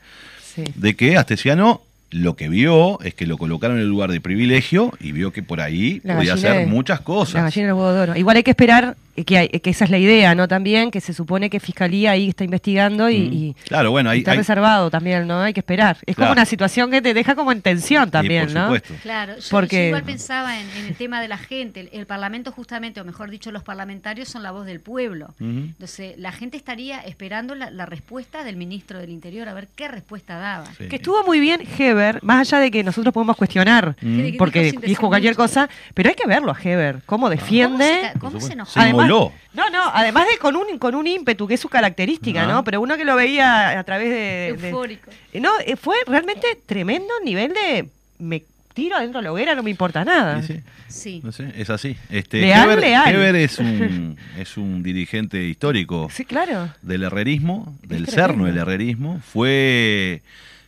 sí. 0.56 0.64
de 0.76 0.96
que 0.96 1.18
Astesiano 1.18 1.82
lo 2.10 2.36
que 2.38 2.48
vio 2.48 3.02
es 3.02 3.14
que 3.16 3.28
lo 3.28 3.38
colocaron 3.38 3.78
en 3.78 3.84
el 3.84 3.90
lugar 3.90 4.12
de 4.12 4.22
privilegio 4.22 4.94
y 5.02 5.12
vio 5.12 5.34
que 5.34 5.44
por 5.44 5.60
ahí 5.60 6.00
La 6.06 6.16
podía 6.16 6.36
gallina 6.36 6.50
hacer 6.52 6.66
de- 6.66 6.72
muchas 6.72 7.00
La 7.00 7.04
cosas. 7.06 7.44
gallina 7.44 7.68
del 7.68 7.74
huevo 7.74 7.92
de 7.94 8.00
oro. 8.00 8.16
Igual 8.16 8.38
hay 8.38 8.44
que 8.44 8.52
esperar 8.52 8.96
que, 9.26 9.38
hay- 9.38 9.48
que 9.50 9.70
esa 9.70 9.86
es 9.86 9.92
la 9.92 9.98
idea, 9.98 10.36
¿no? 10.36 10.48
También 10.48 10.92
que 10.92 11.02
se 11.02 11.14
supone 11.14 11.50
que 11.50 11.60
Fiscalía 11.60 12.12
ahí 12.12 12.30
está 12.30 12.44
investigando 12.44 13.10
y, 13.10 13.20
Mm. 13.20 13.34
y 13.34 13.56
Claro, 13.68 13.92
bueno, 13.92 14.10
ahí 14.10 14.20
está 14.20 14.32
hay- 14.32 14.38
reservado 14.38 14.90
también, 14.90 15.28
¿no? 15.28 15.40
Hay 15.42 15.54
que 15.54 15.60
esperar. 15.62 15.98
Es 16.06 16.16
como 16.16 16.32
una 16.32 16.46
situación 16.46 16.92
que 16.92 17.02
te 17.02 17.14
deja 17.14 17.36
como 17.36 17.52
en 17.52 17.62
tensión 17.62 18.12
también, 18.12 18.46
por 18.46 18.54
¿no? 18.54 18.64
supuesto. 18.66 18.94
Claro, 19.04 19.36
yo, 19.38 19.42
Porque- 19.50 19.78
yo 19.78 19.88
igual 19.88 20.04
pensaba 20.04 20.60
en, 20.60 20.70
en 20.78 20.86
el 20.86 20.96
tema 20.96 21.22
de 21.22 21.28
la 21.28 21.38
gente. 21.38 21.80
El, 21.82 21.90
el 21.94 22.06
Parlamento 22.06 22.52
justamente, 22.52 23.02
o 23.02 23.06
mejor 23.06 23.30
dicho, 23.30 23.52
los 23.52 23.64
parlamentarios 23.64 24.30
son 24.30 24.44
la 24.44 24.52
voz 24.52 24.66
del 24.66 24.80
pueblo. 24.80 25.34
Entonces, 25.40 26.18
la 26.18 26.32
gente 26.32 26.58
estaría 26.58 27.00
esperando 27.00 27.56
la, 27.56 27.72
la 27.72 27.86
respuesta 27.86 28.44
del 28.44 28.56
ministro 28.56 29.00
del 29.00 29.10
Interior, 29.10 29.48
a 29.50 29.54
ver 29.54 29.68
qué 29.76 29.88
respuesta 29.88 30.38
daba. 30.38 30.66
Sí. 30.78 30.88
Que 30.88 30.98
estuvo 30.98 31.24
muy 31.24 31.40
bien 31.40 31.62
Heber, 31.78 32.24
más 32.24 32.40
allá 32.52 32.60
de 32.62 32.72
que 32.72 32.84
nosotros 32.84 33.14
podemos 33.14 33.36
cuestionar, 33.36 33.96
Mm. 34.02 34.38
Porque 34.38 34.72
dijo 34.84 35.08
cualquier 35.08 35.34
mucho. 35.34 35.44
cosa, 35.44 35.70
pero 35.94 36.10
hay 36.10 36.16
que 36.16 36.28
verlo 36.28 36.52
a 36.52 36.58
Heber, 36.62 37.02
cómo 37.06 37.18
¿Cómo 37.18 37.30
defiende. 37.30 37.86
se, 37.86 38.02
ca- 38.02 38.12
Por 38.14 38.22
cómo 38.22 38.40
se 38.42 38.54
enojó? 38.54 38.72
Se 38.72 38.80
Además- 38.80 39.07
No, 39.54 39.70
no, 39.70 39.84
además 39.94 40.28
de 40.32 40.38
con 40.38 40.56
un, 40.56 40.78
con 40.78 40.94
un 40.96 41.08
ímpetu, 41.08 41.48
que 41.48 41.56
es 41.56 41.60
su 41.60 41.70
característica. 41.70 42.46
¿no? 42.46 42.64
Pero 42.64 42.80
uno 42.82 42.96
que 42.98 43.06
lo 43.06 43.16
veía 43.16 43.78
a 43.80 43.84
través 43.84 44.10
de... 44.10 44.48
Eufórico. 44.50 45.10
Eh, 45.34 45.40
No, 45.40 45.52
eh, 45.66 45.76
fue 45.76 45.96
realmente 46.06 46.60
tremendo 46.66 47.14
nivel 47.24 47.54
de... 47.54 47.90
Me 48.20 48.44
tiro 48.74 48.96
adentro 48.96 49.20
de 49.20 49.24
la 49.26 49.32
hoguera, 49.32 49.56
no 49.56 49.64
me 49.64 49.72
importa 49.72 50.06
nada. 50.06 50.44
Sí, 50.44 50.60
sí. 50.88 51.22
No 51.24 51.32
sé, 51.32 51.52
es 51.58 51.70
así. 51.72 51.98
Este, 52.12 52.42
Leal, 52.42 52.66
Heber, 52.70 52.80
leal. 52.80 53.16
Heber 53.16 53.36
es 53.36 53.58
un, 53.58 54.18
es 54.38 54.56
un 54.58 54.84
dirigente 54.84 55.44
histórico 55.44 56.10
Sí, 56.12 56.26
claro. 56.26 56.70
del 56.84 57.04
herrerismo, 57.04 57.76
del 57.82 58.08
cerno 58.08 58.46
del 58.46 58.58
herrerismo. 58.58 59.20
Fue, 59.26 60.22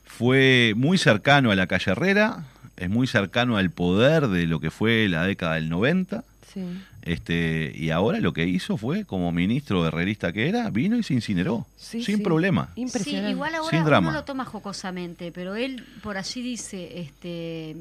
fue 0.05 0.73
muy 0.75 0.97
cercano 0.97 1.51
a 1.51 1.55
la 1.55 1.67
calle 1.67 1.91
Herrera, 1.91 2.45
es 2.77 2.89
muy 2.89 3.05
cercano 3.07 3.57
al 3.57 3.69
poder 3.69 4.27
de 4.27 4.47
lo 4.47 4.59
que 4.59 4.71
fue 4.71 5.07
la 5.07 5.23
década 5.25 5.55
del 5.55 5.69
90. 5.69 6.23
Sí. 6.51 6.61
Este, 7.03 7.71
y 7.75 7.89
ahora 7.91 8.19
lo 8.19 8.33
que 8.33 8.45
hizo 8.45 8.77
fue, 8.77 9.05
como 9.05 9.31
ministro 9.31 9.85
herrerista 9.87 10.31
que 10.33 10.47
era, 10.49 10.69
vino 10.69 10.97
y 10.97 11.03
se 11.03 11.13
incineró, 11.13 11.65
Sí, 11.77 12.03
sin 12.03 12.17
sí. 12.17 12.21
problema. 12.23 12.71
Sí, 12.75 12.81
Impresionante. 12.81 13.31
igual 13.31 13.55
ahora 13.55 13.69
Sin 13.69 13.79
uno 13.79 13.85
drama. 13.89 14.11
lo 14.11 14.23
toma 14.25 14.45
jocosamente, 14.45 15.31
pero 15.31 15.55
él 15.55 15.85
por 16.03 16.17
allí 16.17 16.41
dice, 16.41 16.99
este, 16.99 17.75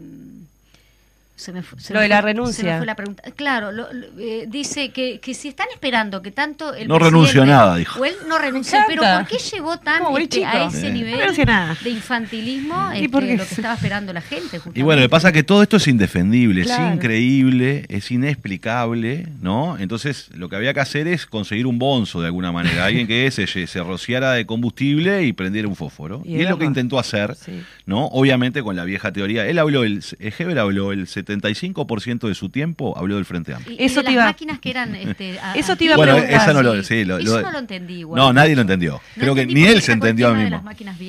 se 1.38 1.52
me, 1.52 1.62
fu- 1.62 1.78
se 1.78 1.94
Lo 1.94 2.00
me 2.00 2.02
de 2.04 2.08
la 2.10 2.20
fue- 2.20 2.32
renuncia. 2.32 2.62
se 2.64 2.70
me 2.70 2.76
fue 2.78 2.86
la 2.86 2.94
pregunta. 2.96 3.22
Claro, 3.36 3.72
lo- 3.72 3.92
lo- 3.92 4.06
eh, 4.18 4.46
dice 4.48 4.90
que, 4.90 5.20
que 5.20 5.32
si 5.34 5.48
están 5.48 5.68
esperando 5.72 6.20
que 6.20 6.30
tanto 6.32 6.74
el 6.74 6.88
No 6.88 6.98
renunció 6.98 7.42
a 7.44 7.46
nada, 7.46 7.76
dijo. 7.76 8.00
O 8.00 8.04
él 8.04 8.14
no 8.28 8.38
renunció, 8.38 8.78
pero. 8.86 9.02
¿por 9.02 9.26
qué 9.26 9.38
llegó 9.38 9.78
tan 9.78 10.02
Como 10.02 10.18
este, 10.18 10.44
a 10.44 10.66
ese 10.66 10.90
nivel 10.90 11.18
No 11.18 11.74
de 11.82 11.90
infantilismo? 11.90 12.90
Y 12.94 13.04
este, 13.04 13.36
lo 13.36 13.46
que 13.46 13.54
estaba 13.54 13.74
esperando 13.74 14.12
la 14.12 14.20
gente. 14.20 14.58
Justamente. 14.58 14.80
Y 14.80 14.82
bueno, 14.82 15.00
lo 15.00 15.06
que 15.06 15.10
pasa 15.10 15.28
es 15.28 15.34
que 15.34 15.42
todo 15.44 15.62
esto 15.62 15.76
es 15.78 15.86
indefendible, 15.88 16.62
Claro. 16.64 16.88
es 16.88 16.94
increíble, 16.94 17.86
es 17.88 18.10
inexplicable, 18.10 19.26
¿no? 19.40 19.76
Entonces, 19.78 20.28
lo 20.34 20.48
que 20.48 20.56
había 20.56 20.74
que 20.74 20.80
hacer 20.80 21.06
es 21.06 21.26
conseguir 21.26 21.66
un 21.66 21.78
bonzo 21.78 22.20
de 22.20 22.26
alguna 22.26 22.50
manera, 22.52 22.84
alguien 22.86 23.06
que 23.06 23.30
se, 23.30 23.46
se 23.46 23.82
rociara 23.82 24.32
de 24.32 24.46
combustible 24.46 25.22
y 25.24 25.32
prendiera 25.32 25.68
un 25.68 25.76
fósforo. 25.76 26.22
Y 26.24 26.36
Y, 26.36 26.40
es 26.42 26.48
lo 26.50 26.58
que 26.58 26.64
intentó 26.64 26.98
hacer, 26.98 27.34
Sí. 27.36 27.62
¿no? 27.86 28.06
Obviamente 28.06 28.62
con 28.62 28.76
la 28.76 28.84
vieja 28.84 29.12
teoría. 29.12 29.46
Él 29.46 29.58
habló, 29.58 29.84
el, 29.84 30.02
Heber 30.18 30.58
habló 30.58 30.92
el 30.92 31.06
75% 31.28 32.28
de 32.28 32.34
su 32.34 32.48
tiempo, 32.48 32.96
habló 32.96 33.16
del 33.16 33.24
Frente 33.24 33.54
Amplio. 33.54 33.76
Y, 33.78 33.82
y 33.82 33.84
Eso 33.86 34.00
de 34.00 34.04
te 34.04 34.10
las 34.10 34.14
iba- 34.14 34.24
máquinas 34.24 34.58
que 34.58 34.70
eran... 34.70 34.94
Este, 34.94 35.38
a- 35.40 35.54
Eso 35.54 35.76
te 35.76 35.84
iba 35.84 35.94
a 35.94 35.96
Bueno, 35.96 36.14
preguntar. 36.14 36.40
esa 36.42 36.52
no 36.52 36.62
lo, 36.62 36.82
sí, 36.82 37.04
lo- 37.04 37.18
Eso 37.18 37.36
lo- 37.36 37.42
no 37.42 37.52
lo 37.52 37.58
entendí 37.58 37.94
igual. 38.00 38.18
No, 38.18 38.32
nadie 38.32 38.54
lo 38.54 38.62
entendió. 38.62 38.94
No 39.16 39.20
Creo 39.22 39.34
que 39.34 39.46
ni 39.46 39.64
él 39.64 39.82
se 39.82 39.92
entendió 39.92 40.28
a 40.28 40.34
mí 40.34 40.42
mismo. 40.42 40.62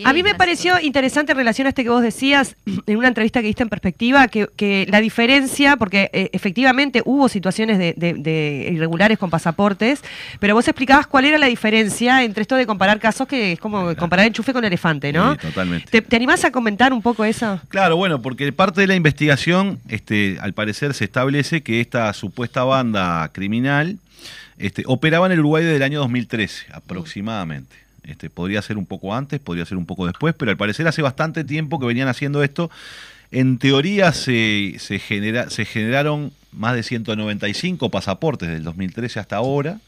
A 0.06 0.14
mí 0.14 0.24
me 0.24 0.32
y 0.32 0.34
pareció 0.34 0.80
interesante 0.80 1.32
en 1.32 1.38
relación 1.38 1.66
a 1.66 1.70
este 1.70 1.84
que 1.84 1.90
vos 1.90 2.02
decías, 2.04 2.56
en 2.88 2.98
una 2.98 3.08
entrevista 3.08 3.42
que 3.42 3.48
diste 3.48 3.64
en 3.64 3.70
perspectiva, 3.70 4.28
que, 4.28 4.48
que 4.56 4.88
la 4.90 5.02
diferencia, 5.02 5.78
porque 5.78 6.10
eh, 6.14 6.30
efectivamente 6.34 7.02
hubo 7.06 7.30
situaciones 7.30 7.78
de, 7.78 7.94
de- 7.98 8.14
de 8.14 8.70
irregulares 8.74 9.18
con 9.18 9.30
pasaportes, 9.30 10.02
pero 10.40 10.56
vos 10.56 10.68
explicabas 10.68 11.08
cuál 11.08 11.26
era 11.26 11.38
la 11.38 11.48
diferencia 11.48 12.24
entre 12.24 12.42
esto 12.42 12.56
de 12.56 12.66
comparar 12.66 13.00
casos, 13.00 13.28
que 13.28 13.54
es 13.54 13.60
como 13.60 13.80
Claro. 13.80 13.96
comparar 13.98 14.26
enchufe 14.26 14.54
con 14.54 14.64
elefante, 14.66 15.14
¿no? 15.14 15.34
Sí, 15.34 15.40
totalmente. 15.42 15.86
¿Te, 15.90 16.02
te 16.02 16.16
animás 16.16 16.44
a 16.46 16.52
comentar 16.52 16.92
un 16.94 17.02
poco 17.02 17.24
eso? 17.24 17.60
Claro, 17.70 17.96
bueno, 17.98 18.22
porque 18.22 18.52
parte 18.52 18.82
de 18.82 18.88
la 18.88 18.96
investigación, 18.96 19.80
este, 20.10 20.40
al 20.40 20.54
parecer 20.54 20.96
se 20.96 21.04
establece 21.06 21.62
que 21.62 21.82
esta 21.82 22.12
supuesta 22.14 22.64
banda 22.64 23.30
criminal 23.32 24.00
este, 24.58 24.82
operaba 24.88 25.28
en 25.28 25.34
el 25.34 25.40
Uruguay 25.42 25.64
desde 25.64 25.76
el 25.76 25.84
año 25.84 26.00
2013, 26.00 26.66
aproximadamente. 26.74 27.76
Este, 28.04 28.32
podría 28.32 28.60
ser 28.64 28.80
un 28.80 28.88
poco 28.88 29.14
antes, 29.14 29.40
podría 29.40 29.66
ser 29.66 29.78
un 29.78 29.86
poco 29.86 30.08
después, 30.08 30.34
pero 30.36 30.50
al 30.50 30.58
parecer 30.58 30.88
hace 30.88 31.04
bastante 31.04 31.44
tiempo 31.44 31.80
que 31.80 31.86
venían 31.86 32.08
haciendo 32.08 32.44
esto. 32.44 32.72
En 33.30 33.60
teoría 33.60 34.12
se, 34.12 34.78
se, 34.80 34.98
genera, 34.98 35.52
se 35.52 35.64
generaron 35.64 36.32
más 36.52 36.74
de 36.74 36.82
195 36.82 37.92
pasaportes 37.92 38.50
del 38.50 38.64
2013 38.64 39.20
hasta 39.20 39.36
ahora. 39.36 39.80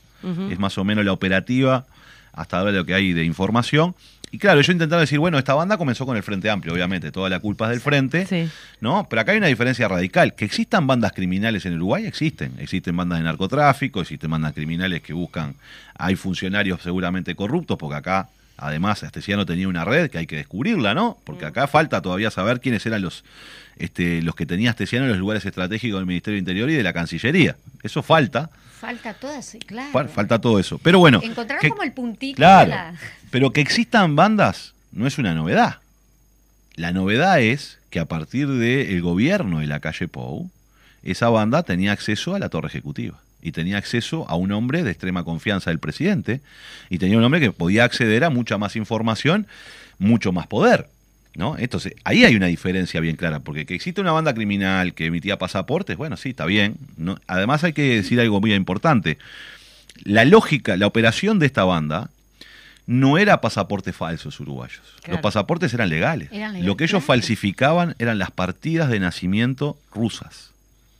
Es 0.52 0.60
más 0.60 0.78
o 0.78 0.84
menos 0.84 1.04
la 1.04 1.14
operativa 1.14 1.88
hasta 2.32 2.60
ahora 2.60 2.72
lo 2.72 2.86
que 2.86 2.94
hay 2.94 3.12
de 3.14 3.26
información. 3.26 3.96
Y 4.34 4.38
claro, 4.38 4.62
yo 4.62 4.72
intentaba 4.72 5.02
decir, 5.02 5.20
bueno, 5.20 5.38
esta 5.38 5.54
banda 5.54 5.78
comenzó 5.78 6.06
con 6.06 6.16
el 6.16 6.24
Frente 6.24 6.50
Amplio, 6.50 6.74
obviamente, 6.74 7.12
toda 7.12 7.30
la 7.30 7.40
culpa 7.40 7.66
es 7.66 7.72
del 7.72 7.82
Frente, 7.82 8.26
Sí. 8.26 8.50
¿no? 8.80 9.06
Pero 9.10 9.22
acá 9.22 9.34
hay 9.34 9.40
una 9.40 9.48
diferencia 9.48 9.90
radical. 9.90 10.34
Que 10.36 10.46
existan 10.46 10.88
bandas 10.88 11.12
criminales 11.12 11.66
en 11.66 11.76
Uruguay, 11.76 12.06
existen. 12.06 12.54
Existen 12.60 12.96
bandas 12.96 13.20
de 13.20 13.26
narcotráfico, 13.26 14.00
existen 14.02 14.32
bandas 14.32 14.54
criminales 14.54 15.02
que 15.02 15.12
buscan, 15.12 15.56
hay 15.98 16.16
funcionarios 16.16 16.82
seguramente 16.82 17.36
corruptos, 17.36 17.78
porque 17.78 17.98
acá, 17.98 18.30
además, 18.58 19.04
Astesiano 19.04 19.46
tenía 19.46 19.68
una 19.68 19.84
red 19.84 20.10
que 20.10 20.20
hay 20.20 20.28
que 20.28 20.38
descubrirla, 20.38 20.94
¿no? 20.94 21.18
Porque 21.26 21.46
acá 21.46 21.68
falta 21.68 22.02
todavía 22.02 22.32
saber 22.32 22.62
quiénes 22.62 22.86
eran 22.86 23.02
los, 23.02 23.26
este, 23.78 24.22
los 24.22 24.36
que 24.36 24.46
tenía 24.46 24.70
Astesiano 24.70 25.06
en 25.08 25.12
los 25.12 25.20
lugares 25.20 25.46
estratégicos 25.46 26.00
del 26.00 26.06
Ministerio 26.08 26.36
del 26.36 26.40
Interior 26.44 26.70
y 26.70 26.76
de 26.76 26.84
la 26.84 26.94
Cancillería. 26.94 27.58
Eso 27.84 28.02
falta, 28.02 28.50
Falta 28.80 29.14
todas, 29.14 29.58
claro. 29.68 29.92
fa- 29.92 30.08
falta 30.08 30.40
todo 30.40 30.58
eso. 30.58 30.80
Pero 30.82 30.98
bueno. 30.98 31.20
Encontraron 31.22 31.62
que- 31.62 31.70
como 31.70 31.84
el 31.84 31.92
puntito 31.92 32.38
Claro, 32.38 32.70
de 32.72 32.76
la... 32.76 32.94
pero 33.32 33.52
que 33.52 33.62
existan 33.62 34.16
bandas 34.16 34.74
no 34.92 35.08
es 35.08 35.18
una 35.18 35.34
novedad. 35.34 35.78
La 36.76 36.92
novedad 36.92 37.42
es 37.42 37.80
que 37.90 38.00
a 38.00 38.06
partir 38.06 38.48
del 38.48 39.02
gobierno 39.02 39.60
de 39.60 39.68
la 39.68 39.80
calle 39.80 40.08
Pou, 40.08 40.50
esa 41.04 41.30
banda 41.30 41.64
tenía 41.64 41.94
acceso 41.94 42.36
a 42.36 42.40
la 42.40 42.50
torre 42.50 42.68
ejecutiva 42.68 43.20
y 43.42 43.54
tenía 43.54 43.78
acceso 43.78 44.30
a 44.30 44.36
un 44.36 44.52
hombre 44.52 44.84
de 44.84 44.92
extrema 44.92 45.24
confianza 45.24 45.72
del 45.72 45.80
presidente 45.80 46.42
y 46.90 47.00
tenía 47.00 47.18
un 47.18 47.24
hombre 47.24 47.40
que 47.40 47.52
podía 47.52 47.86
acceder 47.86 48.24
a 48.24 48.30
mucha 48.30 48.58
más 48.58 48.76
información, 48.76 49.48
mucho 49.98 50.32
más 50.32 50.48
poder. 50.48 50.88
¿No? 51.34 51.58
Entonces, 51.58 51.96
ahí 52.04 52.26
hay 52.26 52.36
una 52.36 52.48
diferencia 52.48 53.00
bien 53.00 53.16
clara, 53.16 53.40
porque 53.40 53.66
que 53.66 53.74
existe 53.74 54.02
una 54.02 54.12
banda 54.12 54.34
criminal 54.34 54.94
que 54.94 55.06
emitía 55.06 55.40
pasaportes, 55.40 55.96
bueno, 55.96 56.18
sí, 56.18 56.32
está 56.32 56.46
bien. 56.46 56.76
¿no? 56.98 57.20
Además 57.26 57.64
hay 57.64 57.72
que 57.72 57.96
decir 57.96 58.20
algo 58.20 58.42
muy 58.42 58.54
importante. 58.54 59.18
La 60.04 60.26
lógica, 60.26 60.76
la 60.76 60.88
operación 60.88 61.40
de 61.40 61.46
esta 61.46 61.64
banda 61.64 62.10
no 62.88 63.18
era 63.18 63.42
pasaportes 63.42 63.96
falsos 63.96 64.40
uruguayos. 64.40 64.82
Claro. 65.02 65.14
Los 65.14 65.22
pasaportes 65.22 65.74
eran 65.74 65.90
legales. 65.90 66.30
Eran 66.32 66.54
legales, 66.54 66.66
Lo 66.66 66.76
que 66.78 66.84
ellos 66.86 67.04
falsificaban 67.04 67.96
eran 68.00 68.20
las 68.20 68.32
partidas 68.32 68.90
de 68.90 69.00
nacimiento 69.00 69.78
rusas. 69.94 70.52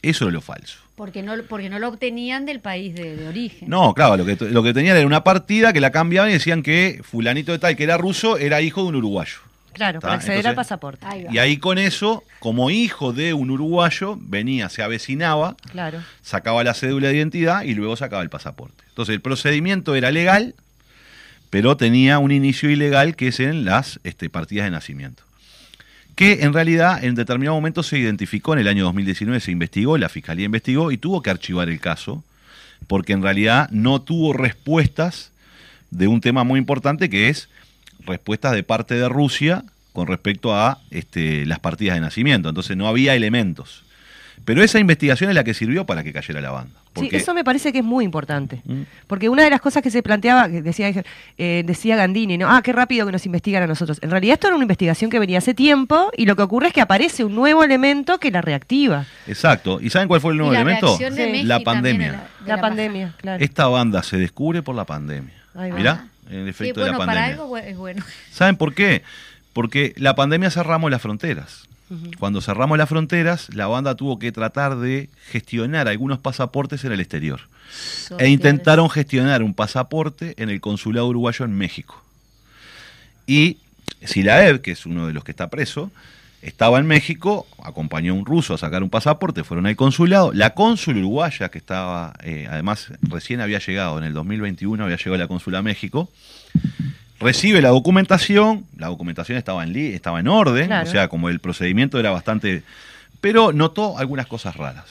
Eso 0.02 0.26
era 0.26 0.34
lo 0.34 0.42
falso. 0.42 0.78
Porque 0.96 1.24
no, 1.24 1.34
porque 1.50 1.70
no 1.70 1.80
lo 1.80 1.88
obtenían 1.90 2.46
del 2.46 2.60
país 2.60 2.94
de, 2.96 3.16
de 3.16 3.28
origen. 3.28 3.70
No, 3.70 3.94
claro, 3.94 4.18
lo 4.18 4.26
que, 4.26 4.38
lo 4.50 4.62
que 4.64 4.74
tenían 4.74 4.98
era 4.98 5.06
una 5.08 5.24
partida 5.24 5.74
que 5.74 5.82
la 5.82 5.92
cambiaban 5.92 6.30
y 6.30 6.34
decían 6.34 6.62
que 6.64 7.02
fulanito 7.04 7.52
de 7.52 7.60
tal, 7.60 7.76
que 7.76 7.84
era 7.84 7.98
ruso, 7.98 8.38
era 8.38 8.62
hijo 8.62 8.84
de 8.84 8.90
un 8.90 8.96
uruguayo. 8.98 9.38
Claro, 9.74 10.02
para 10.02 10.16
acceder 10.16 10.46
al 10.48 10.54
pasaporte. 10.56 11.06
Ahí. 11.06 11.26
Y 11.32 11.38
ahí 11.38 11.58
con 11.58 11.78
eso, 11.78 12.24
como 12.40 12.70
hijo 12.70 13.14
de 13.14 13.34
un 13.34 13.50
uruguayo, 13.52 14.18
venía, 14.20 14.68
se 14.70 14.84
avecinaba, 14.84 15.56
Claro. 15.72 16.00
sacaba 16.22 16.64
la 16.64 16.74
cédula 16.74 17.08
de 17.08 17.16
identidad 17.16 17.64
y 17.64 17.74
luego 17.74 17.96
sacaba 17.96 18.22
el 18.22 18.30
pasaporte. 18.30 18.84
Entonces 18.90 19.14
el 19.16 19.22
procedimiento 19.22 19.96
era 19.96 20.12
legal, 20.12 20.56
pero 21.52 21.78
tenía 21.78 22.18
un 22.18 22.32
inicio 22.32 22.72
ilegal 22.72 23.16
que 23.16 23.28
es 23.28 23.40
en 23.40 23.66
las 23.66 24.00
este, 24.04 24.30
partidas 24.30 24.66
de 24.66 24.72
nacimiento. 24.72 25.22
Que 26.16 26.44
en 26.44 26.54
realidad 26.54 27.04
en 27.04 27.14
determinado 27.14 27.56
momento 27.56 27.84
se 27.84 28.00
identificó, 28.00 28.54
en 28.54 28.60
el 28.60 28.68
año 28.68 28.86
2019 28.86 29.40
se 29.42 29.52
investigó, 29.52 29.98
la 29.98 30.10
fiscalía 30.10 30.46
investigó 30.46 30.92
y 30.92 30.98
tuvo 30.98 31.22
que 31.22 31.30
archivar 31.30 31.70
el 31.70 31.80
caso, 31.80 32.24
porque 32.88 33.14
en 33.14 33.22
realidad 33.22 33.70
no 33.70 34.02
tuvo 34.02 34.34
respuestas 34.34 35.32
de 35.92 36.08
un 36.08 36.22
tema 36.22 36.46
muy 36.46 36.58
importante 36.58 37.10
que 37.10 37.28
es 37.28 37.50
respuestas 38.06 38.54
de 38.54 38.64
parte 38.64 38.96
de 38.96 39.10
Rusia 39.10 39.66
con 39.92 40.08
respecto 40.08 40.56
a 40.56 40.80
este, 40.90 41.46
las 41.46 41.60
partidas 41.60 41.96
de 41.96 42.02
nacimiento. 42.02 42.48
Entonces 42.48 42.78
no 42.78 42.88
había 42.88 43.14
elementos. 43.14 43.84
Pero 44.44 44.64
esa 44.64 44.80
investigación 44.80 45.30
es 45.30 45.36
la 45.36 45.44
que 45.44 45.54
sirvió 45.54 45.86
para 45.86 46.04
que 46.04 46.12
cayera 46.12 46.42
la 46.42 46.50
banda. 46.52 46.74
Sí, 46.96 47.08
eso 47.12 47.34
me 47.34 47.44
parece 47.44 47.72
que 47.72 47.78
es 47.80 47.84
muy 47.86 48.04
importante. 48.04 48.62
Mm. 48.66 48.82
Porque 49.08 49.30
una 49.30 49.44
de 49.44 49.50
las 49.50 49.62
cosas 49.62 49.82
que 49.84 49.90
se 49.92 50.02
planteaba, 50.04 50.50
que 50.50 50.62
decía, 50.62 50.92
eh, 51.38 51.64
decía 51.66 51.96
Gandini, 51.96 52.38
¿no? 52.38 52.50
Ah, 52.50 52.62
qué 52.62 52.74
rápido 52.74 53.06
que 53.06 53.12
nos 53.14 53.26
investigan 53.26 53.64
a 53.64 53.68
nosotros. 53.68 54.00
En 54.02 54.10
realidad 54.10 54.34
esto 54.34 54.48
era 54.48 54.56
una 54.56 54.64
investigación 54.64 55.10
que 55.12 55.20
venía 55.20 55.38
hace 55.38 55.54
tiempo 55.54 56.12
y 56.18 56.26
lo 56.26 56.36
que 56.36 56.42
ocurre 56.42 56.68
es 56.68 56.74
que 56.74 56.82
aparece 56.82 57.24
un 57.24 57.34
nuevo 57.36 57.64
elemento 57.64 58.18
que 58.20 58.30
la 58.32 58.42
reactiva. 58.42 59.06
Exacto. 59.28 59.80
¿Y 59.80 59.90
saben 59.90 60.08
cuál 60.08 60.20
fue 60.22 60.32
el 60.34 60.38
nuevo 60.40 60.52
la 60.54 60.60
elemento? 60.62 60.98
Sí. 60.98 61.04
La 61.44 61.60
pandemia. 61.62 62.12
de 62.12 62.18
la, 62.18 62.24
de 62.24 62.48
La, 62.50 62.56
la 62.56 62.62
pandemia, 62.62 63.14
claro. 63.18 63.44
Esta 63.44 63.68
banda 63.68 64.04
se 64.04 64.18
descubre 64.18 64.62
por 64.64 64.76
la 64.76 64.86
pandemia. 64.86 65.34
Mirá, 65.54 66.08
el 66.30 66.44
Sí, 66.46 66.50
efecto 66.50 66.82
bueno, 66.82 66.86
de 66.86 67.00
la 67.00 67.06
para 67.06 67.12
pandemia. 67.22 67.34
algo 67.44 67.56
bu- 67.58 67.64
es 67.64 67.78
bueno. 67.78 68.04
¿Saben 68.32 68.56
por 68.58 68.74
qué? 68.74 69.04
Porque 69.54 69.94
la 69.98 70.16
pandemia 70.16 70.50
cerramos 70.50 70.90
las 70.92 71.02
fronteras. 71.02 71.68
Cuando 72.20 72.42
cerramos 72.42 72.78
las 72.78 72.88
fronteras, 72.88 73.54
la 73.54 73.68
banda 73.68 73.96
tuvo 73.96 74.18
que 74.18 74.32
tratar 74.32 74.78
de 74.78 75.10
gestionar 75.30 75.88
algunos 75.88 76.20
pasaportes 76.20 76.86
en 76.86 76.94
el 76.94 77.02
exterior. 77.02 77.42
E 78.18 78.30
intentaron 78.30 78.90
gestionar 78.90 79.44
un 79.44 79.54
pasaporte 79.54 80.34
en 80.38 80.50
el 80.50 80.62
consulado 80.62 81.08
uruguayo 81.08 81.46
en 81.46 81.58
México. 81.58 82.02
Y 83.28 83.58
Silaev, 84.04 84.62
que 84.62 84.72
es 84.72 84.86
uno 84.86 85.08
de 85.08 85.14
los 85.14 85.24
que 85.24 85.32
está 85.32 85.50
preso, 85.50 85.92
estaba 86.42 86.80
en 86.80 86.88
México, 86.88 87.46
acompañó 87.64 88.14
a 88.14 88.16
un 88.16 88.26
ruso 88.26 88.54
a 88.54 88.58
sacar 88.58 88.84
un 88.84 88.90
pasaporte, 88.90 89.44
fueron 89.44 89.68
al 89.68 89.76
consulado. 89.76 90.34
La 90.34 90.54
cónsul 90.54 90.98
uruguaya, 90.98 91.50
que 91.50 91.60
estaba, 91.60 92.14
eh, 92.24 92.48
además 92.50 92.92
recién 93.02 93.42
había 93.42 93.60
llegado, 93.60 93.98
en 94.00 94.06
el 94.06 94.14
2021 94.14 94.84
había 94.84 94.98
llegado 94.98 95.16
a 95.16 95.20
la 95.20 95.28
cónsula 95.28 95.60
a 95.60 95.62
México, 95.62 96.10
recibe 97.22 97.62
la 97.62 97.70
documentación, 97.70 98.66
la 98.78 98.88
documentación 98.88 99.38
estaba 99.38 99.64
en, 99.64 99.74
li- 99.74 99.94
estaba 99.94 100.20
en 100.20 100.28
orden, 100.28 100.68
Claro. 100.68 100.88
o 100.88 100.92
sea, 100.92 101.08
como 101.08 101.30
el 101.30 101.40
procedimiento 101.40 102.00
era 102.00 102.12
bastante... 102.12 102.64
Pero 103.22 103.54
notó 103.54 103.98
algunas 104.00 104.26
cosas 104.28 104.56
raras. 104.56 104.86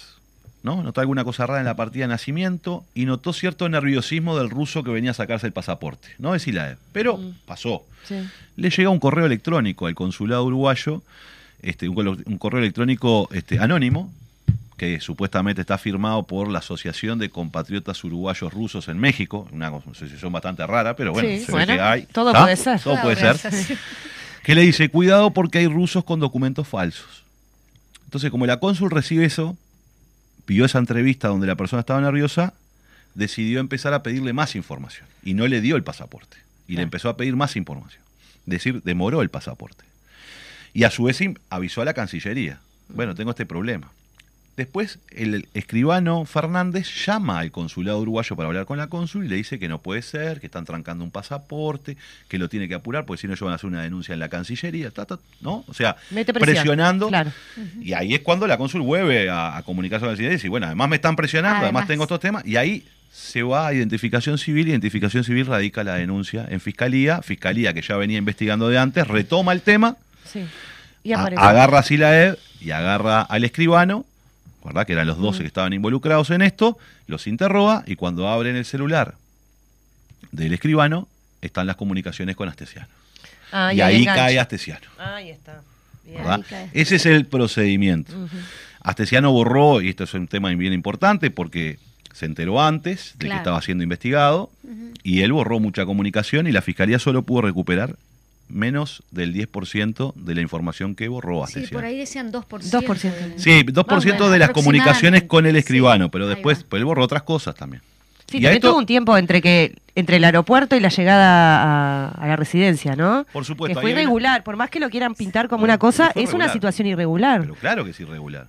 ¿no? 0.63 0.83
Notó 0.83 1.01
alguna 1.01 1.25
cosa 1.25 1.47
rara 1.47 1.61
en 1.61 1.67
la 1.67 1.75
partida 1.75 2.05
de 2.05 2.09
nacimiento 2.09 2.85
y 2.95 3.07
notó 3.07 3.33
cierto 3.33 3.69
nerviosismo 3.69 4.37
del 4.39 4.51
ruso 4.51 4.83
que 4.85 4.91
venía 4.91 5.13
a 5.13 5.15
sacarse 5.15 5.47
el 5.47 5.53
pasaporte. 5.55 6.09
No 6.19 6.33
de 6.35 6.39
Silaev, 6.39 6.77
pero 6.93 7.19
pasó. 7.47 7.83
Sí. 8.07 8.17
Le 8.57 8.69
llega 8.71 8.91
un 8.91 8.99
correo 9.01 9.25
electrónico 9.27 9.87
al 9.87 9.95
consulado 9.95 10.45
uruguayo, 10.45 11.03
este, 11.63 11.89
un, 11.89 12.23
un 12.27 12.39
correo 12.39 12.61
electrónico 12.61 13.29
este, 13.33 13.59
anónimo, 13.59 14.13
que 14.81 14.99
supuestamente 14.99 15.61
está 15.61 15.77
firmado 15.77 16.23
por 16.23 16.49
la 16.49 16.61
Asociación 16.61 17.19
de 17.19 17.29
Compatriotas 17.29 18.03
Uruguayos 18.03 18.51
Rusos 18.51 18.89
en 18.89 18.97
México, 18.97 19.47
una 19.53 19.67
asociación 19.67 20.33
bastante 20.33 20.67
rara, 20.67 20.97
pero 20.97 21.13
bueno, 21.13 21.29
Sí, 21.29 21.41
se 21.41 21.49
ve 21.49 21.53
bueno, 21.53 21.75
que 21.75 21.81
hay. 21.83 22.07
todo 22.07 22.33
puede 22.33 22.57
ser. 22.57 22.81
Todo 22.81 22.99
puede 23.03 23.17
ser. 23.17 23.77
Que 24.43 24.55
le 24.55 24.63
dice, 24.63 24.89
cuidado 24.89 25.33
porque 25.33 25.59
hay 25.59 25.67
rusos 25.67 26.03
con 26.03 26.19
documentos 26.19 26.67
falsos. 26.67 27.25
Entonces, 28.07 28.31
como 28.31 28.47
la 28.47 28.59
cónsul 28.59 28.91
recibe 28.91 29.27
eso, 29.27 29.55
pidió 30.47 30.65
esa 30.65 30.79
entrevista 30.79 31.29
donde 31.29 31.47
la 31.47 31.57
persona 31.57 31.81
estaba 31.81 32.01
nerviosa, 32.01 32.55
decidió 33.15 33.61
empezar 33.61 33.93
a 33.93 34.03
pedirle 34.03 34.33
más 34.33 34.57
información. 34.57 35.07
Y 35.23 35.35
no 35.35 35.47
le 35.47 35.61
dio 35.61 35.77
el 35.77 35.85
pasaporte. 35.85 36.39
Y 36.67 36.77
le 36.77 36.83
empezó 36.83 37.11
a 37.11 37.19
pedir 37.19 37.37
más 37.37 37.55
información. 37.55 38.03
Es 38.47 38.51
decir, 38.51 38.81
demoró 38.83 39.21
el 39.21 39.29
pasaporte. 39.29 39.85
Y 40.73 40.85
a 40.85 40.91
su 40.91 41.03
vez 41.05 41.21
avisó 41.51 41.83
a 41.83 41.85
la 41.85 41.93
Cancillería. 41.93 42.61
Bueno, 42.89 43.15
tengo 43.15 43.33
este 43.33 43.45
problema. 43.45 43.91
Después 44.61 44.99
el 45.17 45.49
escribano 45.55 46.27
Fernández 46.27 46.87
llama 47.07 47.39
al 47.39 47.51
consulado 47.51 47.99
uruguayo 47.99 48.37
para 48.37 48.47
hablar 48.49 48.67
con 48.67 48.77
la 48.77 48.89
cónsul 48.89 49.25
y 49.25 49.29
le 49.29 49.37
dice 49.37 49.59
que 49.59 49.69
no 49.69 49.79
puede 49.79 50.03
ser, 50.03 50.39
que 50.39 50.45
están 50.49 50.67
trancando 50.67 51.03
un 51.03 51.11
pasaporte, 51.11 51.97
que 52.29 52.37
lo 52.39 52.51
tiene 52.51 52.69
que 52.69 52.75
apurar, 52.75 53.07
porque 53.07 53.23
si 53.23 53.27
no 53.27 53.33
ellos 53.33 53.41
van 53.41 53.53
a 53.53 53.55
hacer 53.55 53.69
una 53.71 53.83
denuncia 53.83 54.13
en 54.13 54.19
la 54.21 54.29
Cancillería, 54.29 54.91
ta, 54.91 55.07
ta, 55.07 55.19
¿no? 55.41 55.65
O 55.67 55.73
sea, 55.73 55.97
presionando. 56.35 57.09
claro. 57.09 57.33
Y 57.81 57.95
ahí 57.95 58.13
es 58.13 58.21
cuando 58.21 58.47
la 58.47 58.59
cónsul 58.59 58.83
vuelve 58.83 59.31
a, 59.31 59.57
a 59.57 59.63
comunicarse 59.63 60.01
con 60.03 60.09
la 60.09 60.13
Cancillería 60.13 60.35
y 60.35 60.37
dice, 60.37 60.49
bueno, 60.51 60.67
además 60.67 60.91
me 60.91 60.97
están 60.97 61.17
presionando, 61.17 61.61
además, 61.65 61.85
Además. 61.85 61.89
tengo 61.89 62.03
estos 62.05 62.21
temas, 62.21 62.47
y 62.47 62.57
ahí 62.57 62.85
se 63.11 63.43
va 63.43 63.67
a 63.69 63.73
identificación 63.73 64.37
civil, 64.37 64.69
identificación 64.69 65.25
civil 65.25 65.47
radica 65.47 65.83
la 65.85 65.95
denuncia 65.95 66.47
en 66.51 66.61
fiscalía, 66.61 67.23
fiscalía 67.23 67.73
que 67.73 67.81
ya 67.81 67.97
venía 67.97 68.19
investigando 68.19 68.69
de 68.69 68.77
antes, 68.79 69.09
retoma 69.09 69.53
el 69.55 69.63
tema, 69.63 69.97
Sí. 70.31 70.45
Y 71.03 71.13
a- 71.15 71.23
agarra 71.25 71.79
a 71.79 71.83
Silaev 71.83 72.37
y 72.61 72.73
agarra 72.73 73.23
al 73.23 73.45
escribano, 73.45 74.05
¿verdad? 74.65 74.87
Que 74.87 74.93
eran 74.93 75.07
los 75.07 75.19
12 75.19 75.41
que 75.41 75.47
estaban 75.47 75.73
involucrados 75.73 76.31
en 76.31 76.43
esto, 76.43 76.79
los 77.07 77.27
interroga 77.27 77.83
y 77.87 77.97
cuando 77.97 78.29
abren 78.29 78.57
el 78.57 78.65
celular 78.65 79.15
del 80.33 80.53
escribano 80.53 81.09
están 81.41 81.67
las 81.67 81.77
comunicaciones 81.77 82.37
con 82.37 82.49
Astesiano. 82.49 82.89
Ah, 83.53 83.73
y 83.75 83.81
ahí 83.81 84.05
cae 84.05 84.39
Astesiano. 84.39 84.87
Ahí 84.99 85.31
está. 85.31 85.63
Bien. 86.05 86.19
¿verdad? 86.19 86.37
Ahí 86.37 86.43
cae. 86.49 86.71
Ese 86.73 86.97
es 86.97 87.07
el 87.07 87.27
procedimiento. 87.27 88.13
Astesiano 88.83 89.33
borró, 89.33 89.81
y 89.81 89.89
esto 89.89 90.05
es 90.05 90.15
un 90.15 90.29
tema 90.29 90.51
bien 90.51 90.73
importante 90.73 91.31
porque 91.31 91.79
se 92.13 92.27
enteró 92.27 92.63
antes 92.63 93.15
de 93.19 93.29
que 93.29 93.37
estaba 93.37 93.61
siendo 93.63 93.83
investigado, 93.83 94.51
y 95.03 95.23
él 95.23 95.33
borró 95.33 95.61
mucha 95.61 95.87
comunicación 95.87 96.47
y 96.47 96.53
la 96.53 96.63
fiscalía 96.63 96.99
solo 96.99 97.23
pudo 97.23 97.43
recuperar 97.43 97.97
menos 98.51 99.03
del 99.11 99.33
10% 99.35 100.13
de 100.15 100.35
la 100.35 100.41
información 100.41 100.95
que 100.95 101.09
borró 101.09 101.39
Sí, 101.39 101.43
Astesiano. 101.45 101.79
por 101.79 101.85
ahí 101.85 101.99
decían 101.99 102.31
2%. 102.33 102.71
2%. 102.71 103.15
de- 103.35 103.39
Sí, 103.39 103.63
2% 103.65 103.85
Bueno, 104.19 104.33
de 104.33 104.39
las 104.39 104.51
comunicaciones 104.51 105.23
con 105.25 105.47
el 105.47 105.57
escribano, 105.57 106.07
Sí, 106.07 106.11
pero 106.13 106.27
después 106.29 106.65
pues 106.69 106.81
él 106.81 106.85
borró 106.85 107.05
otras 107.05 107.23
cosas 107.23 107.55
también. 107.55 107.83
Sí, 108.27 108.39
Y 108.39 108.47
esto- 108.47 108.69
tuvo 108.71 108.79
un 108.79 108.87
tiempo 108.87 109.17
entre 109.17 109.41
que 109.43 109.75
entre 109.97 110.17
el 110.19 110.25
aeropuerto 110.25 110.77
y 110.77 110.81
la 110.81 110.89
llegada 110.89 111.63
a, 111.63 112.09
a 112.11 112.27
la 112.29 112.37
residencia, 112.37 112.95
¿no? 112.95 113.27
Por 113.33 113.45
supuesto, 113.45 113.75
Que 113.77 113.83
fue 113.83 113.91
hay 113.91 113.97
irregular, 113.97 114.45
por 114.45 114.57
más 114.57 114.71
que 114.71 114.79
lo 114.79 114.89
quieran 114.89 115.15
pintar 115.15 115.49
como 115.49 115.61
Bueno, 115.63 115.73
una 115.73 115.79
cosa, 115.79 116.13
sí 116.15 116.21
es 116.23 116.33
una 116.33 116.49
situación 116.49 116.87
irregular. 116.87 117.41
Pero 117.41 117.55
claro 117.57 117.85
que 117.85 117.91
es 117.91 117.99
irregular. 118.01 118.47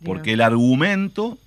Digo. 0.00 0.04
Porque 0.12 0.32
el 0.32 0.40
argumento 0.40 1.38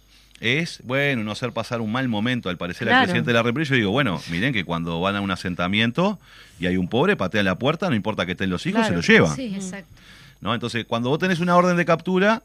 es, 0.43 0.81
bueno, 0.83 1.23
no 1.23 1.31
hacer 1.31 1.53
pasar 1.53 1.79
un 1.79 1.89
mal 1.91 2.07
momento 2.09 2.49
al 2.49 2.57
parecer 2.57 2.89
al 2.89 3.03
presidente 3.03 3.29
de 3.29 3.33
la 3.33 3.43
República. 3.43 3.69
Yo 3.69 3.75
digo, 3.77 3.91
bueno, 3.91 4.21
miren 4.29 4.51
que 4.53 4.65
cuando 4.65 4.99
van 4.99 5.15
a 5.15 5.21
un 5.21 5.31
asentamiento 5.31 6.19
y 6.59 6.65
hay 6.67 6.75
un 6.75 6.89
pobre, 6.89 7.15
patean 7.15 7.45
la 7.45 7.55
puerta, 7.57 7.89
no 7.89 7.95
importa 7.95 8.25
que 8.25 8.33
estén 8.33 8.49
los 8.49 8.65
hijos, 8.65 8.81
Claro. 8.85 9.01
se 9.01 9.13
lo 9.13 9.13
llevan. 9.17 9.35
Sí, 9.37 9.53
exacto. 9.55 9.87
¿no? 10.41 10.53
Entonces, 10.53 10.83
cuando 10.85 11.09
vos 11.09 11.19
tenés 11.19 11.39
una 11.39 11.55
orden 11.55 11.77
de 11.77 11.85
captura, 11.85 12.43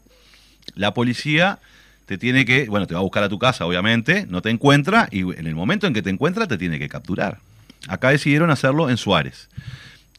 la 0.75 0.93
policía 0.93 1.59
te 2.05 2.17
tiene 2.17 2.45
que, 2.45 2.67
bueno, 2.69 2.87
te 2.87 2.93
va 2.93 3.01
a 3.01 3.03
buscar 3.03 3.23
a 3.23 3.29
tu 3.29 3.37
casa, 3.37 3.65
obviamente, 3.65 4.25
no 4.29 4.41
te 4.41 4.49
encuentra 4.49 5.09
y 5.11 5.19
en 5.21 5.45
el 5.45 5.53
momento 5.55 5.85
en 5.85 5.93
que 5.93 6.01
te 6.01 6.09
encuentra 6.09 6.47
te 6.47 6.57
tiene 6.57 6.79
que 6.79 6.87
capturar. 6.87 7.39
Acá 7.89 8.09
decidieron 8.09 8.49
hacerlo 8.49 8.89
en 8.89 8.95
Suárez. 8.97 9.49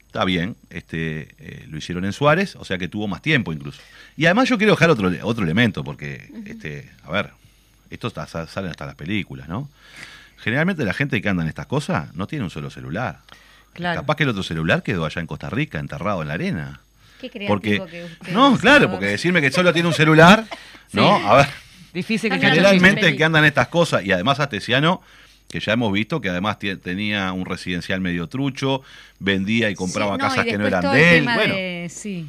Está 0.07 0.25
bien, 0.25 0.57
este, 0.71 1.29
eh, 1.39 1.67
lo 1.71 1.79
hicieron 1.79 2.05
en 2.05 2.13
Suárez, 2.13 2.57
o 2.57 2.65
sea 2.65 2.77
que 2.79 2.89
tuvo 2.89 3.09
más 3.09 3.23
tiempo 3.23 3.53
incluso. 3.53 3.81
Y 4.17 4.27
además 4.27 4.49
yo 4.49 4.59
quiero 4.59 4.73
dejar 4.75 4.91
otro, 4.91 5.11
otro 5.23 5.45
elemento, 5.45 5.83
porque, 5.83 6.31
este, 6.47 6.91
a 7.05 7.11
ver, 7.13 7.31
esto 7.91 8.09
está, 8.09 8.27
salen 8.27 8.71
hasta 8.71 8.87
las 8.87 8.95
películas, 8.95 9.49
¿no? 9.49 9.69
Generalmente 10.39 10.85
la 10.85 10.95
gente 10.95 11.21
que 11.21 11.29
anda 11.29 11.43
en 11.43 11.49
estas 11.49 11.67
cosas 11.67 12.15
no 12.15 12.27
tiene 12.27 12.45
un 12.45 12.51
solo 12.51 12.71
celular. 12.71 13.19
Claro. 13.75 14.01
Capaz 14.01 14.17
que 14.17 14.23
el 14.23 14.31
otro 14.31 14.43
celular 14.43 14.83
quedó 14.83 15.05
allá 15.05 15.21
en 15.21 15.27
Costa 15.27 15.51
Rica, 15.51 15.79
enterrado 15.79 16.23
en 16.23 16.29
la 16.29 16.35
arena. 16.35 16.81
Qué 17.21 17.29
creativo 17.29 17.55
Porque, 17.55 17.71
que 17.91 18.05
usted 18.05 18.33
no, 18.33 18.57
claro, 18.57 18.91
porque 18.91 19.07
decirme 19.07 19.41
que 19.43 19.51
solo 19.51 19.73
tiene 19.73 19.89
un 19.89 19.95
celular, 19.95 20.47
¿no? 20.93 21.17
A 21.17 21.37
ver, 21.37 21.49
Difícil 21.93 22.31
que 22.31 22.39
generalmente 22.39 23.09
el 23.09 23.17
que 23.17 23.25
andan 23.25 23.45
estas 23.45 23.69
cosas, 23.69 24.05
y 24.05 24.13
además 24.13 24.39
Astesiano 24.39 25.03
que 25.51 25.61
ya 25.61 25.73
hemos 25.73 25.93
visto 25.93 26.21
que 26.21 26.29
además 26.29 26.59
tenía 26.59 27.33
un 27.33 27.45
residencial 27.45 28.01
medio 28.01 28.29
trucho, 28.29 28.83
vendía 29.19 29.69
y 29.71 29.75
compraba 29.75 30.15
Sí, 30.15 30.21
casas 30.21 30.47
y 30.47 30.51
que 30.51 30.59
no 30.59 30.67
eran 30.67 30.83
de 30.93 31.19
él. 31.19 31.25
tema 31.25 31.35
Bueno, 31.35 31.55
de- 31.55 31.89
sí, 31.91 32.27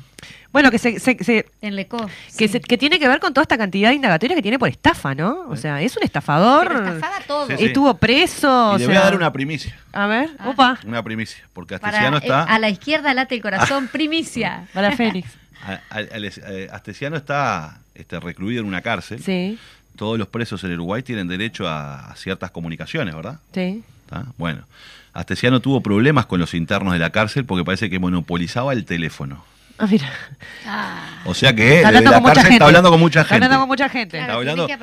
Bueno, 0.52 0.70
que 0.70 0.80
se, 0.80 1.00
se- 1.00 1.24
se- 1.24 1.46
en 1.62 1.76
Lecó. 1.78 2.06
que, 2.38 2.48
sí. 2.48 2.54
se- 2.54 2.60
que 2.60 2.78
tiene 2.78 3.00
que 3.00 3.08
ver 3.08 3.20
con 3.22 3.34
toda 3.34 3.44
esta 3.44 3.58
cantidad 3.58 3.90
de 3.90 3.96
indagatorias 3.96 4.36
que 4.36 4.42
tiene 4.42 4.60
por 4.60 4.68
estafa, 4.68 5.16
¿no? 5.16 5.46
O 5.48 5.56
sea, 5.56 5.82
es 5.82 5.96
un 5.96 6.04
estafador. 6.04 7.00
Todo. 7.26 7.48
Sí, 7.48 7.54
sí. 7.58 7.66
Estuvo 7.66 7.94
preso. 7.96 8.72
y 8.72 8.76
o 8.76 8.78
le 8.78 8.80
sea, 8.80 8.88
voy 8.88 8.98
a 8.98 9.02
dar 9.02 9.16
una 9.16 9.32
primicia. 9.32 9.78
A 9.94 10.08
ver, 10.08 10.30
Ah. 10.40 10.50
opa, 10.50 10.80
Una 10.86 11.02
primicia, 11.04 11.42
porque 11.54 11.76
Astesiano 11.76 12.18
eh, 12.18 12.22
está. 12.24 12.44
a 12.44 12.60
la 12.60 12.70
izquierda 12.70 13.14
late 13.14 13.36
el 13.36 13.42
corazón, 13.42 13.88
primicia. 13.88 14.68
para 14.74 14.90
a- 14.90 15.80
a- 15.90 16.02
eh, 16.02 16.68
Astesiano 16.72 17.16
está 17.16 17.78
este, 17.96 18.20
recluido 18.20 18.62
en 18.62 18.68
una 18.68 18.82
cárcel. 18.82 19.22
Sí, 19.24 19.58
Todos 20.02 20.18
los 20.18 20.28
presos 20.30 20.64
en 20.64 20.74
Uruguay 20.74 21.04
tienen 21.04 21.28
derecho 21.28 21.68
a, 21.68 22.10
a 22.10 22.16
ciertas 22.16 22.50
comunicaciones, 22.50 23.14
¿verdad? 23.14 23.40
sí. 23.54 23.84
¿Tá? 24.10 24.26
Bueno, 24.36 24.64
Astesiano 25.14 25.60
tuvo 25.60 25.82
problemas 25.82 26.26
con 26.26 26.40
los 26.40 26.56
internos 26.56 26.94
de 26.94 26.98
la 26.98 27.12
cárcel 27.12 27.46
porque 27.46 27.64
parece 27.64 27.88
que 27.92 28.00
monopolizaba 28.00 28.74
el 28.74 28.84
teléfono. 28.84 29.46
Ah, 29.82 29.88
mira. 29.90 30.10
Ah, 30.68 31.22
O 31.26 31.34
sea 31.34 31.54
que 31.56 31.78
Está 31.78 31.88
desde 31.92 31.98
hablando 31.98 32.12
la 32.12 32.16
con 32.18 32.22
mucha 32.24 32.34
cárcel 32.36 32.44
gente. 32.44 32.54
está 32.56 32.66
hablando 32.66 32.90
con 32.92 33.00
mucha 33.00 33.22
Está 33.22 33.30
gente. 33.34 33.46
hablando 33.46 33.60
con 33.62 33.68
mucha 33.70 33.90
gente. 33.90 34.18
claro, 34.18 34.34
hablando- 34.34 34.68
que 34.68 34.74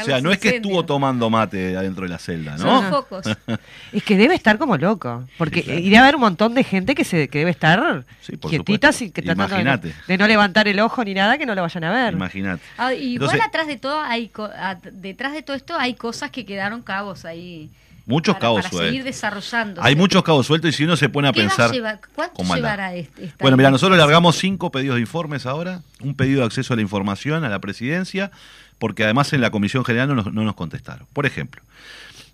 O 0.00 0.04
sea, 0.04 0.20
no 0.20 0.32
es 0.32 0.38
que 0.38 0.48
estuvo 0.56 0.84
tomando 0.84 1.28
mate 1.30 1.76
adentro 1.76 2.04
de 2.04 2.08
la 2.08 2.18
celda, 2.18 2.56
Son 2.58 2.66
¿no? 2.66 2.80
los 2.82 2.90
focos. 2.90 3.26
Es 3.92 4.02
que 4.02 4.16
debe 4.16 4.34
estar 4.34 4.56
como 4.58 4.76
loco. 4.76 5.24
Porque 5.36 5.60
Sí, 5.60 5.64
claro. 5.66 5.80
iría 5.80 5.98
a 5.98 6.02
haber 6.04 6.14
un 6.14 6.20
montón 6.22 6.54
de 6.54 6.64
gente 6.64 6.94
que 6.94 7.04
se 7.04 7.28
que 7.28 7.40
debe 7.40 7.50
estar 7.50 8.04
Sí, 8.22 8.36
quietita 8.38 8.92
sin 8.92 9.12
que 9.12 9.20
tratando 9.22 9.54
de, 9.56 9.62
Imagínate. 9.62 9.94
de 10.06 10.18
no 10.18 10.26
levantar 10.26 10.68
el 10.68 10.80
ojo 10.80 11.04
ni 11.04 11.12
nada 11.14 11.36
que 11.38 11.44
no 11.46 11.54
lo 11.54 11.62
vayan 11.62 11.84
a 11.84 11.90
ver. 11.92 12.14
Imagínate. 12.14 12.62
Ah, 12.78 12.94
igual 12.94 13.30
Entonces- 13.30 13.40
atrás 13.46 13.66
de 13.66 13.76
todo 13.76 14.00
hay 14.00 14.28
co- 14.28 14.44
a- 14.56 14.76
detrás 14.92 15.32
de 15.32 15.42
todo 15.42 15.56
esto 15.56 15.76
hay 15.78 15.94
cosas 15.94 16.30
que 16.30 16.46
quedaron 16.46 16.82
cabos 16.82 17.24
ahí. 17.24 17.70
Muchos 18.10 18.34
para, 18.34 18.40
cabos 18.42 18.56
para 18.62 18.68
sueltos. 18.70 18.88
seguir 18.88 19.04
desarrollando. 19.04 19.82
Hay 19.82 19.96
muchos 19.96 20.22
cabos 20.22 20.46
sueltos 20.46 20.70
y 20.70 20.72
si 20.72 20.84
uno 20.84 20.96
se 20.96 21.08
pone 21.08 21.28
a 21.28 21.32
¿Qué 21.32 21.42
va 21.42 21.48
pensar. 21.48 21.70
¿Cuánto 22.14 22.54
llevará 22.54 22.94
este- 22.94 23.32
Bueno, 23.40 23.56
mira, 23.56 23.70
nosotros 23.70 23.96
largamos 23.98 24.36
cinco 24.36 24.70
pedidos 24.70 24.96
de 24.96 25.00
informes 25.00 25.46
ahora, 25.46 25.80
un 26.00 26.14
pedido 26.14 26.40
de 26.40 26.46
acceso 26.46 26.74
a 26.74 26.76
la 26.76 26.82
información 26.82 27.44
a 27.44 27.48
la 27.48 27.58
presidencia, 27.60 28.30
porque 28.78 29.04
además 29.04 29.32
en 29.32 29.40
la 29.40 29.50
Comisión 29.50 29.84
General 29.84 30.08
no 30.08 30.14
nos, 30.16 30.32
no 30.32 30.42
nos 30.44 30.54
contestaron. 30.54 31.06
Por 31.12 31.24
ejemplo, 31.26 31.62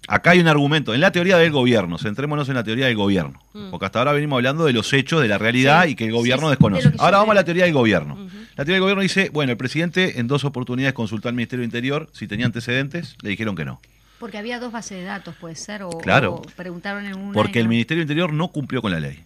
acá 0.08 0.30
hay 0.30 0.38
un 0.40 0.46
argumento, 0.48 0.94
en 0.94 1.00
la 1.00 1.10
teoría 1.10 1.36
del 1.38 1.50
gobierno, 1.50 1.98
centrémonos 1.98 2.48
en 2.48 2.54
la 2.54 2.62
teoría 2.64 2.86
del 2.86 2.94
gobierno, 2.96 3.40
porque 3.70 3.86
hasta 3.86 3.98
ahora 3.98 4.12
venimos 4.12 4.36
hablando 4.36 4.64
de 4.64 4.72
los 4.72 4.92
hechos, 4.92 5.20
de 5.20 5.28
la 5.28 5.38
realidad 5.38 5.84
Sí, 5.84 5.90
y 5.90 5.94
que 5.96 6.04
el 6.06 6.12
gobierno 6.12 6.46
sí, 6.46 6.50
desconoce. 6.50 6.90
de 6.90 6.96
Ahora 7.00 7.18
vamos 7.18 7.32
a 7.32 7.34
la 7.34 7.44
teoría 7.44 7.64
del 7.64 7.74
gobierno. 7.74 8.16
La 8.56 8.64
teoría 8.64 8.74
del 8.74 8.80
gobierno 8.82 9.02
dice, 9.02 9.30
bueno, 9.32 9.50
el 9.52 9.58
presidente 9.58 10.20
en 10.20 10.28
dos 10.28 10.44
oportunidades 10.44 10.94
consultó 10.94 11.28
al 11.28 11.34
Ministerio 11.34 11.62
del 11.62 11.66
Interior 11.68 12.08
si 12.12 12.28
tenía 12.28 12.46
antecedentes, 12.46 13.16
le 13.22 13.30
dijeron 13.30 13.56
que 13.56 13.64
no. 13.64 13.80
Porque 14.18 14.38
había 14.38 14.58
dos 14.58 14.72
bases 14.72 14.98
de 14.98 15.04
datos, 15.04 15.34
puede 15.36 15.56
ser, 15.56 15.82
o, 15.82 15.90
Claro. 15.90 16.36
o 16.36 16.42
preguntaron 16.42 17.04
en 17.04 17.16
una. 17.18 17.32
Porque 17.32 17.58
el 17.58 17.66
no. 17.66 17.70
Ministerio 17.70 18.00
del 18.00 18.04
Interior 18.10 18.32
no 18.32 18.48
cumplió 18.48 18.80
con 18.82 18.90
la 18.92 19.00
ley. 19.00 19.22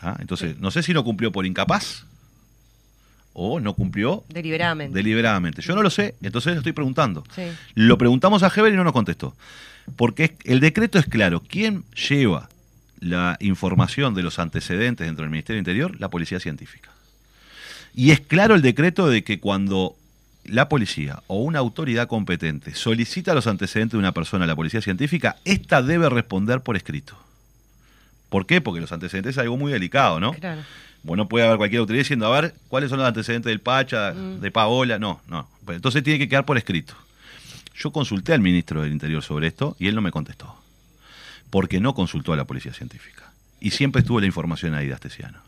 Ah, 0.00 0.16
Entonces, 0.20 0.58
no 0.58 0.70
sé 0.70 0.82
si 0.82 0.94
no 0.94 1.04
cumplió 1.04 1.30
por 1.30 1.44
incapaz 1.44 2.04
o 3.34 3.60
no 3.60 3.74
cumplió 3.74 4.24
Deliberadamente. 4.28 4.94
deliberadamente. 4.96 5.62
Yo 5.62 5.74
no 5.74 5.82
lo 5.82 5.90
sé, 5.90 6.14
entonces 6.22 6.56
estoy 6.56 6.72
preguntando. 6.72 7.22
Sí. 7.34 7.42
Lo 7.74 7.98
preguntamos 7.98 8.42
a 8.42 8.48
Heber 8.54 8.72
y 8.72 8.76
no 8.76 8.84
nos 8.84 8.92
contestó. 8.92 9.34
Porque 9.96 10.36
el 10.44 10.60
decreto 10.60 10.98
es 10.98 11.06
claro. 11.06 11.42
¿Quién 11.46 11.84
lleva 12.08 12.48
la 13.00 13.36
información 13.40 14.14
de 14.14 14.22
los 14.22 14.38
antecedentes 14.38 15.06
dentro 15.06 15.22
del 15.22 15.30
Ministerio 15.30 15.56
del 15.58 15.68
Interior? 15.68 16.00
La 16.00 16.08
Policía 16.08 16.40
Científica. 16.40 16.90
Y 17.94 18.10
es 18.10 18.20
claro 18.20 18.54
el 18.54 18.62
decreto 18.62 19.08
de 19.08 19.22
que 19.22 19.38
cuando 19.38 19.96
la 20.44 20.68
policía 20.68 21.22
o 21.28 21.36
una 21.42 21.60
autoridad 21.60 22.08
competente 22.08 22.74
solicita 22.74 23.34
los 23.34 23.46
antecedentes 23.46 23.92
de 23.92 23.98
una 23.98 24.12
persona 24.12 24.44
a 24.44 24.48
la 24.48 24.56
Policía 24.56 24.80
Científica, 24.82 25.36
ésta 25.44 25.82
debe 25.82 26.08
responder 26.08 26.60
por 26.62 26.76
escrito. 26.76 27.16
¿Por 28.28 28.46
qué? 28.46 28.60
Porque 28.60 28.80
los 28.80 28.92
antecedentes 28.92 29.32
es 29.34 29.38
algo 29.38 29.56
muy 29.56 29.72
delicado, 29.72 30.18
¿no? 30.18 30.32
Claro. 30.32 30.62
Bueno, 31.04 31.28
puede 31.28 31.44
haber 31.46 31.58
cualquier 31.58 31.80
autoridad 31.80 32.02
diciendo, 32.02 32.32
a 32.32 32.40
ver, 32.40 32.54
¿cuáles 32.68 32.88
son 32.90 32.98
los 32.98 33.06
antecedentes 33.08 33.50
del 33.50 33.60
Pacha, 33.60 34.12
Mm. 34.14 34.40
de 34.40 34.50
Paola? 34.50 34.98
No, 34.98 35.20
no. 35.28 35.48
Pues 35.64 35.76
Entonces 35.76 36.02
tiene 36.02 36.18
que 36.18 36.28
quedar 36.28 36.44
por 36.44 36.56
escrito. 36.56 36.94
Yo 37.74 37.90
consulté 37.92 38.32
al 38.32 38.40
ministro 38.40 38.82
del 38.82 38.92
Interior 38.92 39.22
sobre 39.22 39.48
esto 39.48 39.76
y 39.78 39.88
él 39.88 39.94
no 39.94 40.00
me 40.00 40.10
contestó. 40.12 40.56
Porque 41.50 41.80
no 41.80 41.94
consultó 41.94 42.32
a 42.32 42.36
la 42.36 42.44
Policía 42.44 42.72
Científica. 42.72 43.32
Y 43.60 43.70
siempre 43.70 44.00
estuvo 44.00 44.20
la 44.20 44.26
información 44.26 44.74
ahí 44.74 44.86
de 44.86 44.94
Astesiano. 44.94 45.38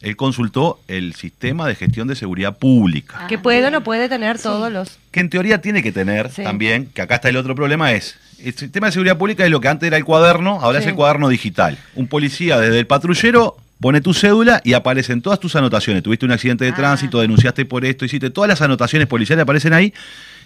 Él 0.00 0.16
consultó 0.16 0.80
el 0.88 1.14
sistema 1.14 1.66
de 1.66 1.74
gestión 1.74 2.06
de 2.08 2.14
seguridad 2.16 2.56
pública. 2.58 3.20
Ah, 3.20 3.26
Que 3.26 3.38
puede 3.38 3.66
o 3.66 3.70
no 3.70 3.82
puede 3.82 4.08
tener 4.08 4.38
todos 4.38 4.70
los. 4.70 4.98
Que 5.10 5.20
en 5.20 5.30
teoría 5.30 5.60
tiene 5.60 5.82
que 5.82 5.92
tener 5.92 6.30
Sí. 6.30 6.42
también, 6.42 6.86
que 6.86 7.00
acá 7.02 7.14
está 7.16 7.28
el 7.30 7.36
otro 7.36 7.54
problema, 7.54 7.92
es 7.92 8.16
el 8.42 8.52
sistema 8.54 8.86
de 8.88 8.92
seguridad 8.92 9.16
pública 9.16 9.44
es 9.44 9.50
lo 9.50 9.60
que 9.60 9.68
antes 9.68 9.86
era 9.86 9.96
el 9.96 10.04
cuaderno, 10.04 10.60
ahora 10.60 10.80
Sí. 10.80 10.84
es 10.84 10.88
el 10.90 10.94
cuaderno 10.96 11.28
digital. 11.28 11.78
Un 11.94 12.06
policía 12.08 12.60
desde 12.60 12.78
el 12.80 12.86
patrullero 12.86 13.56
pone 13.80 14.00
tu 14.02 14.12
cédula 14.12 14.60
y 14.64 14.74
aparecen 14.74 15.22
todas 15.22 15.40
tus 15.40 15.56
anotaciones. 15.56 16.02
Tuviste 16.02 16.26
un 16.26 16.32
accidente 16.32 16.64
de 16.64 16.70
Ah. 16.72 16.74
tránsito, 16.76 17.20
denunciaste 17.20 17.64
por 17.64 17.84
esto, 17.86 18.04
hiciste 18.04 18.28
todas 18.30 18.48
las 18.48 18.60
anotaciones 18.60 19.08
policiales 19.08 19.42
aparecen 19.44 19.72
ahí 19.72 19.94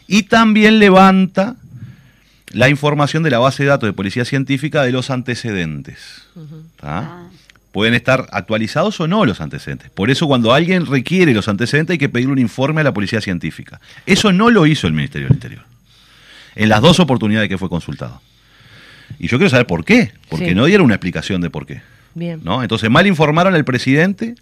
y 0.07 0.25
también 0.25 0.79
levanta 0.79 1.57
la 2.53 2.69
información 2.69 3.23
de 3.25 3.31
la 3.31 3.39
base 3.41 3.63
de 3.65 3.69
datos 3.71 3.89
de 3.89 3.93
policía 3.93 4.25
científica 4.25 4.83
de 4.83 4.93
los 4.93 5.11
antecedentes. 5.11 5.99
Ah, 6.83 7.25
Pueden 7.73 7.95
estar 7.95 8.27
actualizados 8.33 8.99
o 9.01 9.07
no 9.07 9.25
los 9.27 9.41
antecedentes. 9.41 9.91
Por 9.91 10.11
eso 10.11 10.27
cuando 10.27 10.53
alguien 10.55 10.87
requiere 10.87 11.35
los 11.35 11.49
antecedentes 11.49 11.95
hay 11.95 11.99
que 11.99 12.09
pedir 12.09 12.29
un 12.29 12.39
informe 12.39 12.81
a 12.81 12.85
la 12.85 12.95
policía 12.95 13.21
científica. 13.21 13.81
Eso 14.07 14.33
no 14.33 14.51
lo 14.51 14.67
hizo 14.67 14.87
el 14.87 14.95
Ministerio 14.95 15.29
del 15.29 15.37
Interior. 15.37 15.63
En 16.57 16.69
las 16.71 16.81
dos 16.81 16.99
oportunidades 16.99 17.49
que 17.49 17.59
fue 17.59 17.69
consultado. 17.69 18.21
Y 19.19 19.29
yo 19.29 19.39
quiero 19.39 19.51
saber 19.51 19.67
por 19.67 19.85
qué. 19.85 20.13
Porque 20.29 20.49
Sí. 20.51 20.55
no 20.55 20.65
dieron 20.65 20.87
una 20.87 20.95
explicación 20.95 21.41
de 21.41 21.51
por 21.51 21.67
qué. 21.67 21.83
Bien. 22.15 22.41
¿no? 22.43 22.63
Entonces 22.63 22.91
mal 22.91 23.07
informaron 23.07 23.55
al 23.55 23.65
presidente 23.65 24.35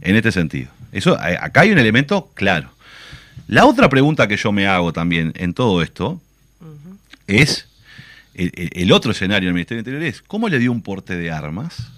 en 0.00 0.16
este 0.16 0.32
sentido. 0.32 0.70
Eso, 0.92 1.16
a- 1.18 1.44
acá 1.44 1.60
hay 1.60 1.70
un 1.72 1.78
elemento 1.78 2.30
claro. 2.34 2.70
La 3.48 3.64
otra 3.66 3.88
pregunta 3.88 4.26
que 4.28 4.36
yo 4.36 4.50
me 4.50 4.66
hago 4.66 4.92
también 4.92 5.32
en 5.36 5.52
todo 5.54 5.82
esto 5.82 6.20
es, 7.26 7.68
el, 8.34 8.50
el- 8.72 8.92
otro 8.92 9.12
escenario 9.12 9.46
del 9.48 9.54
Ministerio 9.54 9.82
del 9.82 9.92
Interior 9.94 10.14
es, 10.14 10.22
¿cómo 10.22 10.48
le 10.48 10.58
dio 10.58 10.72
un 10.72 10.82
porte 10.82 11.16
de 11.16 11.30
armas 11.30 11.90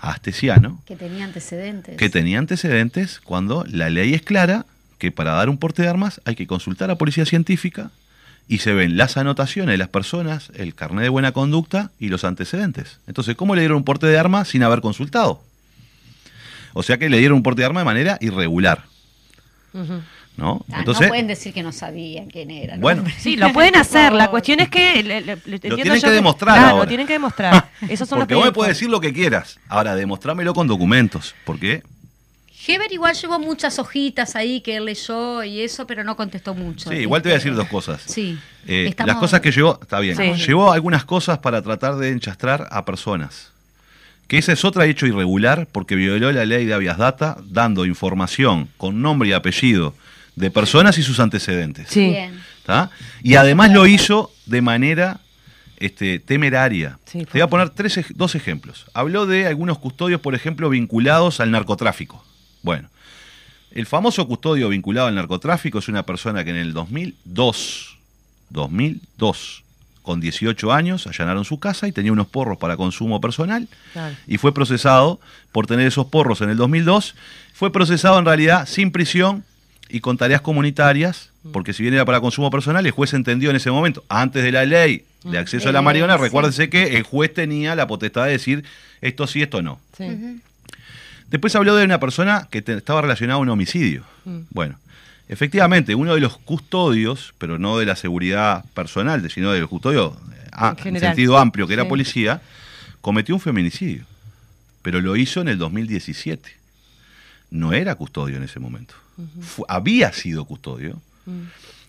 Astesiano 0.00 0.80
que 0.86 0.96
tenía 0.96 1.24
antecedentes. 1.24 1.96
que 1.96 2.10
tenía 2.10 2.38
antecedentes 2.38 3.20
cuando 3.20 3.64
la 3.68 3.90
ley 3.90 4.14
es 4.14 4.22
clara 4.22 4.66
que 4.98 5.10
para 5.12 5.32
dar 5.32 5.48
un 5.48 5.58
porte 5.58 5.82
de 5.82 5.88
armas 5.88 6.20
hay 6.24 6.34
que 6.34 6.46
consultar 6.46 6.90
a 6.90 6.96
policía 6.96 7.26
científica 7.26 7.90
y 8.48 8.58
se 8.58 8.72
ven 8.72 8.96
las 8.96 9.16
anotaciones 9.16 9.72
de 9.72 9.78
las 9.78 9.88
personas, 9.88 10.50
el 10.54 10.74
carnet 10.74 11.02
de 11.02 11.08
buena 11.08 11.32
conducta 11.32 11.90
y 11.98 12.08
los 12.08 12.24
antecedentes. 12.24 13.00
Entonces, 13.06 13.34
¿cómo 13.34 13.54
le 13.54 13.62
dieron 13.62 13.78
un 13.78 13.84
porte 13.84 14.06
de 14.06 14.18
armas 14.18 14.48
sin 14.48 14.62
haber 14.62 14.80
consultado? 14.80 15.42
O 16.72 16.82
sea 16.82 16.98
que 16.98 17.08
le 17.08 17.18
dieron 17.18 17.38
un 17.38 17.42
porte 17.42 17.62
de 17.62 17.66
arma 17.66 17.80
de 17.80 17.86
manera 17.86 18.18
irregular. 18.20 18.84
¿No? 20.36 20.64
Ah, 20.70 20.80
Entonces, 20.80 21.02
no 21.02 21.08
pueden 21.08 21.26
decir 21.26 21.52
que 21.54 21.62
no 21.62 21.72
sabían 21.72 22.26
quién 22.28 22.50
era. 22.50 22.76
¿no? 22.76 22.82
Bueno. 22.82 23.04
Sí, 23.18 23.36
lo 23.36 23.52
pueden 23.52 23.76
hacer. 23.76 24.12
La 24.12 24.28
cuestión 24.30 24.60
es 24.60 24.68
que. 24.68 25.02
le- 25.02 25.20
le- 25.22 25.36
le- 25.36 25.54
entiendo 25.56 25.76
tienen 25.76 26.00
que 26.00 26.10
demostrar 26.10 26.54
Claro, 26.58 26.68
ahora. 26.72 26.84
lo 26.84 26.88
tienen 26.88 27.06
que 27.06 27.12
demostrar. 27.14 27.70
Esos 27.88 28.08
son 28.08 28.18
porque 28.18 28.34
los 28.34 28.40
vos 28.42 28.48
me 28.48 28.52
puedes 28.52 28.74
decir 28.74 28.88
lo 28.90 29.00
que 29.00 29.12
quieras. 29.12 29.58
Ahora, 29.68 29.94
demostrámelo 29.94 30.52
con 30.54 30.66
documentos. 30.66 31.34
Porque 31.44 31.82
Heber 32.68 32.92
igual 32.92 33.14
llevó 33.14 33.38
muchas 33.38 33.78
hojitas 33.78 34.34
ahí 34.34 34.60
que 34.60 34.76
él 34.76 34.86
leyó 34.86 35.44
y 35.44 35.60
eso, 35.60 35.86
pero 35.86 36.02
no 36.02 36.16
contestó 36.16 36.52
mucho. 36.52 36.90
Sí, 36.90 36.96
igual 36.96 37.22
te 37.22 37.28
voy 37.28 37.34
a 37.34 37.38
decir 37.38 37.54
dos 37.54 37.68
cosas. 37.68 38.02
Sí. 38.06 38.36
Eh, 38.66 38.86
Estamos- 38.88 39.06
Las 39.08 39.16
cosas 39.18 39.40
que 39.40 39.52
llevó, 39.52 39.78
está 39.80 40.00
bien, 40.00 40.16
Sí. 40.16 40.44
llevó 40.46 40.72
algunas 40.72 41.04
cosas 41.04 41.38
para 41.38 41.62
tratar 41.62 41.94
de 41.96 42.10
enchastrar 42.10 42.66
a 42.72 42.84
personas. 42.84 43.52
Que 44.26 44.38
ese 44.38 44.54
es 44.54 44.64
otro 44.64 44.82
hecho 44.82 45.06
irregular 45.06 45.68
porque 45.70 45.94
violó 45.94 46.32
la 46.32 46.44
ley 46.44 46.64
de 46.64 46.74
habeas 46.74 46.98
data 46.98 47.36
dando 47.44 47.84
información 47.86 48.68
con 48.76 49.00
nombre 49.00 49.28
y 49.28 49.32
apellido 49.32 49.94
de 50.36 50.50
personas 50.50 50.96
y 50.98 51.02
sus 51.02 51.18
antecedentes. 51.18 51.88
Sí. 51.88 52.14
Y 53.22 53.34
además 53.34 53.72
lo 53.72 53.86
hizo 53.86 54.32
de 54.44 54.60
manera 54.60 55.20
este, 55.78 56.18
temeraria. 56.18 56.98
Sí, 57.06 57.24
Te 57.24 57.32
voy 57.32 57.40
a 57.40 57.46
poner 57.48 57.70
tres, 57.70 57.98
dos 58.14 58.34
ejemplos. 58.34 58.86
Habló 58.94 59.26
de 59.26 59.46
algunos 59.46 59.78
custodios, 59.78 60.20
por 60.20 60.34
ejemplo, 60.34 60.68
vinculados 60.68 61.40
al 61.40 61.50
narcotráfico. 61.50 62.24
Bueno, 62.62 62.88
el 63.70 63.86
famoso 63.86 64.26
custodio 64.26 64.68
vinculado 64.68 65.08
al 65.08 65.14
narcotráfico 65.14 65.78
es 65.78 65.88
una 65.88 66.04
persona 66.04 66.44
que 66.44 66.50
en 66.50 66.56
el 66.56 66.72
2002, 66.72 67.98
2002, 68.50 69.62
con 70.02 70.20
18 70.20 70.72
años, 70.72 71.06
allanaron 71.06 71.44
su 71.44 71.58
casa 71.58 71.88
y 71.88 71.92
tenía 71.92 72.12
unos 72.12 72.26
porros 72.28 72.58
para 72.58 72.76
consumo 72.76 73.20
personal 73.20 73.68
Claro. 73.92 74.14
y 74.26 74.38
fue 74.38 74.54
procesado 74.54 75.20
por 75.52 75.66
tener 75.66 75.86
esos 75.86 76.06
porros 76.06 76.40
en 76.42 76.50
el 76.50 76.56
2002. 76.56 77.14
Fue 77.52 77.72
procesado 77.72 78.18
en 78.18 78.24
realidad 78.24 78.66
sin 78.68 78.92
prisión 78.92 79.44
y 79.88 80.00
con 80.00 80.16
tareas 80.16 80.40
comunitarias, 80.40 81.30
porque 81.52 81.72
si 81.72 81.82
bien 81.82 81.94
era 81.94 82.04
para 82.04 82.20
consumo 82.20 82.50
personal, 82.50 82.84
el 82.84 82.92
juez 82.92 83.14
entendió 83.14 83.50
en 83.50 83.56
ese 83.56 83.70
momento, 83.70 84.04
antes 84.08 84.42
de 84.42 84.52
la 84.52 84.64
ley 84.64 85.04
de 85.24 85.38
acceso 85.38 85.68
a 85.68 85.72
la 85.72 85.78
Eh, 85.78 85.82
marihuana, 85.82 86.16
recuérdense 86.16 86.68
que 86.68 86.96
el 86.96 87.02
juez 87.04 87.32
tenía 87.32 87.74
la 87.74 87.86
potestad 87.86 88.24
de 88.26 88.32
decir 88.32 88.64
esto 89.00 89.26
sí, 89.26 89.42
esto 89.42 89.62
no. 89.62 89.80
Sí. 89.96 90.40
Después 91.30 91.54
habló 91.56 91.74
de 91.76 91.84
una 91.84 91.98
persona 92.00 92.46
que 92.50 92.62
te- 92.62 92.74
estaba 92.74 93.02
relacionada 93.02 93.38
a 93.38 93.42
un 93.42 93.48
homicidio. 93.48 94.04
Mm. 94.24 94.38
Bueno, 94.50 94.78
Efectivamente, 95.28 95.96
uno 95.96 96.14
de 96.14 96.20
los 96.20 96.38
custodios, 96.38 97.34
pero 97.38 97.58
no 97.58 97.78
de 97.78 97.84
la 97.84 97.96
seguridad 97.96 98.64
personal, 98.74 99.28
sino 99.28 99.50
de 99.50 99.58
los 99.58 99.68
custodios 99.68 100.12
eh, 100.14 100.48
ah, 100.52 100.76
en, 100.84 101.00
sentido 101.00 101.36
amplio, 101.36 101.66
que 101.66 101.72
era 101.74 101.82
Sí. 101.82 101.88
policía, 101.88 102.40
cometió 103.00 103.34
un 103.34 103.40
feminicidio. 103.40 104.04
Pero 104.82 105.00
lo 105.00 105.16
hizo 105.16 105.40
en 105.40 105.48
el 105.48 105.58
2017. 105.58 106.48
No 107.50 107.72
era 107.72 107.96
custodio 107.96 108.36
en 108.36 108.44
ese 108.44 108.60
momento. 108.60 108.94
Había 109.68 110.12
sido 110.12 110.44
custodio 110.44 111.00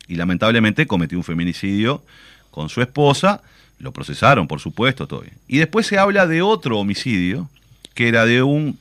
y 0.08 0.16
lamentablemente 0.16 0.88
cometió 0.88 1.18
un 1.18 1.24
feminicidio 1.24 2.04
con 2.52 2.70
su 2.70 2.82
esposa. 2.82 3.42
Lo 3.80 3.92
procesaron, 3.92 4.48
por 4.48 4.60
supuesto, 4.60 5.08
bien. 5.20 5.36
Y 5.48 5.58
después 5.58 5.86
se 5.86 6.00
habla 6.00 6.26
de 6.26 6.42
otro 6.42 6.80
homicidio 6.80 7.50
que 7.94 8.08
era 8.08 8.26
de 8.26 8.44
un 8.44 8.80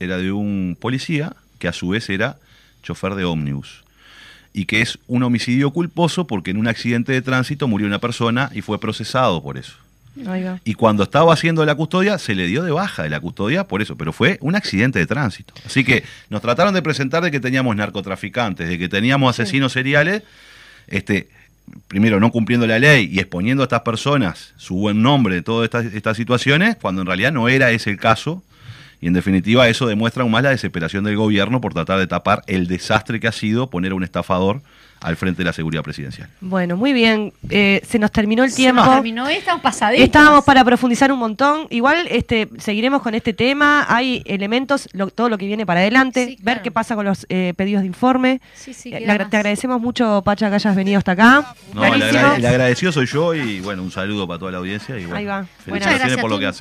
era 0.00 0.18
de 0.18 0.30
un 0.30 0.76
policía 0.78 1.34
que 1.58 1.68
a 1.68 1.72
su 1.72 1.88
vez 1.88 2.08
era 2.08 2.38
chofer 2.82 3.14
de 3.16 3.24
ómnibus 3.24 3.82
y 4.52 4.66
que 4.66 4.80
es 4.80 4.98
un 5.06 5.22
homicidio 5.22 5.70
culposo 5.70 6.26
porque 6.26 6.50
en 6.50 6.56
un 6.56 6.68
accidente 6.68 7.12
de 7.12 7.22
tránsito 7.22 7.68
murió 7.68 7.86
una 7.86 7.98
persona 7.98 8.50
y 8.54 8.60
fue 8.62 8.80
procesado 8.80 9.42
por 9.42 9.58
eso. 9.58 9.74
Y 10.64 10.74
cuando 10.74 11.02
estaba 11.02 11.32
haciendo 11.32 11.64
la 11.64 11.74
custodia, 11.74 12.18
se 12.18 12.34
le 12.34 12.46
dio 12.46 12.62
de 12.62 12.70
baja 12.70 13.02
de 13.02 13.10
la 13.10 13.20
custodia 13.20 13.64
por 13.64 13.82
eso, 13.82 13.96
pero 13.96 14.12
fue 14.12 14.38
un 14.40 14.56
accidente 14.56 14.98
de 14.98 15.06
tránsito. 15.06 15.54
Así 15.64 15.84
que 15.84 16.04
nos 16.30 16.42
trataron 16.42 16.74
de 16.74 16.82
presentar 16.82 17.22
de 17.22 17.30
que 17.30 17.40
teníamos 17.40 17.74
narcotraficantes, 17.76 18.68
de 18.68 18.78
que 18.78 18.88
teníamos 18.88 19.30
asesinos 19.30 19.72
seriales, 19.72 20.22
este, 20.86 21.28
primero 21.86 22.20
no 22.20 22.30
cumpliendo 22.30 22.66
la 22.66 22.78
ley 22.78 23.08
y 23.12 23.20
exponiendo 23.20 23.62
a 23.62 23.64
estas 23.64 23.82
personas 23.82 24.54
su 24.56 24.76
buen 24.76 25.02
nombre 25.02 25.36
de 25.36 25.42
todas 25.42 25.64
estas, 25.64 25.86
estas 25.86 26.16
situaciones, 26.16 26.76
cuando 26.76 27.02
en 27.02 27.06
realidad 27.06 27.32
no 27.32 27.48
era 27.48 27.70
ese 27.70 27.90
el 27.90 27.98
caso. 27.98 28.42
Y 29.00 29.06
en 29.06 29.12
definitiva 29.12 29.68
eso 29.68 29.86
demuestra 29.86 30.22
aún 30.24 30.32
más 30.32 30.42
la 30.42 30.50
desesperación 30.50 31.04
del 31.04 31.16
gobierno 31.16 31.60
por 31.60 31.72
tratar 31.72 32.00
de 32.00 32.08
tapar 32.08 32.42
el 32.48 32.66
desastre 32.66 33.20
que 33.20 33.28
ha 33.28 33.32
sido 33.32 33.70
poner 33.70 33.92
a 33.92 33.94
un 33.94 34.02
estafador 34.02 34.60
al 35.00 35.16
frente 35.16 35.38
de 35.38 35.44
la 35.44 35.52
seguridad 35.52 35.82
presidencial. 35.82 36.28
Bueno, 36.40 36.76
muy 36.76 36.92
bien. 36.92 37.32
Eh, 37.50 37.80
se 37.88 37.98
nos 37.98 38.10
terminó 38.10 38.44
el 38.44 38.50
Se 38.50 38.56
tiempo. 38.56 38.82
nos 38.84 38.94
terminó, 38.94 39.28
estamos 39.28 39.62
pasaditos. 39.62 40.04
Estábamos 40.04 40.44
para 40.44 40.64
profundizar 40.64 41.12
un 41.12 41.18
montón. 41.18 41.66
Igual 41.70 42.06
este, 42.10 42.48
seguiremos 42.58 43.02
con 43.02 43.14
este 43.14 43.32
tema. 43.32 43.86
Hay 43.88 44.22
elementos, 44.26 44.88
lo- 44.92 45.08
todo 45.08 45.28
lo 45.28 45.38
que 45.38 45.46
viene 45.46 45.64
para 45.66 45.80
adelante, 45.80 46.26
Sí, 46.26 46.36
ver 46.36 46.42
claro. 46.56 46.62
qué 46.62 46.70
pasa 46.70 46.94
con 46.94 47.04
los 47.04 47.26
eh, 47.28 47.54
pedidos 47.56 47.82
de 47.82 47.86
informe. 47.86 48.40
Sí, 48.54 48.74
sí, 48.74 48.90
Eh, 48.92 49.04
te 49.30 49.36
agradecemos 49.36 49.80
mucho, 49.80 50.22
Pacha, 50.24 50.48
que 50.48 50.56
hayas 50.56 50.74
venido 50.74 50.98
hasta 50.98 51.12
acá. 51.12 51.54
No, 51.74 51.84
el, 51.84 51.92
Clarísimo. 51.94 52.18
agra- 52.26 52.36
el 52.36 52.46
agradecido 52.46 52.92
soy 52.92 53.06
yo 53.06 53.34
y 53.34 53.60
bueno, 53.60 53.82
un 53.82 53.90
saludo 53.90 54.26
para 54.26 54.38
toda 54.38 54.52
la 54.52 54.58
audiencia 54.58 54.96
y 54.98 55.02
bueno, 55.02 55.16
Ahí 55.16 55.24
va. 55.26 55.44
felicitaciones 55.64 55.98
gracias, 56.00 56.20
por 56.20 56.30
lo 56.30 56.38
que 56.38 56.46
hace. 56.46 56.56